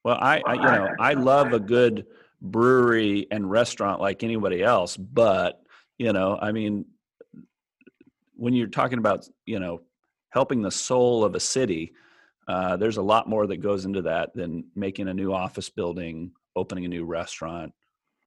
Well, 0.03 0.17
I, 0.19 0.41
I, 0.45 0.53
you 0.55 0.61
know 0.61 0.89
I 0.99 1.13
love 1.13 1.53
a 1.53 1.59
good 1.59 2.07
brewery 2.41 3.27
and 3.29 3.49
restaurant 3.49 4.01
like 4.01 4.23
anybody 4.23 4.63
else, 4.63 4.97
but 4.97 5.61
you 6.01 6.11
know 6.11 6.37
I 6.41 6.51
mean 6.51 6.85
when 8.35 8.55
you're 8.55 8.67
talking 8.67 8.97
about 8.97 9.27
you 9.45 9.59
know 9.59 9.81
helping 10.31 10.61
the 10.61 10.71
soul 10.71 11.23
of 11.23 11.35
a 11.35 11.39
city, 11.39 11.93
uh, 12.47 12.75
there's 12.75 12.97
a 12.97 13.01
lot 13.13 13.29
more 13.29 13.45
that 13.45 13.57
goes 13.57 13.85
into 13.85 14.01
that 14.01 14.33
than 14.33 14.63
making 14.75 15.09
a 15.09 15.13
new 15.13 15.31
office 15.31 15.69
building, 15.69 16.31
opening 16.55 16.85
a 16.85 16.87
new 16.87 17.05
restaurant, 17.05 17.71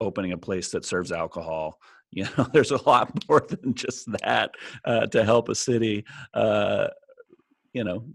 opening 0.00 0.32
a 0.32 0.38
place 0.38 0.70
that 0.70 0.84
serves 0.84 1.12
alcohol. 1.12 1.78
You 2.16 2.28
know 2.36 2.46
there's 2.52 2.70
a 2.70 2.88
lot 2.88 3.10
more 3.28 3.40
than 3.40 3.74
just 3.74 4.06
that 4.20 4.52
uh, 4.84 5.06
to 5.06 5.24
help 5.24 5.48
a 5.48 5.54
city 5.56 6.04
uh, 6.32 6.86
you 7.72 7.82
know 7.82 8.06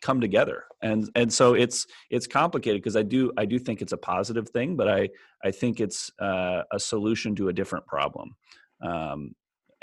come 0.00 0.20
together 0.20 0.64
and 0.82 1.10
and 1.14 1.32
so 1.32 1.54
it's 1.54 1.86
it's 2.10 2.26
complicated 2.26 2.80
because 2.80 2.96
i 2.96 3.02
do 3.02 3.32
i 3.36 3.44
do 3.44 3.58
think 3.58 3.82
it's 3.82 3.92
a 3.92 3.96
positive 3.96 4.48
thing 4.48 4.76
but 4.76 4.88
i 4.88 5.08
i 5.44 5.50
think 5.50 5.80
it's 5.80 6.10
uh, 6.20 6.62
a 6.72 6.78
solution 6.78 7.34
to 7.34 7.48
a 7.48 7.52
different 7.52 7.86
problem 7.86 8.34
um, 8.82 9.34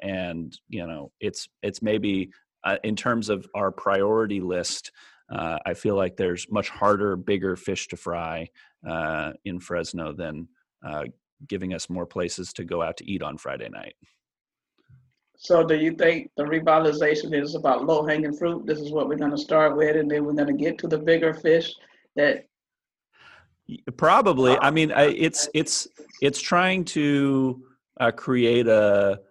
and 0.01 0.57
you 0.67 0.85
know 0.85 1.11
it's 1.19 1.47
it's 1.61 1.81
maybe 1.81 2.31
uh, 2.63 2.77
in 2.83 2.95
terms 2.95 3.29
of 3.29 3.47
our 3.55 3.71
priority 3.71 4.41
list 4.41 4.91
uh, 5.31 5.57
i 5.65 5.73
feel 5.73 5.95
like 5.95 6.15
there's 6.15 6.47
much 6.49 6.69
harder 6.69 7.15
bigger 7.15 7.55
fish 7.55 7.87
to 7.87 7.97
fry 7.97 8.47
uh, 8.87 9.31
in 9.45 9.59
fresno 9.59 10.13
than 10.13 10.47
uh, 10.85 11.03
giving 11.47 11.73
us 11.73 11.89
more 11.89 12.05
places 12.05 12.53
to 12.53 12.63
go 12.63 12.81
out 12.81 12.97
to 12.97 13.09
eat 13.09 13.21
on 13.21 13.37
Friday 13.37 13.69
night. 13.69 13.95
So, 15.41 15.63
do 15.63 15.77
you 15.77 15.93
think 15.93 16.31
the 16.35 16.43
revitalization 16.43 17.33
is 17.33 17.55
about 17.55 17.85
low 17.85 18.05
hanging 18.05 18.35
fruit? 18.35 18.65
This 18.65 18.79
is 18.79 18.91
what 18.91 19.07
we're 19.07 19.15
going 19.15 19.31
to 19.31 19.37
start 19.37 19.77
with, 19.77 19.95
and 19.95 20.11
then 20.11 20.25
we're 20.25 20.33
going 20.33 20.47
to 20.47 20.63
get 20.63 20.77
to 20.79 20.87
the 20.87 20.97
bigger 20.97 21.33
fish 21.33 21.73
that. 22.17 22.45
Probably. 23.95 24.57
I 24.57 24.69
mean, 24.69 24.91
it's 24.95 25.47
it's 25.53 25.87
it's 26.21 26.41
trying 26.41 26.83
to 26.85 27.63
uh, 28.01 28.11
create 28.11 28.67
a 28.67 29.21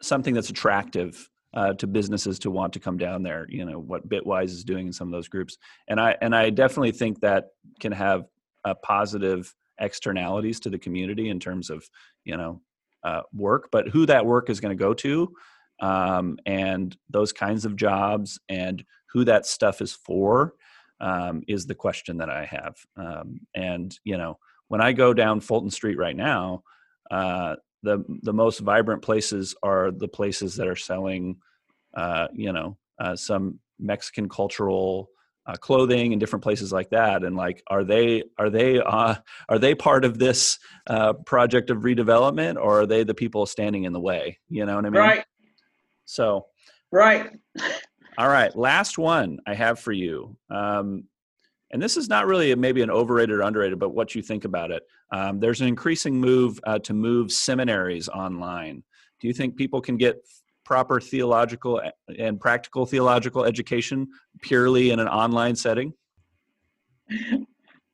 something 0.00 0.32
that's 0.32 0.48
attractive 0.48 1.28
uh, 1.52 1.74
to 1.74 1.86
businesses 1.86 2.38
to 2.38 2.50
want 2.50 2.72
to 2.72 2.80
come 2.80 2.96
down 2.96 3.22
there. 3.22 3.46
You 3.50 3.66
know 3.66 3.80
what 3.80 4.08
Bitwise 4.08 4.46
is 4.46 4.64
doing 4.64 4.86
in 4.86 4.92
some 4.94 5.08
of 5.08 5.12
those 5.12 5.28
groups, 5.28 5.58
and 5.88 6.00
I 6.00 6.16
and 6.22 6.34
I 6.34 6.48
definitely 6.48 6.92
think 6.92 7.20
that 7.20 7.48
can 7.80 7.92
have 7.92 8.24
a 8.64 8.74
positive 8.74 9.54
externalities 9.78 10.58
to 10.60 10.70
the 10.70 10.78
community 10.78 11.28
in 11.28 11.38
terms 11.38 11.68
of 11.68 11.86
you 12.24 12.36
know 12.36 12.62
uh, 13.08 13.22
work, 13.32 13.68
but 13.70 13.88
who 13.88 14.06
that 14.06 14.26
work 14.26 14.50
is 14.50 14.60
going 14.60 14.76
to 14.76 14.84
go 14.84 14.94
to, 14.94 15.32
um, 15.80 16.38
and 16.46 16.96
those 17.08 17.32
kinds 17.32 17.64
of 17.64 17.76
jobs, 17.76 18.38
and 18.48 18.84
who 19.12 19.24
that 19.24 19.46
stuff 19.46 19.80
is 19.80 19.92
for, 19.92 20.54
um, 21.00 21.42
is 21.48 21.66
the 21.66 21.74
question 21.74 22.18
that 22.18 22.30
I 22.30 22.44
have. 22.44 22.76
Um, 22.96 23.40
and 23.54 23.96
you 24.04 24.18
know, 24.18 24.38
when 24.68 24.80
I 24.80 24.92
go 24.92 25.14
down 25.14 25.40
Fulton 25.40 25.70
Street 25.70 25.98
right 25.98 26.16
now, 26.16 26.62
uh, 27.10 27.56
the 27.82 28.04
the 28.22 28.32
most 28.32 28.58
vibrant 28.60 29.02
places 29.02 29.54
are 29.62 29.90
the 29.90 30.08
places 30.08 30.56
that 30.56 30.68
are 30.68 30.76
selling, 30.76 31.36
uh, 31.94 32.28
you 32.34 32.52
know, 32.52 32.76
uh, 32.98 33.16
some 33.16 33.60
Mexican 33.78 34.28
cultural 34.28 35.10
uh, 35.48 35.56
clothing 35.56 36.12
and 36.12 36.20
different 36.20 36.42
places 36.42 36.70
like 36.72 36.90
that 36.90 37.24
and 37.24 37.34
like 37.34 37.62
are 37.68 37.82
they 37.82 38.22
are 38.38 38.50
they 38.50 38.80
uh, 38.80 39.14
are 39.48 39.58
they 39.58 39.74
part 39.74 40.04
of 40.04 40.18
this 40.18 40.58
uh, 40.86 41.14
project 41.14 41.70
of 41.70 41.78
redevelopment 41.78 42.56
or 42.56 42.82
are 42.82 42.86
they 42.86 43.02
the 43.02 43.14
people 43.14 43.46
standing 43.46 43.84
in 43.84 43.92
the 43.92 44.00
way? 44.00 44.38
You 44.48 44.66
know 44.66 44.76
what 44.76 44.84
i 44.84 44.90
mean? 44.90 45.00
Right. 45.00 45.24
So 46.04 46.46
right. 46.92 47.30
All 48.18 48.28
right 48.28 48.54
last 48.56 48.98
one 48.98 49.38
i 49.46 49.54
have 49.54 49.78
for 49.78 49.92
you 49.92 50.36
um, 50.50 51.04
and 51.70 51.80
this 51.82 51.96
is 51.96 52.08
not 52.08 52.26
really 52.26 52.50
a, 52.52 52.56
maybe 52.56 52.82
an 52.82 52.90
overrated 52.90 53.36
or 53.36 53.42
underrated 53.42 53.78
but 53.78 53.90
what 53.90 54.14
you 54.14 54.22
think 54.22 54.44
about 54.44 54.70
it. 54.70 54.82
Um, 55.12 55.38
there's 55.40 55.60
an 55.60 55.68
increasing 55.68 56.20
move 56.20 56.58
uh, 56.66 56.78
to 56.80 56.94
move 56.94 57.30
seminaries 57.30 58.08
online. 58.08 58.82
Do 59.20 59.28
you 59.28 59.34
think 59.34 59.56
people 59.56 59.80
can 59.80 59.96
get 59.96 60.16
proper 60.68 61.00
theological 61.00 61.80
and 62.18 62.38
practical 62.38 62.84
theological 62.84 63.42
education 63.42 64.06
purely 64.42 64.90
in 64.90 65.00
an 65.00 65.08
online 65.08 65.56
setting? 65.56 65.94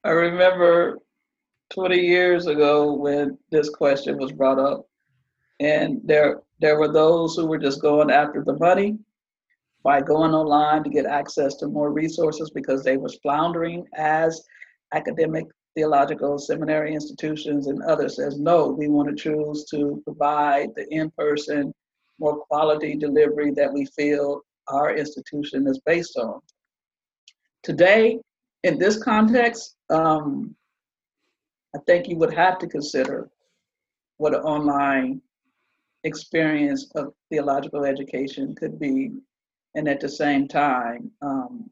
I 0.02 0.10
remember 0.10 0.98
20 1.72 1.96
years 1.96 2.48
ago 2.48 2.92
when 2.94 3.38
this 3.52 3.70
question 3.70 4.18
was 4.18 4.32
brought 4.32 4.58
up, 4.58 4.86
and 5.60 6.00
there 6.04 6.40
there 6.58 6.76
were 6.76 6.92
those 6.92 7.36
who 7.36 7.46
were 7.46 7.58
just 7.58 7.80
going 7.80 8.10
after 8.10 8.42
the 8.42 8.58
money 8.58 8.98
by 9.84 10.00
going 10.00 10.34
online 10.34 10.82
to 10.82 10.90
get 10.90 11.06
access 11.06 11.54
to 11.58 11.68
more 11.68 11.92
resources 11.92 12.50
because 12.50 12.82
they 12.82 12.96
was 12.96 13.20
floundering 13.22 13.86
as 13.94 14.42
academic 14.92 15.44
theological 15.76 16.38
seminary 16.38 16.92
institutions 16.92 17.68
and 17.68 17.82
others 17.82 18.16
says 18.16 18.38
no 18.38 18.68
we 18.68 18.88
want 18.88 19.08
to 19.08 19.14
choose 19.14 19.64
to 19.64 20.00
provide 20.04 20.68
the 20.76 20.86
in-person 20.90 21.72
more 22.18 22.38
quality 22.46 22.96
delivery 22.96 23.50
that 23.52 23.72
we 23.72 23.86
feel 23.86 24.40
our 24.68 24.96
institution 24.96 25.66
is 25.66 25.80
based 25.84 26.16
on. 26.16 26.40
Today, 27.62 28.20
in 28.62 28.78
this 28.78 29.02
context, 29.02 29.76
um, 29.90 30.54
I 31.74 31.78
think 31.86 32.08
you 32.08 32.16
would 32.16 32.32
have 32.32 32.58
to 32.58 32.66
consider 32.66 33.28
what 34.18 34.34
an 34.34 34.42
online 34.42 35.20
experience 36.04 36.90
of 36.94 37.12
theological 37.30 37.84
education 37.84 38.54
could 38.54 38.78
be, 38.78 39.12
and 39.74 39.88
at 39.88 40.00
the 40.00 40.08
same 40.08 40.46
time, 40.46 41.10
um, 41.22 41.68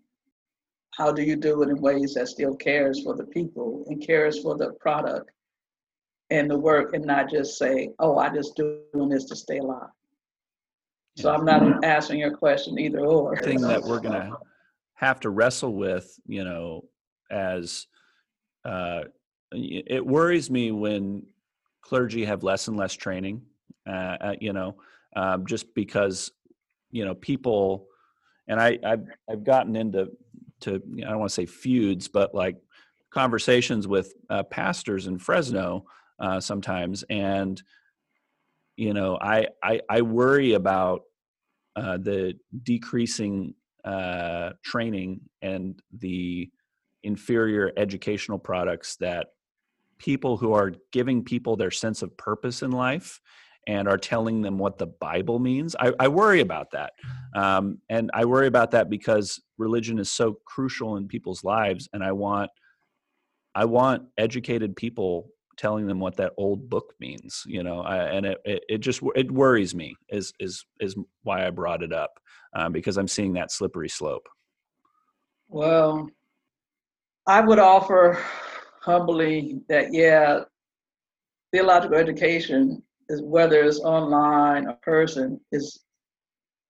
how 0.97 1.13
do 1.13 1.23
you 1.23 1.37
do 1.37 1.63
it 1.63 1.71
in 1.71 1.81
ways 1.81 2.15
that 2.15 2.29
still 2.29 2.55
cares 2.57 3.03
for 3.03 3.15
the 3.15 3.25
people 3.25 3.85
and 3.87 4.05
cares 4.07 4.41
for 4.41 4.57
the 4.57 4.73
product 4.81 5.31
and 6.31 6.51
the 6.51 6.59
work, 6.59 6.95
and 6.95 7.05
not 7.05 7.31
just 7.31 7.59
say, 7.59 7.93
"Oh, 7.99 8.19
I 8.19 8.29
just 8.35 8.57
doing 8.57 9.09
this 9.09 9.25
to 9.27 9.37
stay 9.37 9.59
alive." 9.59 9.91
So 11.17 11.33
I'm 11.33 11.45
not 11.45 11.85
answering 11.85 12.21
your 12.21 12.37
question 12.37 12.79
either 12.79 13.01
or. 13.01 13.37
Thing 13.37 13.61
that 13.61 13.83
we're 13.83 14.01
gonna 14.01 14.33
have 14.95 15.21
to 15.21 15.31
wrestle 15.31 15.75
with, 15.75 16.19
you 16.27 16.45
know, 16.45 16.85
as 17.31 17.87
uh, 18.65 19.03
it 19.53 20.05
worries 20.05 20.51
me 20.51 20.71
when 20.71 21.25
clergy 21.83 22.25
have 22.25 22.43
less 22.43 22.69
and 22.69 22.77
less 22.77 22.95
training. 22.95 23.43
Uh, 23.87 24.17
uh, 24.21 24.35
you 24.41 24.53
know, 24.53 24.77
um, 25.17 25.45
just 25.47 25.75
because 25.75 26.31
you 26.91 27.05
know 27.05 27.15
people, 27.15 27.89
and 28.49 28.61
I 28.61 28.79
I've, 28.85 29.05
I've 29.29 29.45
gotten 29.45 29.77
into 29.77 30.11
to 30.61 30.83
I 30.99 31.11
don't 31.11 31.19
want 31.19 31.31
to 31.31 31.35
say 31.35 31.47
feuds, 31.47 32.09
but 32.09 32.35
like 32.35 32.57
conversations 33.11 33.87
with 33.87 34.15
uh, 34.31 34.45
pastors 34.45 35.09
in 35.09 35.19
Fresno 35.19 35.85
uh, 36.19 36.41
sometimes, 36.41 37.03
and 37.11 37.63
you 38.77 38.95
know 38.95 39.19
I 39.21 39.49
I, 39.63 39.81
I 39.89 40.03
worry 40.03 40.55
about 40.55 41.03
uh, 41.77 41.99
the 41.99 42.35
decreasing 42.63 43.55
uh, 43.85 44.51
training 44.65 45.21
and 45.41 45.81
the 45.99 46.51
inferior 47.03 47.73
educational 47.77 48.39
products 48.39 48.97
that 48.97 49.29
people 49.99 50.37
who 50.37 50.53
are 50.53 50.73
giving 50.93 51.25
people 51.25 51.57
their 51.57 51.71
sense 51.71 52.03
of 52.03 52.17
purpose 52.17 52.63
in 52.63 52.71
life 52.71 53.21
and 53.69 53.87
are 53.87 53.97
telling 53.97 54.43
them 54.43 54.59
what 54.59 54.79
the 54.79 54.87
Bible 54.87 55.39
means. 55.39 55.77
I, 55.79 55.93
I 56.01 56.09
worry 56.09 56.41
about 56.41 56.73
that. 56.73 56.93
Um, 57.35 57.79
and 57.89 58.11
I 58.13 58.25
worry 58.25 58.49
about 58.49 58.73
that 58.73 58.91
because 58.91 59.41
religion 59.57 59.99
is 59.99 60.11
so 60.11 60.39
crucial 60.45 60.97
in 60.97 61.07
people's 61.07 61.45
lives. 61.45 61.89
And 61.93 62.03
I 62.03 62.13
want, 62.13 62.51
I 63.55 63.67
want 63.67 64.03
educated 64.19 64.75
people 64.75 65.29
telling 65.57 65.87
them 65.87 66.01
what 66.01 66.17
that 66.17 66.33
old 66.37 66.69
book 66.69 66.95
means, 67.01 67.43
you 67.47 67.63
know, 67.63 67.81
I, 67.81 68.05
and 68.05 68.27
it, 68.27 68.39
it, 68.45 68.65
it, 68.69 68.79
just, 68.79 69.03
it 69.15 69.31
worries 69.31 69.75
me 69.75 69.95
is, 70.09 70.33
is, 70.41 70.65
is 70.81 70.97
why 71.23 71.47
I 71.47 71.51
brought 71.51 71.83
it 71.83 71.93
up 71.93 72.11
um, 72.55 72.73
because 72.73 72.97
I'm 72.97 73.09
seeing 73.09 73.33
that 73.35 73.53
slippery 73.53 73.89
slope. 73.89 74.29
Well, 75.49 76.09
I 77.27 77.41
would 77.41 77.59
offer 77.59 78.19
humbly 78.81 79.61
that, 79.69 79.93
yeah, 79.93 80.41
theological 81.53 81.99
education 81.99 82.83
is 83.09 83.23
whether 83.23 83.63
it's 83.63 83.81
online 83.81 84.67
or 84.67 84.75
person 84.83 85.39
is 85.53 85.81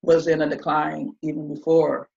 was 0.02 0.26
in 0.26 0.42
a 0.42 0.48
decline 0.48 1.12
even 1.22 1.54
before 1.54 2.08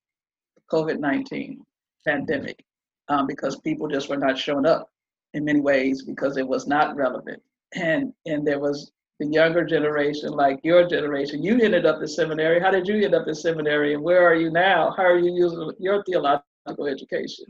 COVID 0.71 0.97
nineteen 0.97 1.61
pandemic 2.03 2.65
um, 3.09 3.27
because 3.27 3.59
people 3.59 3.87
just 3.87 4.09
were 4.09 4.17
not 4.17 4.37
showing 4.37 4.65
up 4.65 4.89
in 5.35 5.45
many 5.45 5.59
ways 5.59 6.01
because 6.01 6.37
it 6.37 6.47
was 6.47 6.65
not 6.65 6.95
relevant. 6.95 7.41
And 7.75 8.13
and 8.25 8.47
there 8.47 8.59
was 8.59 8.91
the 9.19 9.27
younger 9.27 9.63
generation 9.63 10.31
like 10.31 10.59
your 10.63 10.87
generation. 10.87 11.43
You 11.43 11.59
ended 11.61 11.85
up 11.85 12.01
in 12.01 12.07
seminary. 12.07 12.59
How 12.59 12.71
did 12.71 12.87
you 12.87 13.03
end 13.03 13.13
up 13.13 13.27
in 13.27 13.35
seminary? 13.35 13.93
And 13.93 14.03
where 14.03 14.25
are 14.27 14.35
you 14.35 14.49
now? 14.49 14.93
How 14.97 15.03
are 15.03 15.19
you 15.19 15.33
using 15.33 15.71
your 15.79 16.03
theological 16.03 16.87
education? 16.87 17.45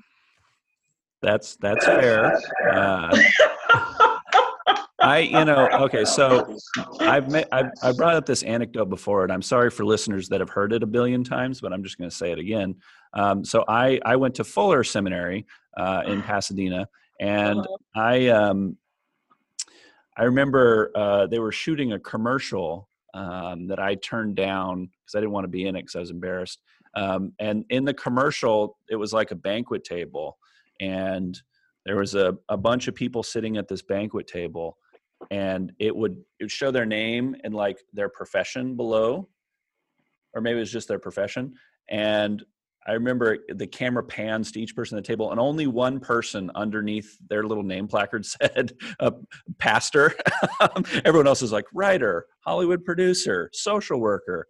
That's 1.22 1.56
that's 1.58 1.86
fair. 1.86 2.40
Uh, 2.72 3.26
I, 5.00 5.20
you 5.20 5.46
know, 5.46 5.68
okay, 5.82 6.04
so 6.04 6.58
I've, 7.00 7.30
met, 7.30 7.48
I've 7.52 7.70
I 7.84 7.92
brought 7.92 8.16
up 8.16 8.26
this 8.26 8.42
anecdote 8.44 8.90
before, 8.90 9.24
and 9.24 9.32
I'm 9.32 9.42
sorry 9.42 9.70
for 9.70 9.86
listeners 9.86 10.30
that 10.30 10.40
have 10.40 10.50
heard 10.50 10.74
it 10.74 10.82
a 10.82 10.88
billion 10.88 11.24
times, 11.24 11.62
but 11.62 11.74
I'm 11.74 11.84
just 11.84 11.98
going 11.98 12.10
to 12.10 12.16
say 12.16 12.32
it 12.32 12.40
again. 12.40 12.76
Um, 13.14 13.46
so 13.46 13.64
I 13.68 14.00
I 14.06 14.16
went 14.16 14.36
to 14.36 14.44
Fuller 14.44 14.84
Seminary 14.84 15.46
uh, 15.78 16.04
in 16.08 16.22
Pasadena, 16.22 16.88
and 17.20 17.60
uh-huh. 17.60 17.78
I 17.96 18.28
um, 18.28 18.78
I 20.18 20.24
remember 20.24 20.92
uh, 20.96 21.28
they 21.28 21.40
were 21.40 21.52
shooting 21.52 21.94
a 21.94 22.00
commercial 22.00 22.90
um, 23.14 23.68
that 23.68 23.80
I 23.80 23.96
turned 23.96 24.36
down 24.36 24.86
because 24.86 25.16
I 25.16 25.20
didn't 25.20 25.32
want 25.32 25.46
to 25.46 25.50
be 25.50 25.68
in 25.68 25.76
it 25.76 25.82
because 25.82 25.96
I 25.96 26.00
was 26.00 26.12
embarrassed. 26.12 26.62
Um, 26.96 27.34
and 27.40 27.66
in 27.70 27.84
the 27.84 27.94
commercial, 27.94 28.78
it 28.90 28.96
was 28.96 29.12
like 29.12 29.32
a 29.32 29.36
banquet 29.36 29.84
table, 29.84 30.38
and 30.80 31.40
there 31.86 31.98
was 31.98 32.16
a, 32.16 32.38
a 32.50 32.58
bunch 32.58 32.88
of 32.88 32.96
people 32.96 33.24
sitting 33.24 33.58
at 33.58 33.68
this 33.68 33.82
banquet 33.82 34.28
table 34.28 34.78
and 35.32 35.72
it 35.80 35.96
would 35.96 36.18
it 36.40 36.44
would 36.44 36.52
show 36.52 36.72
their 36.72 36.86
name 36.86 37.36
and 37.44 37.54
like 37.54 37.80
their 37.94 38.10
profession 38.10 38.76
below 38.76 39.28
or 40.34 40.42
maybe 40.42 40.58
it 40.58 40.62
was 40.62 40.72
just 40.72 40.88
their 40.88 41.00
profession 41.00 41.54
and 41.90 42.44
i 42.88 42.94
remember 42.94 43.40
the 43.54 43.68
camera 43.68 44.04
pans 44.04 44.52
to 44.52 44.60
each 44.60 44.76
person 44.76 44.98
at 44.98 45.04
the 45.04 45.08
table 45.08 45.32
and 45.32 45.40
only 45.40 45.68
one 45.68 46.00
person 46.00 46.52
underneath 46.56 47.18
their 47.30 47.44
little 47.44 47.64
name 47.64 47.88
placard 47.88 48.26
said 48.26 48.74
uh, 49.00 49.12
pastor. 49.58 50.14
Everyone 51.06 51.28
else 51.28 51.42
is 51.42 51.52
like 51.52 51.66
writer 51.74 52.26
hollywood 52.46 52.84
producer 52.84 53.50
social 53.54 54.00
worker. 54.00 54.48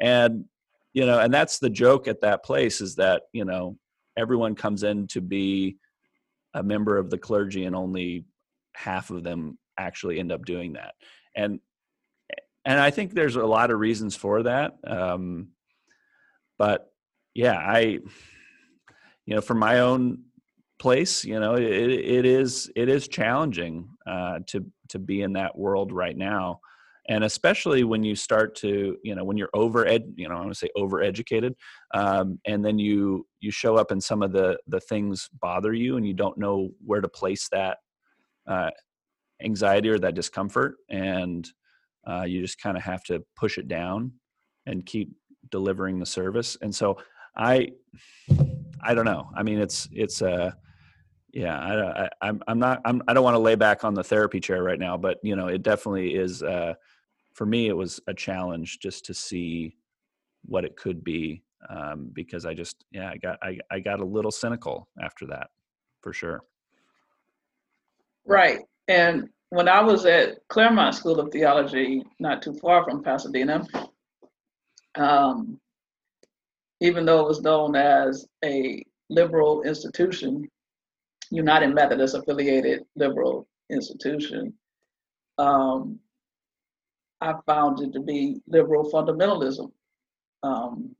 And 0.00 0.44
you 0.92 1.06
know 1.06 1.18
and 1.18 1.32
that's 1.32 1.58
the 1.58 1.70
joke 1.70 2.08
at 2.08 2.20
that 2.20 2.44
place 2.44 2.80
is 2.80 2.96
that 2.96 3.22
you 3.32 3.44
know 3.44 3.78
everyone 4.16 4.54
comes 4.54 4.82
in 4.82 5.06
to 5.08 5.20
be 5.20 5.76
a 6.54 6.62
member 6.62 6.98
of 6.98 7.10
the 7.10 7.18
clergy 7.18 7.64
and 7.64 7.74
only 7.74 8.24
half 8.74 9.10
of 9.10 9.24
them 9.24 9.58
actually 9.76 10.20
end 10.20 10.30
up 10.30 10.44
doing 10.44 10.74
that. 10.74 10.94
And 11.34 11.60
and 12.64 12.80
i 12.80 12.90
think 12.90 13.12
there's 13.12 13.36
a 13.36 13.44
lot 13.44 13.70
of 13.70 13.78
reasons 13.78 14.16
for 14.16 14.42
that 14.44 14.76
um, 14.86 15.48
but 16.58 16.92
yeah 17.34 17.56
i 17.56 17.98
you 19.26 19.34
know 19.34 19.40
from 19.40 19.58
my 19.58 19.80
own 19.80 20.18
place 20.78 21.24
you 21.24 21.38
know 21.38 21.54
it, 21.54 21.62
it 21.64 22.26
is 22.26 22.70
it 22.76 22.88
is 22.88 23.08
challenging 23.08 23.88
uh, 24.06 24.38
to 24.46 24.64
to 24.88 24.98
be 24.98 25.22
in 25.22 25.32
that 25.34 25.56
world 25.56 25.92
right 25.92 26.16
now. 26.16 26.60
And 27.08 27.24
especially 27.24 27.84
when 27.84 28.02
you 28.02 28.16
start 28.16 28.54
to 28.56 28.96
you 29.04 29.14
know 29.14 29.24
when 29.24 29.36
you're 29.36 29.50
over 29.52 29.86
ed 29.86 30.14
you 30.16 30.26
know 30.26 30.36
i 30.36 30.38
want 30.38 30.50
to 30.50 30.58
say 30.58 30.70
over 30.74 31.02
educated 31.02 31.54
um, 31.92 32.40
and 32.46 32.64
then 32.64 32.78
you 32.78 33.26
you 33.40 33.50
show 33.50 33.76
up 33.76 33.90
and 33.90 34.02
some 34.02 34.22
of 34.22 34.32
the 34.32 34.58
the 34.68 34.80
things 34.80 35.28
bother 35.38 35.74
you 35.74 35.98
and 35.98 36.06
you 36.06 36.14
don't 36.14 36.38
know 36.38 36.70
where 36.82 37.02
to 37.02 37.08
place 37.08 37.46
that 37.52 37.76
uh, 38.46 38.70
anxiety 39.42 39.90
or 39.90 39.98
that 39.98 40.14
discomfort 40.14 40.76
and 40.88 41.50
uh, 42.08 42.22
you 42.22 42.40
just 42.40 42.58
kind 42.58 42.76
of 42.76 42.82
have 42.82 43.04
to 43.04 43.22
push 43.36 43.58
it 43.58 43.68
down 43.68 44.10
and 44.64 44.86
keep 44.86 45.14
delivering 45.50 45.98
the 45.98 46.06
service. 46.06 46.56
And 46.62 46.74
so 46.74 46.98
i 47.36 47.68
i 48.82 48.94
don't 48.94 49.04
know. 49.04 49.30
I 49.36 49.42
mean 49.42 49.58
it's 49.58 49.88
it's 49.92 50.22
uh 50.22 50.52
yeah 51.32 51.58
i, 51.58 52.28
i'm 52.28 52.42
i'm 52.46 52.58
not 52.58 52.80
I'm, 52.84 53.02
i 53.08 53.14
don't 53.14 53.24
want 53.24 53.34
to 53.34 53.40
lay 53.40 53.56
back 53.56 53.82
on 53.82 53.94
the 53.94 54.04
therapy 54.04 54.38
chair 54.38 54.62
right 54.62 54.78
now 54.78 54.96
but 54.96 55.18
you 55.24 55.34
know 55.34 55.48
it 55.48 55.62
definitely 55.62 56.14
is 56.14 56.44
uh 56.44 56.74
for 57.32 57.44
me 57.44 57.66
it 57.66 57.76
was 57.76 58.00
a 58.06 58.14
challenge 58.14 58.78
just 58.78 59.04
to 59.06 59.14
see 59.14 59.76
what 60.44 60.64
it 60.64 60.76
could 60.76 61.02
be 61.02 61.42
um, 61.68 62.10
because 62.12 62.46
i 62.46 62.54
just 62.54 62.84
yeah 62.92 63.10
i 63.10 63.16
got 63.16 63.38
I, 63.42 63.58
I 63.70 63.80
got 63.80 63.98
a 63.98 64.04
little 64.04 64.30
cynical 64.30 64.88
after 65.02 65.26
that 65.26 65.48
for 66.02 66.12
sure. 66.12 66.44
Right 68.26 68.60
and 68.88 69.28
when 69.54 69.68
I 69.68 69.80
was 69.80 70.04
at 70.04 70.46
Claremont 70.48 70.96
School 70.96 71.20
of 71.20 71.30
Theology, 71.30 72.02
not 72.18 72.42
too 72.42 72.54
far 72.54 72.84
from 72.84 73.04
Pasadena, 73.04 73.64
um, 74.96 75.60
even 76.84 77.06
though 77.06 77.20
it 77.20 77.28
was 77.28 77.40
known 77.40 77.74
as 77.74 78.26
a 78.44 78.84
liberal 79.08 79.62
institution, 79.62 80.46
United 81.30 81.74
Methodist 81.74 82.14
affiliated 82.14 82.84
liberal 82.94 83.48
institution, 83.70 84.52
um, 85.38 85.98
I 87.22 87.32
found 87.46 87.80
it 87.80 87.94
to 87.94 88.00
be 88.00 88.42
liberal 88.46 88.90
fundamentalism 88.92 89.72
um, 90.42 90.94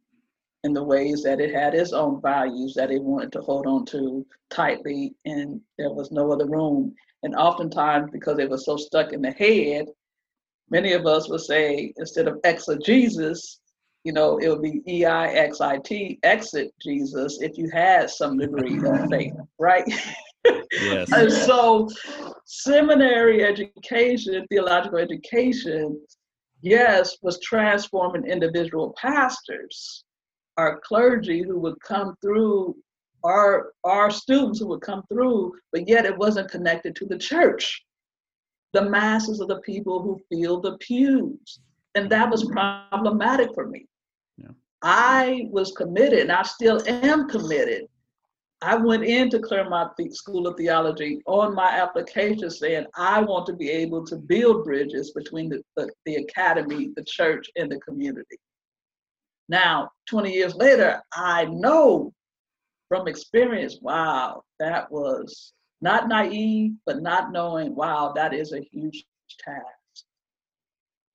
in 0.62 0.72
the 0.72 0.82
ways 0.82 1.22
that 1.24 1.38
it 1.38 1.54
had 1.54 1.74
its 1.74 1.92
own 1.92 2.18
values 2.22 2.72
that 2.76 2.90
it 2.90 3.02
wanted 3.02 3.30
to 3.32 3.42
hold 3.42 3.66
on 3.66 3.84
to 3.86 4.24
tightly, 4.48 5.14
and 5.26 5.60
there 5.76 5.92
was 5.92 6.10
no 6.10 6.32
other 6.32 6.46
room. 6.46 6.94
And 7.24 7.34
oftentimes, 7.34 8.10
because 8.10 8.38
it 8.38 8.48
was 8.48 8.64
so 8.64 8.78
stuck 8.78 9.12
in 9.12 9.20
the 9.20 9.32
head, 9.32 9.88
many 10.70 10.94
of 10.94 11.04
us 11.04 11.28
would 11.28 11.42
say 11.42 11.92
instead 11.98 12.26
of 12.26 12.40
exegesis, 12.42 13.60
you 14.04 14.12
know, 14.12 14.38
it 14.38 14.48
would 14.48 14.62
be 14.62 14.82
E 14.86 15.04
I 15.06 15.28
X 15.28 15.60
I 15.60 15.78
T, 15.78 16.18
exit 16.22 16.72
Jesus, 16.80 17.38
if 17.40 17.56
you 17.56 17.70
had 17.72 18.10
some 18.10 18.38
degree 18.38 18.76
of 18.76 19.06
faith, 19.10 19.32
right? 19.58 19.84
Yes. 20.72 21.10
and 21.16 21.32
so, 21.32 21.88
seminary 22.44 23.42
education, 23.42 24.46
theological 24.50 24.98
education, 24.98 25.98
yes, 26.60 27.16
was 27.22 27.40
transforming 27.40 28.30
individual 28.30 28.94
pastors, 29.00 30.04
our 30.58 30.80
clergy 30.84 31.42
who 31.42 31.58
would 31.58 31.80
come 31.80 32.14
through 32.22 32.76
our 33.24 33.72
our 33.84 34.10
students 34.10 34.60
who 34.60 34.68
would 34.68 34.82
come 34.82 35.02
through, 35.10 35.52
but 35.72 35.88
yet 35.88 36.04
it 36.04 36.16
wasn't 36.16 36.50
connected 36.50 36.94
to 36.96 37.06
the 37.06 37.18
church. 37.18 37.82
The 38.74 38.88
masses 38.90 39.40
of 39.40 39.48
the 39.48 39.60
people 39.60 40.02
who 40.02 40.20
fill 40.30 40.60
the 40.60 40.76
pews. 40.78 41.60
And 41.94 42.10
that 42.10 42.28
was 42.28 42.44
problematic 42.44 43.54
for 43.54 43.68
me. 43.68 43.86
Yeah. 44.84 44.90
I 44.90 45.48
was 45.50 45.72
committed, 45.72 46.20
and 46.20 46.32
I 46.32 46.42
still 46.42 46.82
am 46.86 47.28
committed. 47.28 47.86
I 48.62 48.76
went 48.76 49.04
into 49.04 49.40
Claremont 49.40 49.92
School 50.14 50.46
of 50.46 50.56
Theology 50.56 51.20
on 51.26 51.54
my 51.54 51.70
application 51.70 52.50
saying 52.50 52.86
I 52.96 53.20
want 53.20 53.46
to 53.46 53.52
be 53.52 53.70
able 53.70 54.06
to 54.06 54.16
build 54.16 54.64
bridges 54.64 55.12
between 55.12 55.50
the, 55.50 55.62
the, 55.76 55.90
the 56.06 56.16
academy, 56.16 56.90
the 56.96 57.04
church, 57.04 57.50
and 57.56 57.70
the 57.70 57.78
community. 57.80 58.38
Now, 59.48 59.90
20 60.08 60.32
years 60.32 60.54
later, 60.54 61.02
I 61.12 61.44
know 61.46 62.12
from 62.88 63.06
experience, 63.08 63.78
wow, 63.82 64.42
that 64.60 64.90
was 64.90 65.52
not 65.82 66.08
naive, 66.08 66.72
but 66.86 67.02
not 67.02 67.32
knowing, 67.32 67.74
wow, 67.74 68.12
that 68.16 68.32
is 68.32 68.52
a 68.52 68.60
huge 68.60 69.04
task 69.44 70.06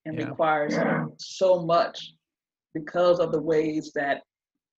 and 0.05 0.19
yeah. 0.19 0.27
requires 0.27 0.75
so 1.17 1.63
much 1.63 2.13
because 2.73 3.19
of 3.19 3.31
the 3.31 3.41
ways 3.41 3.91
that 3.95 4.23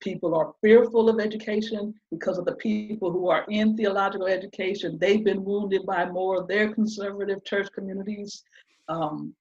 people 0.01 0.33
are 0.35 0.53
fearful 0.61 1.09
of 1.09 1.19
education, 1.19 1.93
because 2.09 2.37
of 2.37 2.45
the 2.45 2.55
people 2.55 3.11
who 3.11 3.29
are 3.29 3.45
in 3.49 3.77
theological 3.77 4.27
education. 4.27 4.97
They've 4.99 5.23
been 5.23 5.43
wounded 5.43 5.85
by 5.85 6.05
more 6.05 6.41
of 6.41 6.47
their 6.47 6.73
conservative 6.73 7.43
church 7.45 7.67
communities, 7.73 8.43
um, 8.89 9.35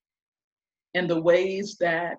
and 0.94 1.08
the 1.08 1.20
ways 1.20 1.76
that 1.80 2.18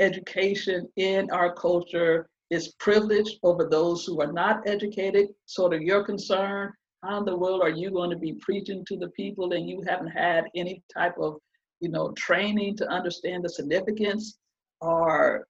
education 0.00 0.88
in 0.96 1.30
our 1.30 1.54
culture 1.54 2.28
is 2.50 2.74
privileged 2.78 3.38
over 3.42 3.68
those 3.68 4.04
who 4.04 4.20
are 4.20 4.32
not 4.32 4.66
educated. 4.66 5.28
Sort 5.46 5.74
of 5.74 5.82
your 5.82 6.04
concern 6.04 6.72
how 7.04 7.18
in 7.18 7.24
the 7.24 7.36
world 7.36 7.60
are 7.62 7.70
you 7.70 7.90
going 7.90 8.10
to 8.10 8.16
be 8.16 8.32
preaching 8.34 8.84
to 8.86 8.96
the 8.96 9.08
people 9.08 9.52
and 9.52 9.68
you 9.68 9.82
haven't 9.86 10.08
had 10.08 10.44
any 10.54 10.82
type 10.92 11.14
of 11.18 11.36
you 11.80 11.90
know 11.90 12.12
training 12.12 12.76
to 12.76 12.88
understand 12.88 13.44
the 13.44 13.48
significance 13.48 14.38
or 14.80 15.46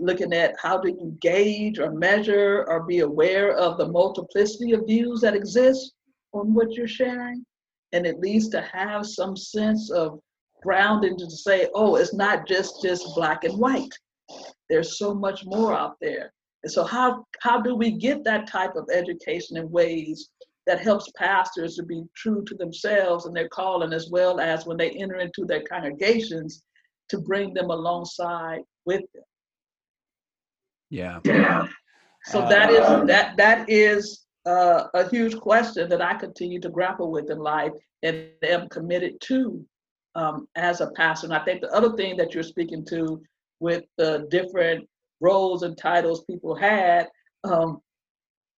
looking 0.00 0.32
at 0.32 0.56
how 0.60 0.78
do 0.78 0.88
you 0.88 1.16
gauge 1.20 1.78
or 1.78 1.92
measure 1.92 2.64
or 2.68 2.82
be 2.84 3.00
aware 3.00 3.52
of 3.52 3.78
the 3.78 3.88
multiplicity 3.88 4.72
of 4.72 4.86
views 4.86 5.20
that 5.20 5.34
exist 5.36 5.92
on 6.32 6.52
what 6.52 6.72
you're 6.72 6.88
sharing. 6.88 7.44
And 7.92 8.06
at 8.06 8.18
least 8.18 8.50
to 8.52 8.60
have 8.60 9.06
some 9.06 9.36
sense 9.36 9.90
of 9.90 10.18
grounding 10.62 11.16
to 11.18 11.30
say 11.30 11.68
oh 11.74 11.96
it's 11.96 12.14
not 12.14 12.48
just 12.48 12.82
just 12.82 13.14
black 13.14 13.44
and 13.44 13.58
white. 13.58 13.92
There's 14.68 14.98
so 14.98 15.14
much 15.14 15.44
more 15.44 15.74
out 15.74 15.96
there. 16.00 16.32
And 16.64 16.72
so 16.72 16.84
how 16.84 17.24
how 17.40 17.60
do 17.60 17.76
we 17.76 17.92
get 17.92 18.24
that 18.24 18.48
type 18.48 18.74
of 18.74 18.88
education 18.92 19.56
in 19.56 19.70
ways 19.70 20.30
that 20.66 20.80
helps 20.80 21.12
pastors 21.16 21.76
to 21.76 21.82
be 21.82 22.02
true 22.16 22.42
to 22.46 22.54
themselves 22.56 23.26
and 23.26 23.36
their 23.36 23.48
calling 23.48 23.92
as 23.92 24.08
well 24.10 24.40
as 24.40 24.66
when 24.66 24.78
they 24.78 24.90
enter 24.90 25.16
into 25.16 25.44
their 25.44 25.62
congregations 25.62 26.62
to 27.10 27.18
bring 27.18 27.52
them 27.52 27.70
alongside 27.70 28.60
with 28.86 29.02
them 29.14 29.24
yeah. 31.24 31.66
So 32.26 32.40
uh, 32.40 32.48
that 32.48 32.70
is 32.70 33.06
that 33.06 33.36
that 33.36 33.68
is 33.68 34.24
uh, 34.46 34.84
a 34.94 35.08
huge 35.08 35.36
question 35.36 35.88
that 35.88 36.02
I 36.02 36.14
continue 36.14 36.60
to 36.60 36.70
grapple 36.70 37.10
with 37.10 37.30
in 37.30 37.38
life 37.38 37.72
and 38.02 38.28
am 38.42 38.68
committed 38.68 39.20
to 39.22 39.64
um, 40.14 40.46
as 40.54 40.80
a 40.80 40.90
pastor. 40.92 41.26
And 41.26 41.34
I 41.34 41.44
think 41.44 41.60
the 41.60 41.72
other 41.74 41.96
thing 41.96 42.16
that 42.16 42.34
you're 42.34 42.42
speaking 42.42 42.84
to 42.86 43.22
with 43.60 43.84
the 43.96 44.26
different 44.30 44.88
roles 45.20 45.62
and 45.62 45.76
titles 45.76 46.24
people 46.24 46.54
had 46.54 47.08
um, 47.44 47.80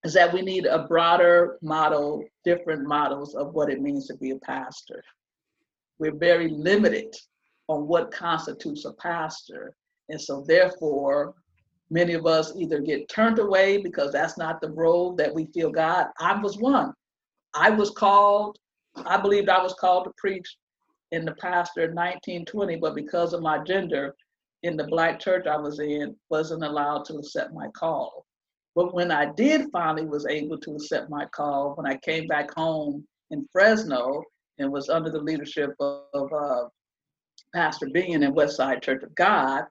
is 0.03 0.13
that 0.13 0.33
we 0.33 0.41
need 0.41 0.65
a 0.65 0.87
broader 0.87 1.57
model, 1.61 2.23
different 2.43 2.87
models 2.87 3.35
of 3.35 3.53
what 3.53 3.69
it 3.69 3.81
means 3.81 4.07
to 4.07 4.15
be 4.17 4.31
a 4.31 4.37
pastor. 4.37 5.03
We're 5.99 6.15
very 6.15 6.49
limited 6.49 7.15
on 7.67 7.87
what 7.87 8.11
constitutes 8.11 8.85
a 8.85 8.93
pastor. 8.93 9.75
And 10.09 10.21
so, 10.21 10.45
therefore, 10.47 11.33
Many 11.89 12.13
of 12.13 12.25
us 12.25 12.53
either 12.55 12.81
get 12.81 13.09
turned 13.09 13.39
away 13.39 13.77
because 13.77 14.11
that's 14.11 14.37
not 14.37 14.59
the 14.59 14.71
role 14.71 15.15
that 15.15 15.33
we 15.33 15.45
feel 15.53 15.71
God. 15.71 16.07
I 16.19 16.39
was 16.41 16.57
one. 16.57 16.93
I 17.53 17.69
was 17.69 17.91
called, 17.91 18.57
I 18.95 19.17
believed 19.17 19.49
I 19.49 19.61
was 19.61 19.73
called 19.75 20.05
to 20.05 20.11
preach 20.17 20.57
in 21.11 21.23
the 21.23 21.35
pastor 21.35 21.83
in 21.83 21.95
1920, 21.95 22.75
but 22.77 22.95
because 22.95 23.33
of 23.33 23.41
my 23.41 23.59
gender 23.59 24.13
in 24.63 24.75
the 24.75 24.83
black 24.85 25.19
church 25.19 25.47
I 25.47 25.57
was 25.57 25.79
in, 25.79 26.15
wasn't 26.29 26.63
allowed 26.63 27.05
to 27.05 27.15
accept 27.15 27.53
my 27.53 27.67
call. 27.69 28.25
But 28.75 28.93
when 28.93 29.11
I 29.11 29.31
did 29.33 29.71
finally 29.71 30.05
was 30.05 30.27
able 30.27 30.57
to 30.59 30.75
accept 30.75 31.09
my 31.09 31.25
call, 31.27 31.73
when 31.75 31.87
I 31.87 31.97
came 31.97 32.27
back 32.27 32.53
home 32.53 33.05
in 33.31 33.47
Fresno 33.51 34.23
and 34.59 34.71
was 34.71 34.89
under 34.89 35.09
the 35.09 35.19
leadership 35.19 35.71
of, 35.79 36.01
of 36.13 36.33
uh, 36.33 36.67
Pastor 37.55 37.87
Bean 37.91 38.23
in 38.23 38.33
Westside 38.33 38.83
Church 38.83 39.03
of 39.03 39.15
God, 39.15 39.65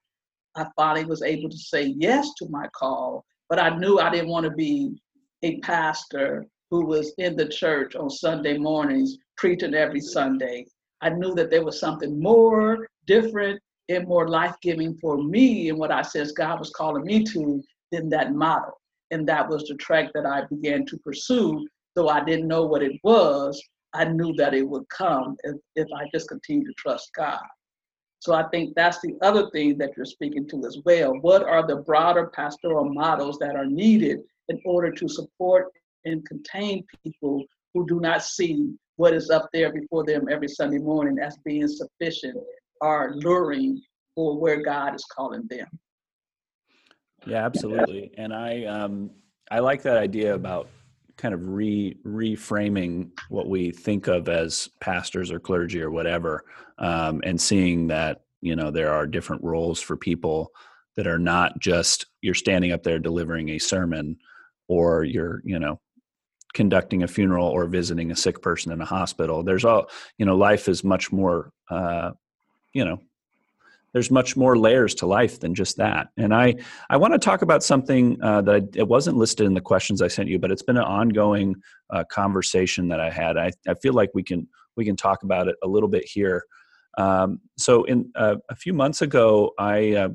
I 0.57 0.67
finally 0.75 1.05
was 1.05 1.23
able 1.23 1.51
to 1.51 1.59
say 1.59 1.95
yes 1.99 2.33
to 2.39 2.49
my 2.49 2.67
call, 2.69 3.25
but 3.49 3.59
I 3.59 3.77
knew 3.77 3.99
I 3.99 4.11
didn't 4.11 4.31
want 4.31 4.45
to 4.45 4.51
be 4.51 4.97
a 5.43 5.59
pastor 5.61 6.47
who 6.71 6.87
was 6.87 7.13
in 7.19 7.37
the 7.37 7.47
church 7.47 7.95
on 7.95 8.11
Sunday 8.11 8.57
mornings 8.57 9.19
preaching 9.37 9.75
every 9.75 10.01
Sunday. 10.01 10.67
I 11.03 11.11
knew 11.11 11.35
that 11.35 11.51
there 11.51 11.65
was 11.65 11.79
something 11.79 12.21
more 12.21 12.89
different 13.07 13.61
and 13.89 14.09
more 14.09 14.29
life 14.29 14.55
giving 14.63 14.97
for 14.97 15.23
me 15.23 15.69
and 15.69 15.79
what 15.79 15.93
I 15.93 16.03
says 16.03 16.33
God 16.33 16.59
was 16.59 16.71
calling 16.71 17.05
me 17.05 17.23
to 17.25 17.63
than 17.93 18.09
that 18.09 18.35
model. 18.35 18.81
And 19.11 19.29
that 19.29 19.49
was 19.49 19.65
the 19.65 19.77
track 19.77 20.11
that 20.15 20.27
I 20.27 20.43
began 20.51 20.85
to 20.87 20.99
pursue. 20.99 21.67
Though 21.95 22.09
I 22.09 22.25
didn't 22.25 22.49
know 22.49 22.67
what 22.67 22.83
it 22.83 22.99
was, 23.05 23.63
I 23.95 24.05
knew 24.05 24.35
that 24.35 24.55
it 24.55 24.69
would 24.69 24.89
come 24.89 25.37
if, 25.45 25.57
if 25.77 25.89
I 25.95 26.09
just 26.13 26.29
continued 26.29 26.67
to 26.67 26.75
trust 26.77 27.11
God. 27.15 27.39
So 28.21 28.35
I 28.35 28.45
think 28.49 28.75
that's 28.75 29.01
the 29.01 29.15
other 29.23 29.51
thing 29.51 29.79
that 29.79 29.91
you're 29.97 30.07
speaking 30.07 30.49
to 30.49 30.67
as 30.67 30.79
well. 30.85 31.15
What 31.21 31.43
are 31.43 31.67
the 31.67 31.77
broader 31.77 32.29
pastoral 32.29 32.93
models 32.93 33.39
that 33.39 33.57
are 33.57 33.67
needed 33.67 34.21
in 34.49 34.61
order 34.65 34.91
to 34.91 35.09
support 35.09 35.67
and 36.05 36.27
contain 36.27 36.85
people 37.05 37.45
who 37.75 37.87
do 37.87 38.01
not 38.01 38.23
see 38.23 38.73
what 38.97 39.13
is 39.13 39.31
up 39.31 39.49
there 39.53 39.73
before 39.73 40.05
them 40.05 40.29
every 40.31 40.49
Sunday 40.49 40.79
morning 40.79 41.19
as 41.19 41.37
being 41.45 41.69
sufficient 41.69 42.37
or 42.81 43.13
luring 43.17 43.81
for 44.15 44.39
where 44.39 44.63
God 44.63 44.95
is 44.95 45.05
calling 45.05 45.47
them? 45.49 45.67
Yeah, 47.27 47.45
absolutely. 47.45 48.13
And 48.17 48.33
I 48.33 48.65
um, 48.65 49.11
I 49.51 49.59
like 49.59 49.83
that 49.83 49.99
idea 49.99 50.35
about 50.35 50.69
kind 51.17 51.35
of 51.35 51.49
re 51.49 51.97
reframing 52.05 53.11
what 53.29 53.49
we 53.49 53.71
think 53.71 54.07
of 54.07 54.29
as 54.29 54.69
pastors 54.81 55.31
or 55.31 55.41
clergy 55.41 55.81
or 55.81 55.91
whatever, 55.91 56.45
um, 56.79 57.21
and 57.25 57.41
seeing 57.41 57.87
that 57.89 58.23
you 58.41 58.57
know 58.57 58.71
there 58.71 58.93
are 58.93 59.07
different 59.07 59.43
roles 59.43 59.81
for 59.81 59.97
people 59.97 60.53
that 60.97 61.07
are 61.07 61.19
not 61.19 61.59
just 61.59 62.07
you're 62.21 62.35
standing 62.35 62.73
up 62.73 62.83
there 62.83 62.99
delivering 62.99 63.51
a 63.51 63.59
sermon 63.59 64.17
or 64.69 65.05
you're 65.05 65.43
you 65.45 65.59
know 65.59 65.81
conducting 66.55 67.03
a 67.03 67.09
funeral 67.09 67.47
or 67.47 67.67
visiting 67.67 68.11
a 68.11 68.17
sick 68.17 68.41
person 68.41 68.73
in 68.73 68.81
a 68.81 68.87
hospital. 68.87 69.43
There's 69.43 69.65
all 69.65 69.89
you 70.19 70.27
know 70.27 70.37
life 70.37 70.69
is 70.69 70.85
much 70.85 71.13
more 71.13 71.53
uh, 71.71 72.13
you 72.73 72.85
know 72.85 73.01
there's 73.97 74.11
much 74.11 74.37
more 74.37 74.59
layers 74.59 74.95
to 74.95 75.07
life 75.07 75.41
than 75.41 75.55
just 75.55 75.79
that. 75.79 76.09
And 76.19 76.35
I, 76.35 76.57
I 76.91 76.99
want 76.99 77.15
to 77.15 77.19
talk 77.19 77.41
about 77.41 77.65
something 77.65 78.23
uh, 78.23 78.43
that 78.43 78.55
I, 78.55 78.61
it 78.75 78.87
wasn't 78.87 79.17
listed 79.17 79.47
in 79.47 79.55
the 79.55 79.61
questions 79.63 80.03
I 80.03 80.09
sent 80.09 80.29
you, 80.29 80.39
but 80.39 80.51
it's 80.51 80.63
been 80.63 80.77
an 80.77 80.83
ongoing 80.83 81.55
uh, 81.89 82.05
conversation 82.05 82.89
that 82.89 83.01
I 83.01 83.09
had. 83.09 83.39
I, 83.39 83.53
I 83.67 83.73
feel 83.73 83.95
like 83.95 84.11
we 84.13 84.23
can 84.23 84.47
we 84.77 84.85
can 84.85 84.97
talk 84.97 85.23
about 85.23 85.49
it 85.49 85.57
a 85.65 85.67
little 85.67 85.89
bit 85.89 86.05
here. 86.05 86.45
Um, 86.99 87.41
so, 87.57 87.85
in 87.85 88.13
uh, 88.17 88.37
a 88.51 88.55
few 88.55 88.75
months 88.75 89.01
ago, 89.01 89.53
I 89.59 89.95
uh, 89.95 90.09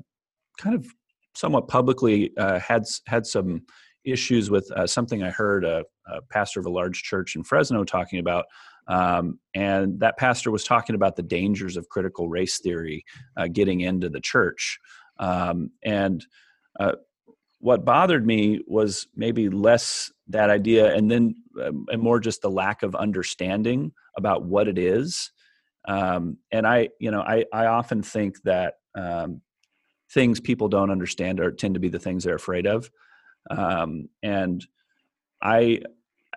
kind 0.60 0.76
of 0.76 0.86
somewhat 1.34 1.68
publicly 1.68 2.38
uh, 2.38 2.60
had 2.60 2.84
had 3.08 3.26
some 3.26 3.64
issues 4.06 4.52
with 4.52 4.72
uh, 4.74 4.86
something 4.86 5.24
I 5.24 5.32
heard 5.32 5.66
a, 5.66 5.86
a 6.06 6.22
pastor 6.30 6.60
of 6.60 6.68
a 6.68 6.72
large 6.72 7.02
church 7.02 7.36
in 7.36 7.44
Fresno 7.44 7.84
talking 7.84 8.20
about 8.20 8.46
um, 8.88 9.40
and 9.54 10.00
that 10.00 10.18
pastor 10.18 10.52
was 10.52 10.64
talking 10.64 10.96
about 10.96 11.16
the 11.16 11.24
dangers 11.24 11.78
of 11.78 11.90
critical 11.90 12.28
race 12.28 12.60
theory 12.60 13.06
uh, 13.38 13.48
getting 13.48 13.82
into 13.82 14.10
the 14.10 14.22
church. 14.22 14.80
Um, 15.20 15.72
and 15.84 16.26
uh, 16.80 16.94
what 17.60 17.86
bothered 17.86 18.26
me 18.26 18.62
was 18.66 19.08
maybe 19.16 19.50
less 19.50 20.12
that 20.28 20.50
idea 20.50 20.94
and 20.96 21.12
then 21.12 21.36
um, 21.62 21.86
and 21.90 22.02
more 22.02 22.20
just 22.20 22.42
the 22.42 22.50
lack 22.50 22.82
of 22.82 22.96
understanding 22.96 23.92
about 24.18 24.46
what 24.46 24.68
it 24.68 24.78
is. 24.78 25.32
Um, 25.88 26.38
and 26.52 26.66
I, 26.66 26.90
you 27.00 27.12
know, 27.12 27.22
I, 27.22 27.46
I 27.54 27.66
often 27.68 28.02
think 28.02 28.42
that 28.44 28.76
um, 28.96 29.42
things 30.12 30.40
people 30.40 30.70
don't 30.70 30.92
understand 30.92 31.40
are 31.40 31.52
tend 31.52 31.76
to 31.76 31.80
be 31.80 31.90
the 31.90 32.00
things 32.00 32.24
they're 32.24 32.36
afraid 32.36 32.68
of. 32.68 32.90
And 33.50 34.66
I, 35.42 35.82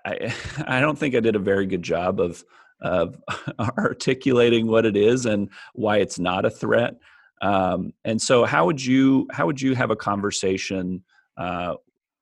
I, 0.05 0.35
I 0.67 0.81
don't 0.81 0.99
think 0.99 1.15
I 1.15 1.21
did 1.21 1.37
a 1.37 1.41
very 1.41 1.67
good 1.67 1.83
job 1.83 2.21
of 2.21 2.45
of 2.81 3.17
articulating 3.59 4.67
what 4.67 4.87
it 4.87 4.97
is 4.97 5.27
and 5.27 5.49
why 5.75 5.99
it's 5.99 6.19
not 6.19 6.45
a 6.45 6.51
threat. 6.51 6.95
Um, 7.43 7.93
and 8.05 8.21
so, 8.21 8.45
how 8.45 8.67
would 8.67 8.85
you 8.85 9.27
how 9.33 9.47
would 9.47 9.61
you 9.61 9.75
have 9.75 9.91
a 9.91 9.97
conversation 9.97 11.05
uh, 11.37 11.75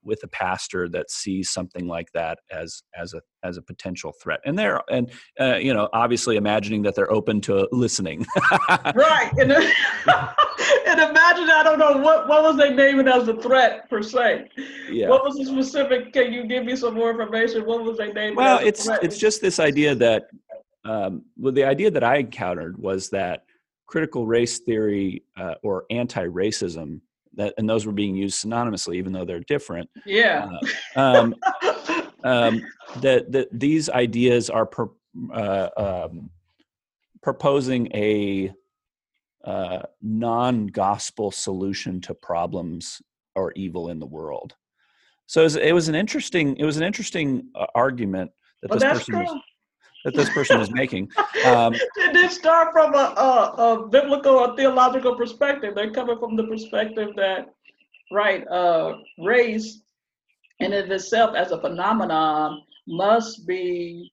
with 0.05 0.23
a 0.25 0.29
pastor 0.29 0.89
that 0.89 1.11
sees 1.11 1.51
something 1.51 1.87
like 1.87 2.11
that 2.13 2.39
as 2.51 2.83
as 2.99 3.15
a 3.15 3.21
as 3.43 3.57
a 3.57 3.63
potential 3.63 4.13
threat? 4.23 4.41
And 4.45 4.59
they're 4.59 4.81
and 4.91 5.11
uh, 5.39 5.57
you 5.57 5.75
know 5.75 5.89
obviously 5.93 6.37
imagining 6.37 6.83
that 6.83 6.95
they're 6.95 7.13
open 7.13 7.41
to 7.43 7.69
listening. 7.73 8.27
Right 8.95 9.33
and, 10.87 11.01
imagine 11.01 11.51
i 11.51 11.63
don't 11.63 11.79
know 11.79 11.97
what 11.99 12.29
what 12.29 12.43
was 12.43 12.57
they 12.57 12.73
naming 12.73 13.09
as 13.09 13.29
a 13.29 13.35
threat 13.35 13.89
per 13.91 14.03
se? 14.03 14.49
Yeah. 14.91 15.09
what 15.09 15.25
was 15.25 15.37
the 15.37 15.45
specific 15.45 16.13
can 16.13 16.33
you 16.33 16.47
give 16.47 16.65
me 16.65 16.77
some 16.77 16.95
more 16.95 17.11
information? 17.11 17.65
What 17.65 17.83
was 17.85 17.99
they 17.99 18.13
naming 18.13 18.37
well 18.37 18.59
it's 18.59 18.89
it's 19.03 19.19
just 19.19 19.41
this 19.41 19.59
idea 19.59 19.95
that 19.97 20.29
um, 20.85 21.25
well 21.39 21.53
the 21.53 21.65
idea 21.65 21.91
that 21.91 22.05
i 22.05 22.17
encountered 22.17 22.77
was 22.79 23.11
that 23.11 23.45
critical 23.87 24.27
race 24.27 24.59
theory 24.59 25.23
uh, 25.37 25.55
or 25.63 25.85
anti-racism 25.91 27.01
that 27.35 27.55
and 27.59 27.69
those 27.69 27.87
were 27.87 27.93
being 27.93 28.15
used 28.15 28.45
synonymously 28.45 28.97
even 28.97 29.13
though 29.13 29.25
they're 29.25 29.41
different. 29.41 29.89
Yeah. 30.05 30.49
Uh, 30.97 31.01
um, 31.01 31.35
um, 32.25 32.63
that 33.01 33.31
that 33.33 33.49
these 33.53 33.89
ideas 33.91 34.51
are 34.51 34.67
per, 34.67 34.89
uh, 35.33 35.69
um, 35.77 36.31
proposing 37.23 37.89
a 37.95 38.53
uh, 39.45 39.83
non-gospel 40.01 41.31
solution 41.31 42.01
to 42.01 42.15
problems 42.15 43.03
or 43.35 43.53
evil 43.57 43.89
in 43.89 43.99
the 43.99 44.07
world 44.07 44.55
so 45.27 45.41
it 45.41 45.45
was, 45.45 45.57
it 45.57 45.73
was 45.73 45.89
an 45.89 45.95
interesting 45.95 46.57
it 46.57 46.65
was 46.65 46.77
an 46.77 46.83
interesting 46.83 47.49
uh, 47.55 47.67
argument 47.75 48.31
that 48.63 48.71
well, 48.71 48.79
this 48.79 48.99
person 48.99 49.19
was 49.19 49.41
that 50.05 50.15
this 50.15 50.31
person 50.31 50.61
is 50.61 50.71
making. 50.73 51.09
Um, 51.45 51.73
Did 51.97 52.17
it 52.17 52.33
start 52.33 52.73
from 52.73 52.95
a, 52.95 53.15
a, 53.17 53.55
a, 53.57 53.89
biblical 53.89 54.33
or 54.33 54.57
theological 54.57 55.17
perspective? 55.17 55.75
They're 55.75 55.93
coming 55.93 56.19
from 56.19 56.37
the 56.37 56.45
perspective 56.45 57.11
that, 57.17 57.55
right, 58.11 58.47
uh, 58.49 58.97
race 59.19 59.83
in 60.59 60.73
of 60.73 60.91
itself 60.91 61.37
as 61.37 61.53
a 61.53 61.61
phenomenon 61.61 62.63
must 62.87 63.47
be 63.47 64.13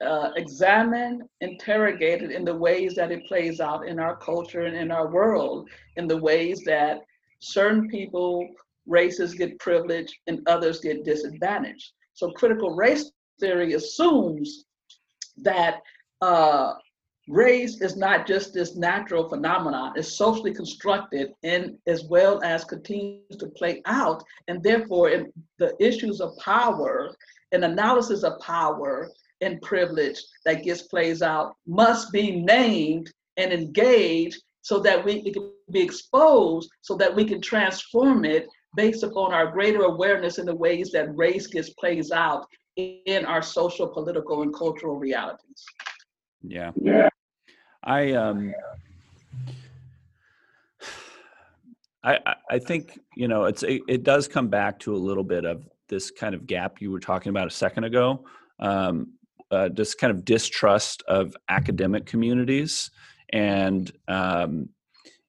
uh, 0.00 0.30
examined, 0.36 1.22
interrogated 1.40 2.30
in 2.30 2.44
the 2.44 2.54
ways 2.54 2.94
that 2.94 3.12
it 3.12 3.26
plays 3.26 3.60
out 3.60 3.86
in 3.86 3.98
our 3.98 4.16
culture 4.16 4.62
and 4.62 4.76
in 4.76 4.90
our 4.90 5.10
world, 5.10 5.68
in 5.96 6.06
the 6.06 6.16
ways 6.16 6.62
that 6.64 7.00
certain 7.40 7.88
people, 7.88 8.48
races 8.86 9.34
get 9.34 9.58
privileged 9.58 10.14
and 10.26 10.40
others 10.46 10.80
get 10.80 11.04
disadvantaged. 11.04 11.92
So 12.14 12.30
critical 12.32 12.70
race 12.70 13.10
theory 13.40 13.74
assumes 13.74 14.66
that 15.38 15.80
uh, 16.20 16.74
race 17.28 17.80
is 17.80 17.96
not 17.96 18.26
just 18.26 18.52
this 18.52 18.76
natural 18.76 19.28
phenomenon, 19.28 19.94
it's 19.96 20.16
socially 20.16 20.52
constructed 20.52 21.32
and 21.42 21.76
as 21.86 22.04
well 22.04 22.42
as 22.42 22.64
continues 22.64 23.36
to 23.38 23.46
play 23.48 23.80
out. 23.86 24.22
And 24.48 24.62
therefore, 24.62 25.10
in 25.10 25.32
the 25.58 25.74
issues 25.80 26.20
of 26.20 26.36
power 26.38 27.14
and 27.52 27.64
analysis 27.64 28.22
of 28.22 28.38
power 28.40 29.10
and 29.40 29.60
privilege 29.62 30.20
that 30.44 30.62
gets 30.62 30.82
plays 30.82 31.22
out 31.22 31.54
must 31.66 32.12
be 32.12 32.40
named 32.42 33.10
and 33.36 33.52
engaged 33.52 34.40
so 34.62 34.78
that 34.78 35.04
we 35.04 35.14
it 35.26 35.34
can 35.34 35.50
be 35.70 35.82
exposed 35.82 36.70
so 36.80 36.96
that 36.96 37.14
we 37.14 37.24
can 37.24 37.40
transform 37.40 38.24
it 38.24 38.46
based 38.76 39.02
upon 39.02 39.32
our 39.32 39.50
greater 39.50 39.82
awareness 39.82 40.38
in 40.38 40.46
the 40.46 40.54
ways 40.54 40.90
that 40.92 41.14
race 41.16 41.46
gets 41.46 41.70
plays 41.70 42.10
out 42.10 42.46
in 42.76 43.24
our 43.24 43.42
social, 43.42 43.86
political, 43.86 44.42
and 44.42 44.52
cultural 44.54 44.96
realities. 44.96 45.64
Yeah. 46.42 46.72
Yeah. 46.76 47.08
I 47.82 48.12
um 48.12 48.52
I 52.02 52.18
I 52.50 52.58
think, 52.58 52.98
you 53.16 53.28
know, 53.28 53.44
it's 53.44 53.62
it, 53.62 53.82
it 53.88 54.02
does 54.02 54.28
come 54.28 54.48
back 54.48 54.78
to 54.80 54.94
a 54.94 54.98
little 54.98 55.24
bit 55.24 55.44
of 55.44 55.68
this 55.88 56.10
kind 56.10 56.34
of 56.34 56.46
gap 56.46 56.80
you 56.80 56.90
were 56.90 57.00
talking 57.00 57.30
about 57.30 57.46
a 57.46 57.50
second 57.50 57.84
ago. 57.84 58.24
Um 58.58 59.12
uh, 59.54 59.68
this 59.72 59.94
kind 59.94 60.10
of 60.10 60.24
distrust 60.24 61.02
of 61.08 61.36
academic 61.48 62.06
communities. 62.06 62.90
And 63.32 63.90
um, 64.08 64.68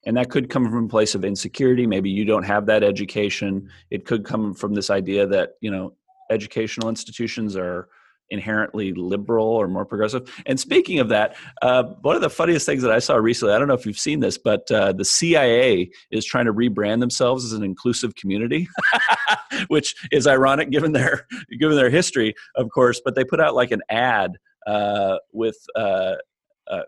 and 0.05 0.17
that 0.17 0.30
could 0.30 0.49
come 0.49 0.69
from 0.69 0.86
a 0.86 0.88
place 0.88 1.15
of 1.15 1.26
insecurity. 1.26 1.88
Maybe 1.88 2.09
you 2.09 2.26
don't 2.26 2.43
have 2.43 2.67
that 2.67 2.84
education. 2.84 3.69
It 3.89 4.05
could 4.05 4.23
come 4.23 4.53
from 4.53 4.73
this 4.73 4.89
idea 4.89 5.26
that 5.28 5.53
you 5.61 5.71
know 5.71 5.95
educational 6.30 6.89
institutions 6.89 7.55
are 7.55 7.89
inherently 8.30 8.93
liberal 8.93 9.47
or 9.47 9.67
more 9.67 9.86
progressive. 9.86 10.32
And 10.45 10.59
speaking 10.59 10.99
of 10.99 11.09
that, 11.09 11.36
uh, 11.61 11.84
one 12.01 12.15
of 12.15 12.21
the 12.21 12.30
funniest 12.30 12.65
things 12.65 12.82
that 12.82 12.91
I 12.91 12.99
saw 12.99 13.15
recently, 13.15 13.53
I 13.53 13.59
don't 13.59 13.67
know 13.67 13.73
if 13.73 13.86
you've 13.86 13.99
seen 13.99 14.19
this, 14.19 14.38
but 14.38 14.69
uh, 14.71 14.93
the 14.93 15.05
CIA 15.05 15.89
is 16.11 16.26
trying 16.26 16.45
to 16.45 16.53
rebrand 16.53 16.99
themselves 16.99 17.45
as 17.45 17.53
an 17.53 17.63
inclusive 17.63 18.15
community, 18.15 18.67
which 19.67 19.95
is 20.11 20.28
ironic 20.28 20.69
given 20.69 20.91
their 20.91 21.28
given 21.59 21.76
their 21.76 21.89
history, 21.89 22.34
of 22.55 22.69
course. 22.69 23.01
But 23.03 23.15
they 23.15 23.23
put 23.23 23.39
out 23.39 23.55
like 23.55 23.71
an 23.71 23.82
ad 23.89 24.38
uh, 24.67 25.17
with. 25.32 25.57
Uh, 25.76 26.15
uh, 26.67 26.82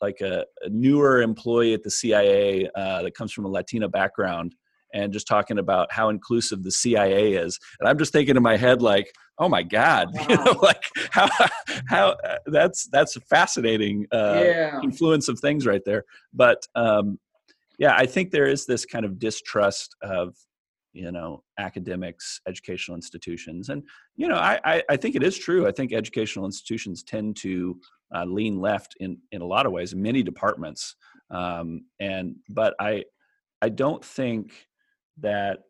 like 0.00 0.20
a, 0.20 0.44
a, 0.62 0.68
newer 0.68 1.22
employee 1.22 1.74
at 1.74 1.84
the 1.84 1.90
CIA 1.90 2.68
uh, 2.74 3.02
that 3.02 3.14
comes 3.14 3.32
from 3.32 3.44
a 3.44 3.48
Latina 3.48 3.88
background, 3.88 4.56
and 4.92 5.12
just 5.12 5.26
talking 5.26 5.58
about 5.58 5.92
how 5.92 6.08
inclusive 6.08 6.62
the 6.62 6.70
CIA 6.70 7.34
is. 7.34 7.58
And 7.80 7.88
I'm 7.88 7.98
just 7.98 8.12
thinking 8.12 8.36
in 8.36 8.42
my 8.42 8.56
head, 8.56 8.82
like, 8.82 9.12
oh 9.38 9.48
my 9.48 9.62
God, 9.62 10.08
wow. 10.14 10.26
you 10.28 10.36
know, 10.36 10.58
like 10.62 10.82
how, 11.10 11.28
how 11.86 12.08
uh, 12.24 12.38
that's, 12.46 12.86
that's 12.88 13.16
a 13.16 13.20
fascinating 13.20 14.06
uh, 14.12 14.42
yeah. 14.44 14.80
influence 14.82 15.28
of 15.28 15.38
things 15.40 15.66
right 15.66 15.82
there. 15.84 16.04
But 16.32 16.66
um, 16.74 17.18
yeah, 17.78 17.94
I 17.96 18.06
think 18.06 18.30
there 18.30 18.46
is 18.46 18.66
this 18.66 18.84
kind 18.84 19.04
of 19.04 19.18
distrust 19.18 19.96
of, 20.02 20.36
you 20.92 21.10
know, 21.10 21.42
academics, 21.58 22.40
educational 22.46 22.96
institutions. 22.96 23.70
And, 23.70 23.82
you 24.14 24.28
know, 24.28 24.36
I, 24.36 24.60
I, 24.64 24.82
I 24.90 24.96
think 24.96 25.16
it 25.16 25.22
is 25.22 25.38
true. 25.38 25.66
I 25.66 25.72
think 25.72 25.92
educational 25.92 26.44
institutions 26.44 27.02
tend 27.02 27.36
to 27.38 27.80
uh, 28.14 28.24
lean 28.26 28.60
left 28.60 28.94
in, 29.00 29.18
in 29.32 29.40
a 29.40 29.46
lot 29.46 29.64
of 29.64 29.72
ways, 29.72 29.94
in 29.94 30.02
many 30.02 30.22
departments. 30.22 30.96
Um, 31.30 31.86
and, 31.98 32.36
but 32.50 32.74
I, 32.78 33.04
I 33.62 33.70
don't 33.70 34.04
think 34.04 34.52
that 35.20 35.60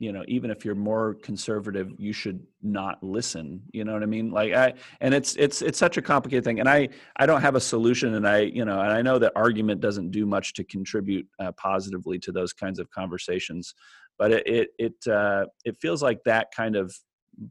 you 0.00 0.12
know 0.12 0.24
even 0.26 0.50
if 0.50 0.64
you're 0.64 0.74
more 0.74 1.14
conservative 1.22 1.92
you 1.98 2.12
should 2.12 2.40
not 2.62 3.02
listen 3.02 3.62
you 3.72 3.84
know 3.84 3.92
what 3.92 4.02
i 4.02 4.06
mean? 4.06 4.30
Like 4.30 4.52
i 4.52 4.74
and 5.00 5.14
it's 5.14 5.36
it's 5.36 5.62
it's 5.62 5.78
such 5.78 5.96
a 5.96 6.02
complicated 6.02 6.44
thing 6.44 6.60
and 6.60 6.68
i 6.68 6.88
i 7.16 7.26
don't 7.26 7.42
have 7.42 7.54
a 7.54 7.60
solution 7.60 8.14
and 8.14 8.26
i 8.26 8.40
you 8.40 8.64
know 8.64 8.80
and 8.80 8.92
i 8.92 9.00
know 9.02 9.18
that 9.18 9.32
argument 9.36 9.80
doesn't 9.80 10.10
do 10.10 10.26
much 10.26 10.52
to 10.54 10.64
contribute 10.64 11.26
uh, 11.38 11.52
positively 11.52 12.18
to 12.20 12.32
those 12.32 12.52
kinds 12.52 12.78
of 12.78 12.90
conversations 12.90 13.74
but 14.18 14.32
it 14.32 14.46
it 14.46 14.68
it, 14.78 15.12
uh, 15.12 15.44
it 15.64 15.76
feels 15.76 16.02
like 16.02 16.22
that 16.24 16.48
kind 16.54 16.76
of 16.76 16.94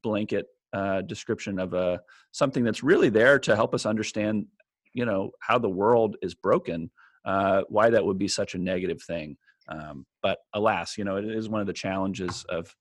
blanket 0.01 0.45
uh, 0.73 1.01
description 1.01 1.59
of 1.59 1.73
a 1.73 1.77
uh, 1.77 1.97
something 2.31 2.63
that's 2.63 2.83
really 2.83 3.09
there 3.09 3.37
to 3.39 3.55
help 3.55 3.73
us 3.73 3.85
understand 3.85 4.45
you 4.93 5.05
know 5.05 5.31
how 5.39 5.57
the 5.57 5.69
world 5.69 6.17
is 6.21 6.33
broken 6.33 6.89
uh, 7.25 7.61
why 7.69 7.89
that 7.89 8.03
would 8.03 8.17
be 8.17 8.27
such 8.27 8.53
a 8.53 8.57
negative 8.57 9.01
thing 9.01 9.37
um, 9.69 10.05
but 10.21 10.39
alas, 10.53 10.97
you 10.97 11.03
know, 11.03 11.17
it 11.17 11.25
is 11.25 11.49
one 11.49 11.61
of 11.61 11.67
the 11.67 11.73
challenges 11.73 12.45
of 12.49 12.73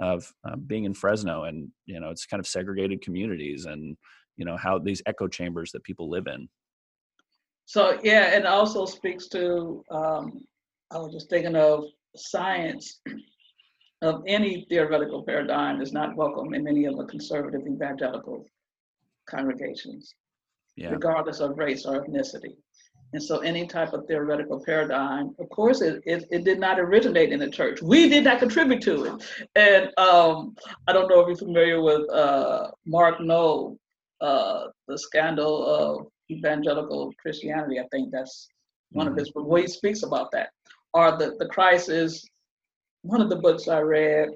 of 0.00 0.32
uh, 0.44 0.56
being 0.56 0.84
in 0.84 0.94
Fresno, 0.94 1.44
and 1.44 1.68
you 1.86 2.00
know, 2.00 2.10
it's 2.10 2.26
kind 2.26 2.40
of 2.40 2.46
segregated 2.46 3.02
communities, 3.02 3.66
and 3.66 3.96
you 4.36 4.44
know 4.44 4.56
how 4.56 4.78
these 4.78 5.02
echo 5.06 5.28
chambers 5.28 5.72
that 5.72 5.84
people 5.84 6.08
live 6.10 6.26
in. 6.26 6.48
So 7.66 7.98
yeah, 8.02 8.34
it 8.36 8.46
also 8.46 8.86
speaks 8.86 9.28
to. 9.28 9.82
Um, 9.90 10.44
I 10.90 10.98
was 10.98 11.12
just 11.12 11.30
thinking 11.30 11.56
of 11.56 11.84
science 12.16 13.00
of 14.02 14.22
any 14.26 14.66
theoretical 14.68 15.22
paradigm 15.22 15.80
is 15.80 15.92
not 15.92 16.16
welcome 16.16 16.54
in 16.54 16.64
many 16.64 16.84
of 16.86 16.96
the 16.96 17.04
conservative 17.04 17.62
evangelical 17.66 18.44
congregations, 19.30 20.12
yeah. 20.76 20.90
regardless 20.90 21.40
of 21.40 21.56
race 21.56 21.86
or 21.86 22.04
ethnicity. 22.04 22.56
And 23.12 23.22
so 23.22 23.38
any 23.40 23.66
type 23.66 23.92
of 23.92 24.06
theoretical 24.06 24.62
paradigm, 24.64 25.34
of 25.38 25.48
course, 25.50 25.82
it, 25.82 26.02
it, 26.06 26.24
it, 26.30 26.44
did 26.44 26.58
not 26.58 26.80
originate 26.80 27.30
in 27.30 27.40
the 27.40 27.50
church. 27.50 27.82
We 27.82 28.08
did 28.08 28.24
not 28.24 28.38
contribute 28.38 28.80
to 28.82 29.04
it. 29.04 29.48
And 29.54 29.90
um, 29.98 30.56
I 30.88 30.92
don't 30.92 31.08
know 31.08 31.20
if 31.20 31.28
you're 31.28 31.36
familiar 31.36 31.82
with 31.82 32.08
uh, 32.10 32.70
Mark 32.86 33.20
Noll, 33.20 33.76
uh, 34.22 34.68
the 34.88 34.96
scandal 34.96 35.66
of 35.66 36.06
evangelical 36.30 37.12
Christianity. 37.20 37.78
I 37.78 37.84
think 37.92 38.10
that's 38.10 38.48
one 38.92 39.06
mm-hmm. 39.06 39.18
of 39.18 39.18
his, 39.18 39.30
where 39.34 39.60
he 39.60 39.68
speaks 39.68 40.02
about 40.04 40.30
that. 40.32 40.50
Or 40.94 41.16
the, 41.18 41.36
the 41.38 41.48
crisis, 41.48 42.26
one 43.02 43.20
of 43.20 43.28
the 43.28 43.36
books 43.36 43.68
I 43.68 43.80
read 43.80 44.30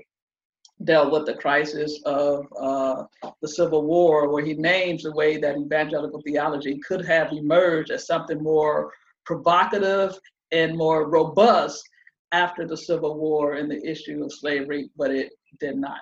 dealt 0.85 1.11
with 1.11 1.27
the 1.27 1.35
crisis 1.35 2.01
of 2.05 2.47
uh, 2.61 3.05
the 3.41 3.49
Civil 3.49 3.83
War, 3.85 4.29
where 4.29 4.45
he 4.45 4.55
names 4.55 5.03
the 5.03 5.13
way 5.13 5.39
that 5.39 5.57
evangelical 5.57 6.21
theology 6.23 6.79
could 6.87 7.05
have 7.07 7.33
emerged 7.33 7.91
as 7.91 8.07
something 8.07 8.43
more 8.43 8.93
provocative 9.25 10.19
and 10.53 10.77
more 10.77 11.09
robust 11.09 11.83
after 12.33 12.67
the 12.67 12.77
Civil 12.77 13.19
War 13.19 13.55
and 13.55 13.71
the 13.71 13.83
issue 13.85 14.23
of 14.23 14.33
slavery, 14.33 14.91
but 14.97 15.11
it 15.11 15.31
did 15.59 15.77
not. 15.77 15.99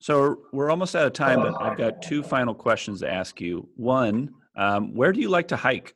So 0.00 0.42
we're 0.52 0.70
almost 0.70 0.96
out 0.96 1.06
of 1.06 1.12
time, 1.12 1.40
but 1.40 1.54
I've 1.62 1.78
got 1.78 2.02
two 2.02 2.22
final 2.22 2.54
questions 2.54 3.00
to 3.00 3.10
ask 3.10 3.40
you. 3.40 3.68
One, 3.76 4.34
um, 4.56 4.94
where 4.94 5.12
do 5.12 5.20
you 5.20 5.28
like 5.28 5.48
to 5.48 5.56
hike? 5.56 5.94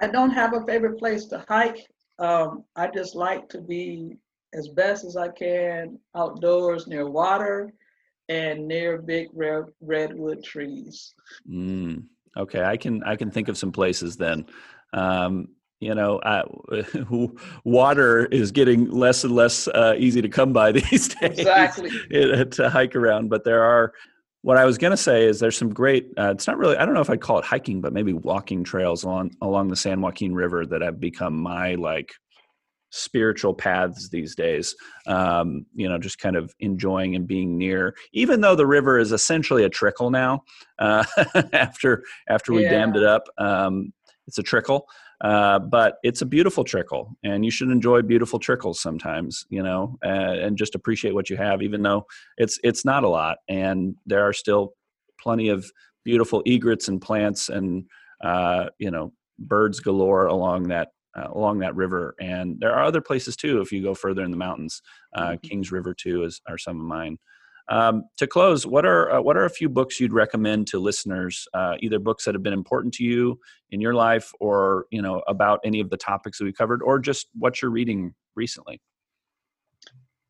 I 0.00 0.08
don't 0.08 0.30
have 0.30 0.54
a 0.54 0.64
favorite 0.64 0.98
place 0.98 1.26
to 1.26 1.44
hike. 1.48 1.86
um, 2.18 2.64
I 2.74 2.88
just 2.88 3.14
like 3.14 3.48
to 3.50 3.60
be 3.60 4.16
as 4.54 4.68
best 4.68 5.04
as 5.04 5.16
I 5.16 5.28
can 5.28 5.98
outdoors 6.16 6.86
near 6.86 7.08
water 7.08 7.72
and 8.28 8.66
near 8.66 8.98
big 8.98 9.28
red, 9.32 9.64
redwood 9.80 10.44
trees. 10.44 11.14
Mm, 11.50 12.04
okay, 12.36 12.62
I 12.62 12.76
can 12.76 13.02
I 13.04 13.16
can 13.16 13.30
think 13.30 13.48
of 13.48 13.58
some 13.58 13.72
places 13.72 14.16
then. 14.16 14.46
Um, 14.92 15.48
you 15.80 15.94
know, 15.94 16.18
uh, 16.18 16.42
water 17.64 18.26
is 18.26 18.50
getting 18.50 18.90
less 18.90 19.24
and 19.24 19.34
less 19.34 19.68
uh, 19.68 19.94
easy 19.96 20.20
to 20.20 20.28
come 20.28 20.52
by 20.52 20.72
these 20.90 21.08
days 21.08 21.38
exactly. 21.38 21.90
to 22.44 22.70
hike 22.70 22.96
around. 22.96 23.28
But 23.28 23.44
there 23.44 23.62
are, 23.62 23.92
what 24.42 24.56
I 24.56 24.64
was 24.64 24.78
going 24.78 24.90
to 24.90 24.96
say 24.96 25.24
is 25.24 25.38
there's 25.38 25.56
some 25.56 25.72
great, 25.72 26.08
uh, 26.18 26.30
it's 26.30 26.46
not 26.46 26.58
really, 26.58 26.76
I 26.76 26.84
don't 26.84 26.94
know 26.94 27.00
if 27.00 27.10
I'd 27.10 27.20
call 27.20 27.38
it 27.38 27.44
hiking, 27.44 27.80
but 27.80 27.92
maybe 27.92 28.12
walking 28.12 28.64
trails 28.64 29.04
along, 29.04 29.32
along 29.40 29.68
the 29.68 29.76
San 29.76 30.00
Joaquin 30.00 30.34
River 30.34 30.66
that 30.66 30.82
have 30.82 30.98
become 30.98 31.40
my 31.40 31.76
like 31.76 32.12
spiritual 32.90 33.54
paths 33.54 34.08
these 34.08 34.34
days. 34.34 34.74
Um, 35.06 35.66
you 35.74 35.88
know, 35.88 35.98
just 35.98 36.18
kind 36.18 36.36
of 36.36 36.54
enjoying 36.60 37.14
and 37.14 37.26
being 37.26 37.56
near, 37.58 37.94
even 38.12 38.40
though 38.40 38.56
the 38.56 38.66
river 38.66 38.98
is 38.98 39.12
essentially 39.12 39.64
a 39.64 39.68
trickle 39.68 40.10
now 40.10 40.44
uh, 40.78 41.04
after, 41.52 42.04
after 42.28 42.52
we 42.52 42.62
yeah. 42.62 42.70
dammed 42.70 42.96
it 42.96 43.04
up. 43.04 43.24
Um, 43.38 43.92
it's 44.26 44.38
a 44.38 44.42
trickle. 44.42 44.86
Uh, 45.20 45.58
but 45.58 45.96
it's 46.04 46.22
a 46.22 46.26
beautiful 46.26 46.62
trickle, 46.62 47.16
and 47.24 47.44
you 47.44 47.50
should 47.50 47.70
enjoy 47.70 48.00
beautiful 48.02 48.38
trickles 48.38 48.80
sometimes, 48.80 49.44
you 49.50 49.60
know, 49.60 49.98
uh, 50.04 50.08
and 50.08 50.56
just 50.56 50.76
appreciate 50.76 51.12
what 51.12 51.28
you 51.28 51.36
have, 51.36 51.60
even 51.60 51.82
though 51.82 52.06
it's 52.36 52.60
it's 52.62 52.84
not 52.84 53.02
a 53.02 53.08
lot, 53.08 53.38
and 53.48 53.96
there 54.06 54.22
are 54.22 54.32
still 54.32 54.74
plenty 55.20 55.48
of 55.48 55.68
beautiful 56.04 56.40
egrets 56.46 56.86
and 56.86 57.02
plants 57.02 57.48
and 57.48 57.84
uh, 58.22 58.66
you 58.78 58.90
know 58.92 59.12
birds 59.40 59.80
galore 59.80 60.26
along 60.26 60.68
that 60.68 60.88
uh, 61.18 61.28
along 61.32 61.58
that 61.58 61.74
river. 61.74 62.14
And 62.20 62.58
there 62.60 62.72
are 62.74 62.84
other 62.84 63.00
places 63.00 63.36
too 63.36 63.60
if 63.60 63.72
you 63.72 63.82
go 63.82 63.94
further 63.94 64.22
in 64.22 64.30
the 64.30 64.36
mountains. 64.36 64.82
Uh, 65.14 65.30
mm-hmm. 65.30 65.46
Kings 65.46 65.72
River 65.72 65.94
too 65.94 66.24
is 66.24 66.40
are 66.48 66.58
some 66.58 66.80
of 66.80 66.86
mine. 66.86 67.18
Um, 67.70 68.04
to 68.16 68.26
close, 68.26 68.66
what 68.66 68.86
are 68.86 69.12
uh, 69.12 69.20
what 69.20 69.36
are 69.36 69.44
a 69.44 69.50
few 69.50 69.68
books 69.68 70.00
you'd 70.00 70.12
recommend 70.12 70.68
to 70.68 70.78
listeners? 70.78 71.46
Uh, 71.52 71.74
either 71.80 71.98
books 71.98 72.24
that 72.24 72.34
have 72.34 72.42
been 72.42 72.54
important 72.54 72.94
to 72.94 73.04
you 73.04 73.38
in 73.70 73.80
your 73.80 73.92
life, 73.92 74.32
or 74.40 74.86
you 74.90 75.02
know 75.02 75.22
about 75.28 75.60
any 75.64 75.80
of 75.80 75.90
the 75.90 75.96
topics 75.98 76.38
that 76.38 76.44
we 76.44 76.52
covered, 76.52 76.82
or 76.82 76.98
just 76.98 77.28
what 77.34 77.60
you're 77.60 77.70
reading 77.70 78.14
recently. 78.36 78.80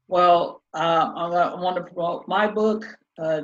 Well, 0.09 0.62
uh, 0.74 1.12
I 1.14 1.55
want 1.61 1.76
to 1.76 1.82
promote 1.82 2.26
my 2.26 2.49
book, 2.49 2.84
uh, 3.18 3.43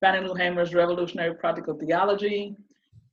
Fannie 0.00 0.26
Lou 0.26 0.34
Hamer's 0.34 0.74
Revolutionary 0.74 1.34
Practical 1.34 1.74
Theology, 1.74 2.54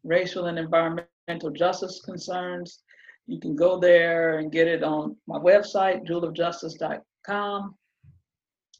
Racial 0.03 0.45
and 0.47 0.59
Environmental 0.59 1.49
Justice 1.51 2.01
Concerns. 2.05 2.83
You 3.27 3.39
can 3.39 3.55
go 3.55 3.79
there 3.79 4.39
and 4.39 4.51
get 4.51 4.67
it 4.67 4.83
on 4.83 5.15
my 5.27 5.39
website, 5.39 6.07
jewelofjustice.com 6.07 7.75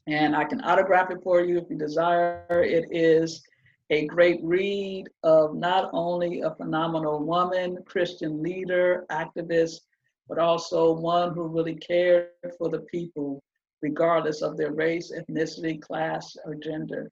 and 0.06 0.36
I 0.36 0.44
can 0.44 0.60
autograph 0.62 1.10
it 1.10 1.18
for 1.22 1.40
you 1.40 1.58
if 1.58 1.64
you 1.68 1.76
desire. 1.76 2.44
It 2.48 2.86
is 2.90 3.42
a 3.90 4.06
great 4.06 4.40
read 4.42 5.08
of 5.22 5.54
not 5.54 5.90
only 5.92 6.40
a 6.40 6.54
phenomenal 6.54 7.24
woman, 7.24 7.78
Christian 7.86 8.42
leader, 8.42 9.04
activist, 9.10 9.80
but 10.28 10.38
also 10.38 10.92
one 10.92 11.34
who 11.34 11.48
really 11.48 11.74
cared 11.74 12.28
for 12.58 12.68
the 12.68 12.80
people, 12.80 13.42
regardless 13.82 14.42
of 14.42 14.56
their 14.56 14.72
race, 14.72 15.12
ethnicity, 15.12 15.80
class, 15.80 16.36
or 16.44 16.54
gender. 16.54 17.10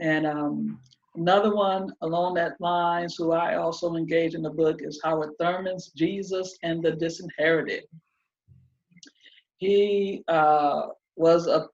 And 0.00 0.26
um, 0.26 0.80
another 1.14 1.54
one 1.54 1.92
along 2.00 2.34
that 2.34 2.60
lines, 2.60 3.16
who 3.16 3.32
I 3.32 3.56
also 3.56 3.94
engage 3.96 4.34
in 4.34 4.42
the 4.42 4.50
book, 4.50 4.80
is 4.82 5.00
Howard 5.02 5.30
Thurman's 5.38 5.88
Jesus 5.88 6.56
and 6.62 6.82
the 6.82 6.92
Disinherited. 6.92 7.84
He 9.58 10.24
uh, 10.28 10.88
was 11.16 11.46
a 11.46 11.68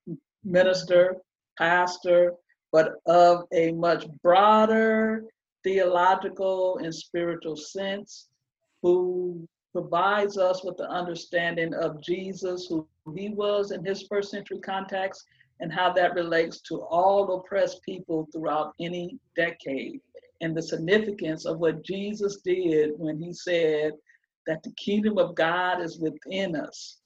minister, 0.45 1.17
pastor, 1.57 2.35
but 2.73 2.95
of 3.07 3.45
a 3.53 3.73
much 3.73 4.07
broader 4.23 5.25
theological 5.65 6.79
and 6.79 6.95
spiritual 6.95 7.57
sense, 7.57 8.29
who 8.83 9.47
provides 9.73 10.39
us 10.39 10.65
with 10.65 10.77
the 10.77 10.89
understanding 10.89 11.75
of 11.75 12.01
Jesus, 12.03 12.67
who 12.69 12.87
he 13.15 13.31
was 13.31 13.71
in 13.71 13.85
his 13.85 14.03
first 14.03 14.31
century 14.31 14.61
context, 14.61 15.25
and 15.61 15.73
how 15.73 15.93
that 15.93 16.15
relates 16.15 16.61
to 16.63 16.83
all 16.83 17.35
oppressed 17.35 17.83
people 17.83 18.29
throughout 18.33 18.75
any 18.81 19.19
decade, 19.37 20.01
and 20.41 20.57
the 20.57 20.63
significance 20.63 21.47
of 21.47 21.59
what 21.59 21.85
Jesus 21.85 22.39
did 22.45 22.93
when 22.97 23.21
he 23.21 23.33
said 23.33 23.93
that 24.47 24.63
the 24.63 24.73
kingdom 24.73 25.19
of 25.19 25.35
God 25.35 25.81
is 25.81 25.99
within 25.99 26.57
us, 26.57 26.99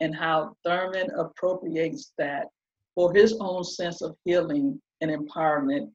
and 0.00 0.14
how 0.14 0.56
Thurman 0.64 1.10
appropriates 1.16 2.12
that 2.18 2.46
for 2.94 3.12
his 3.12 3.36
own 3.40 3.64
sense 3.64 4.00
of 4.00 4.16
healing 4.24 4.80
and 5.00 5.10
empowerment 5.10 5.90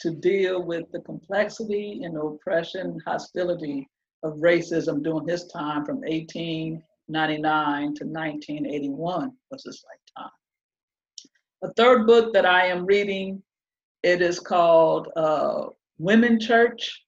to 0.00 0.10
deal 0.10 0.62
with 0.62 0.84
the 0.92 1.00
complexity 1.00 2.00
and 2.02 2.16
oppression, 2.16 3.00
hostility 3.06 3.88
of 4.22 4.34
racism 4.34 5.02
during 5.02 5.28
his 5.28 5.46
time 5.46 5.84
from 5.84 5.96
1899 6.00 7.94
to 7.94 8.04
1981 8.04 9.32
was 9.50 9.64
his 9.64 9.84
lifetime. 9.84 10.03
A 11.64 11.72
third 11.72 12.06
book 12.06 12.34
that 12.34 12.44
I 12.44 12.66
am 12.66 12.84
reading, 12.84 13.42
it 14.02 14.20
is 14.20 14.38
called 14.38 15.08
uh, 15.16 15.68
Women 15.96 16.38
Church 16.38 17.02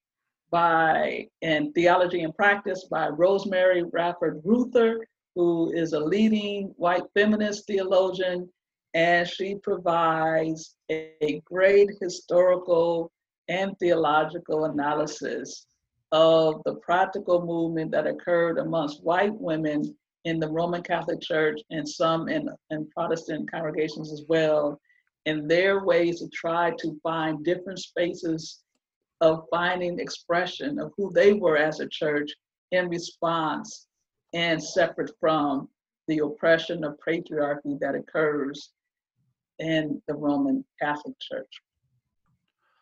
by 0.49 1.27
and 1.43 1.75
Theology 1.75 2.23
and 2.23 2.35
Practice 2.35 2.87
by 2.89 3.09
Rosemary 3.09 3.83
Radford 3.83 4.41
Ruether, 4.43 4.97
who 5.35 5.71
is 5.73 5.93
a 5.93 5.99
leading 5.99 6.73
white 6.75 7.03
feminist 7.13 7.67
theologian 7.67 8.49
and 8.95 9.27
she 9.27 9.57
provides 9.61 10.75
a 10.89 11.39
great 11.45 11.91
historical 12.01 13.11
and 13.49 13.77
theological 13.77 14.65
analysis 14.65 15.67
of 16.11 16.63
the 16.65 16.77
practical 16.77 17.45
movement 17.45 17.91
that 17.91 18.07
occurred 18.07 18.57
amongst 18.57 19.03
white 19.03 19.35
women 19.35 19.95
in 20.27 20.41
the 20.41 20.51
Roman 20.51 20.83
Catholic 20.83 21.21
Church 21.21 21.61
and 21.71 21.87
some 21.87 22.27
in, 22.27 22.49
in 22.69 22.89
Protestant 22.89 23.49
congregations 23.49 24.11
as 24.11 24.23
well, 24.27 24.77
in 25.25 25.47
their 25.47 25.85
ways 25.85 26.19
to 26.19 26.27
try 26.27 26.71
to 26.79 26.99
find 27.01 27.45
different 27.45 27.79
spaces 27.79 28.59
of 29.21 29.45
finding 29.49 29.99
expression 29.99 30.79
of 30.79 30.91
who 30.97 31.13
they 31.13 31.31
were 31.31 31.57
as 31.57 31.79
a 31.79 31.87
church 31.87 32.29
in 32.73 32.89
response 32.89 33.87
and 34.33 34.61
separate 34.61 35.11
from 35.21 35.69
the 36.09 36.19
oppression 36.19 36.83
of 36.83 36.97
patriarchy 37.07 37.79
that 37.79 37.95
occurs 37.95 38.71
in 39.59 40.01
the 40.09 40.13
Roman 40.13 40.63
Catholic 40.77 41.15
Church. 41.21 41.61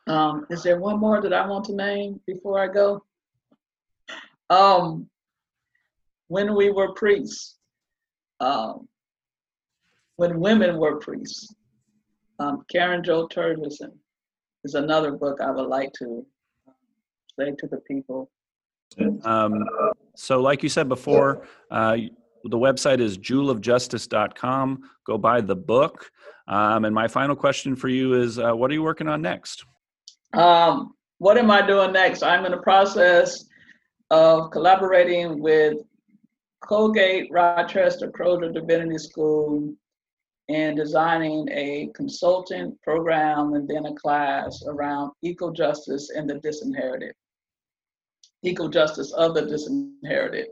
Um, 0.07 0.47
is 0.49 0.63
there 0.63 0.79
one 0.79 0.99
more 0.99 1.21
that 1.21 1.33
I 1.33 1.47
want 1.47 1.65
to 1.65 1.75
name 1.75 2.19
before 2.25 2.59
I 2.59 2.73
go? 2.73 3.03
Um, 4.49 5.09
when 6.27 6.55
we 6.55 6.71
were 6.71 6.93
priests, 6.93 7.57
um, 8.39 8.87
when 10.17 10.39
women 10.39 10.77
were 10.77 10.97
priests, 10.97 11.53
um, 12.39 12.63
Karen 12.71 13.03
Jo 13.03 13.27
Torjesen 13.27 13.91
is 14.63 14.75
another 14.75 15.11
book 15.11 15.39
I 15.41 15.51
would 15.51 15.67
like 15.67 15.91
to 15.99 16.25
say 17.39 17.51
to 17.57 17.67
the 17.67 17.77
people. 17.87 18.29
Um, 19.23 19.63
so, 20.15 20.41
like 20.41 20.63
you 20.63 20.69
said 20.69 20.87
before, 20.87 21.47
uh, 21.71 21.97
the 22.43 22.57
website 22.57 22.99
is 22.99 23.17
jewelofjustice.com. 23.17 24.89
Go 25.05 25.17
buy 25.17 25.41
the 25.41 25.55
book. 25.55 26.09
Um, 26.47 26.85
and 26.85 26.93
my 26.93 27.07
final 27.07 27.35
question 27.35 27.75
for 27.75 27.87
you 27.87 28.13
is 28.13 28.37
uh, 28.37 28.53
what 28.53 28.69
are 28.69 28.73
you 28.73 28.83
working 28.83 29.07
on 29.07 29.21
next? 29.21 29.65
Um, 30.33 30.93
what 31.17 31.37
am 31.37 31.49
I 31.49 31.65
doing 31.65 31.91
next? 31.91 32.23
I'm 32.23 32.45
in 32.45 32.51
the 32.51 32.59
process 32.59 33.45
of 34.11 34.51
collaborating 34.51 35.41
with 35.41 35.77
Colgate 36.67 37.31
Rochester 37.31 38.09
Crozer 38.09 38.51
Divinity 38.51 38.97
School 38.97 39.73
and 40.49 40.75
designing 40.75 41.47
a 41.51 41.89
consultant 41.95 42.79
program 42.81 43.53
and 43.53 43.67
then 43.67 43.85
a 43.85 43.95
class 43.95 44.63
around 44.67 45.11
eco 45.21 45.51
justice 45.51 46.11
and 46.15 46.29
the 46.29 46.35
disinherited. 46.35 47.13
Eco 48.43 48.67
justice 48.67 49.11
of 49.13 49.33
the 49.33 49.45
disinherited. 49.45 50.47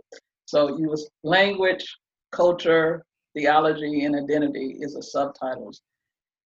So 0.45 0.77
use 0.77 1.07
language, 1.23 1.85
culture, 2.31 3.03
theology, 3.35 4.05
and 4.05 4.15
identity 4.15 4.77
is 4.79 4.95
the 4.95 5.03
subtitles. 5.03 5.81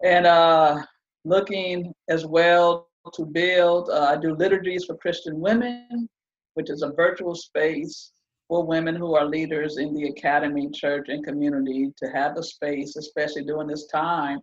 And 0.03 0.25
uh, 0.25 0.83
looking 1.25 1.93
as 2.09 2.25
well 2.25 2.87
to 3.13 3.25
build, 3.25 3.89
uh, 3.89 4.03
I 4.11 4.17
do 4.17 4.35
liturgies 4.35 4.85
for 4.85 4.95
Christian 4.97 5.39
women, 5.39 6.07
which 6.53 6.69
is 6.69 6.81
a 6.81 6.91
virtual 6.91 7.35
space 7.35 8.12
for 8.53 8.63
women 8.63 8.95
who 8.95 9.15
are 9.15 9.25
leaders 9.25 9.77
in 9.77 9.95
the 9.95 10.09
academy, 10.09 10.69
church, 10.69 11.07
and 11.09 11.25
community 11.25 11.91
to 11.97 12.05
have 12.11 12.37
a 12.37 12.43
space, 12.43 12.95
especially 12.97 13.43
during 13.43 13.67
this 13.67 13.87
time, 13.87 14.39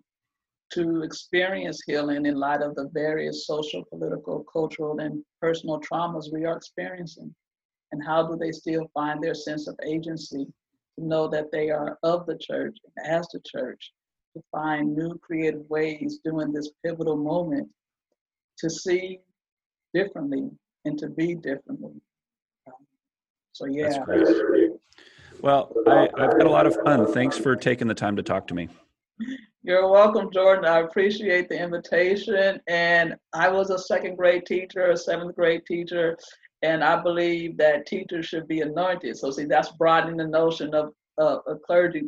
to 0.73 1.03
experience 1.03 1.81
healing 1.87 2.27
in 2.27 2.35
light 2.35 2.61
of 2.61 2.75
the 2.75 2.91
various 2.93 3.47
social, 3.47 3.85
political, 3.85 4.45
cultural, 4.53 4.99
and 4.99 5.23
personal 5.41 5.81
traumas 5.81 6.25
we 6.33 6.45
are 6.45 6.57
experiencing 6.57 7.33
and 7.93 8.05
how 8.05 8.27
do 8.27 8.37
they 8.37 8.51
still 8.51 8.91
find 8.95 9.23
their 9.23 9.33
sense 9.33 9.69
of 9.69 9.79
agency 9.87 10.45
to 10.99 11.05
know 11.07 11.29
that 11.29 11.53
they 11.53 11.71
are 11.71 11.97
of 12.03 12.27
the 12.27 12.39
church 12.39 12.77
and 12.85 13.07
as 13.07 13.29
the 13.29 13.41
church 13.47 13.93
to 14.37 14.43
find 14.51 14.93
new 14.93 15.17
creative 15.19 15.63
ways 15.71 16.19
during 16.25 16.53
this 16.53 16.73
pivotal 16.85 17.17
moment 17.17 17.69
to 18.59 18.69
see 18.69 19.21
differently 19.95 20.51
and 20.85 20.99
to 20.99 21.09
be 21.11 21.37
differently. 21.37 21.95
So 23.61 23.67
yeah. 23.67 23.91
That's 24.07 24.41
great. 24.41 24.71
Well, 25.43 25.71
I, 25.87 26.09
I've 26.17 26.33
had 26.33 26.45
a 26.45 26.51
lot 26.51 26.67
of 26.67 26.75
fun. 26.83 27.13
Thanks 27.13 27.37
for 27.37 27.55
taking 27.55 27.89
the 27.89 27.95
time 27.95 28.17
to 28.17 28.23
talk 28.23 28.47
to 28.47 28.55
me. 28.55 28.71
You're 29.63 29.91
welcome, 29.91 30.31
Jordan. 30.33 30.65
I 30.65 30.79
appreciate 30.79 31.51
the 31.51 31.63
invitation. 31.63 32.59
And 32.69 33.17
I 33.35 33.51
was 33.51 33.69
a 33.69 33.79
second 33.79 34.17
grade 34.17 34.47
teacher, 34.47 34.91
a 34.91 34.97
seventh 34.97 35.37
grade 35.37 35.67
teacher, 35.67 36.17
and 36.63 36.83
I 36.83 37.03
believe 37.03 37.59
that 37.59 37.85
teachers 37.85 38.25
should 38.25 38.49
be 38.49 38.63
anointed. 38.63 39.19
So, 39.19 39.31
see, 39.31 39.45
that's 39.45 39.73
broadening 39.73 40.17
the 40.17 40.27
notion 40.27 40.75
of 40.75 40.95
uh, 41.21 41.41
a 41.47 41.57
clergy. 41.57 42.05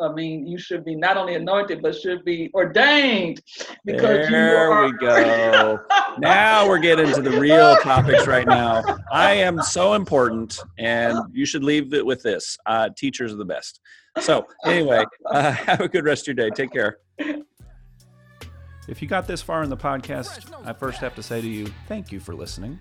I 0.00 0.12
mean, 0.12 0.46
you 0.46 0.58
should 0.58 0.84
be 0.84 0.96
not 0.96 1.16
only 1.16 1.34
anointed, 1.34 1.82
but 1.82 1.94
should 1.94 2.24
be 2.24 2.50
ordained. 2.54 3.40
Because 3.84 4.28
there 4.28 4.70
are... 4.70 4.86
we 4.86 4.92
go. 4.98 5.78
now 6.18 6.66
we're 6.66 6.78
getting 6.78 7.12
to 7.12 7.22
the 7.22 7.38
real 7.38 7.76
topics 7.76 8.26
right 8.26 8.46
now. 8.46 8.82
I 9.12 9.34
am 9.34 9.62
so 9.62 9.94
important, 9.94 10.58
and 10.78 11.18
you 11.32 11.46
should 11.46 11.62
leave 11.62 11.92
it 11.94 12.04
with 12.04 12.22
this: 12.22 12.58
uh, 12.66 12.88
teachers 12.96 13.32
are 13.32 13.36
the 13.36 13.44
best. 13.44 13.80
So, 14.20 14.46
anyway, 14.64 15.04
uh, 15.26 15.52
have 15.52 15.80
a 15.80 15.88
good 15.88 16.04
rest 16.04 16.28
of 16.28 16.36
your 16.36 16.48
day. 16.48 16.54
Take 16.54 16.72
care. 16.72 16.98
If 18.88 19.00
you 19.00 19.08
got 19.08 19.26
this 19.26 19.40
far 19.40 19.62
in 19.62 19.70
the 19.70 19.76
podcast, 19.76 20.52
I 20.66 20.72
first 20.72 20.98
have 20.98 21.14
to 21.14 21.22
say 21.22 21.40
to 21.40 21.48
you, 21.48 21.66
thank 21.86 22.10
you 22.10 22.18
for 22.18 22.34
listening. 22.34 22.80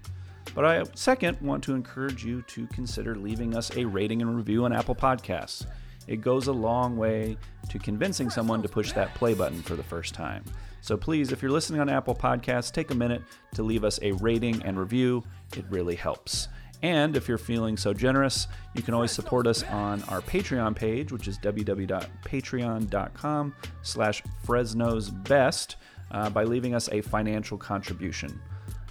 But 0.56 0.66
I, 0.66 0.84
second, 0.96 1.40
want 1.40 1.64
to 1.66 1.76
encourage 1.76 2.26
you 2.26 2.42
to 2.44 2.68
consider 2.68 3.16
leaving 3.16 3.56
us 3.56 3.76
a 3.78 3.86
rating 3.86 4.22
and 4.22 4.36
review 4.36 4.66
on 4.66 4.74
Apple 4.74 4.96
Podcasts. 4.96 5.66
It 6.08 6.22
goes 6.22 6.48
a 6.48 6.52
long 6.52 6.98
way 6.98 7.38
to 7.70 7.80
convincing 7.80 8.30
someone 8.30 8.62
to 8.62 8.70
push 8.70 8.92
that 8.94 9.14
play 9.16 9.34
button 9.34 9.62
for 9.62 9.76
the 9.76 9.84
first 9.84 10.14
time. 10.14 10.44
So 10.82 10.98
please, 10.98 11.32
if 11.32 11.42
you're 11.42 11.52
listening 11.52 11.80
on 11.80 11.90
Apple 11.90 12.16
Podcasts, 12.16 12.72
take 12.72 12.92
a 12.92 12.96
minute 12.96 13.22
to 13.54 13.64
leave 13.64 13.84
us 13.84 14.00
a 14.02 14.12
rating 14.14 14.64
and 14.64 14.80
review. 14.80 15.24
It 15.56 15.66
really 15.70 15.96
helps. 15.96 16.48
And 16.84 17.16
if 17.16 17.28
you're 17.28 17.38
feeling 17.38 17.78
so 17.78 17.94
generous, 17.94 18.48
you 18.74 18.82
can 18.82 18.96
always 18.96 19.12
support 19.12 19.46
us 19.46 19.62
on 19.64 20.02
our 20.04 20.22
Patreon 20.22 20.76
page, 20.76 21.12
which 21.12 21.28
is 21.28 21.38
www.patreon.com 21.38 23.56
slash 23.84 24.24
Fresno's 24.44 25.12
Best 25.12 25.76
uh, 26.10 26.32
by 26.32 26.44
leaving 26.44 26.74
us 26.74 26.90
a 26.92 27.02
financial 27.02 27.60
contribution. 27.60 28.42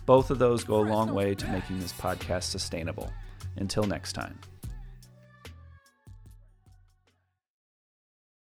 Both 0.06 0.30
of 0.30 0.38
those 0.38 0.62
go 0.64 0.76
a 0.76 0.86
long 0.86 1.12
way 1.12 1.34
to 1.34 1.48
making 1.48 1.80
this 1.80 1.92
podcast 1.92 2.44
sustainable. 2.44 3.12
Until 3.56 3.82
next 3.84 4.12
time. 4.12 4.38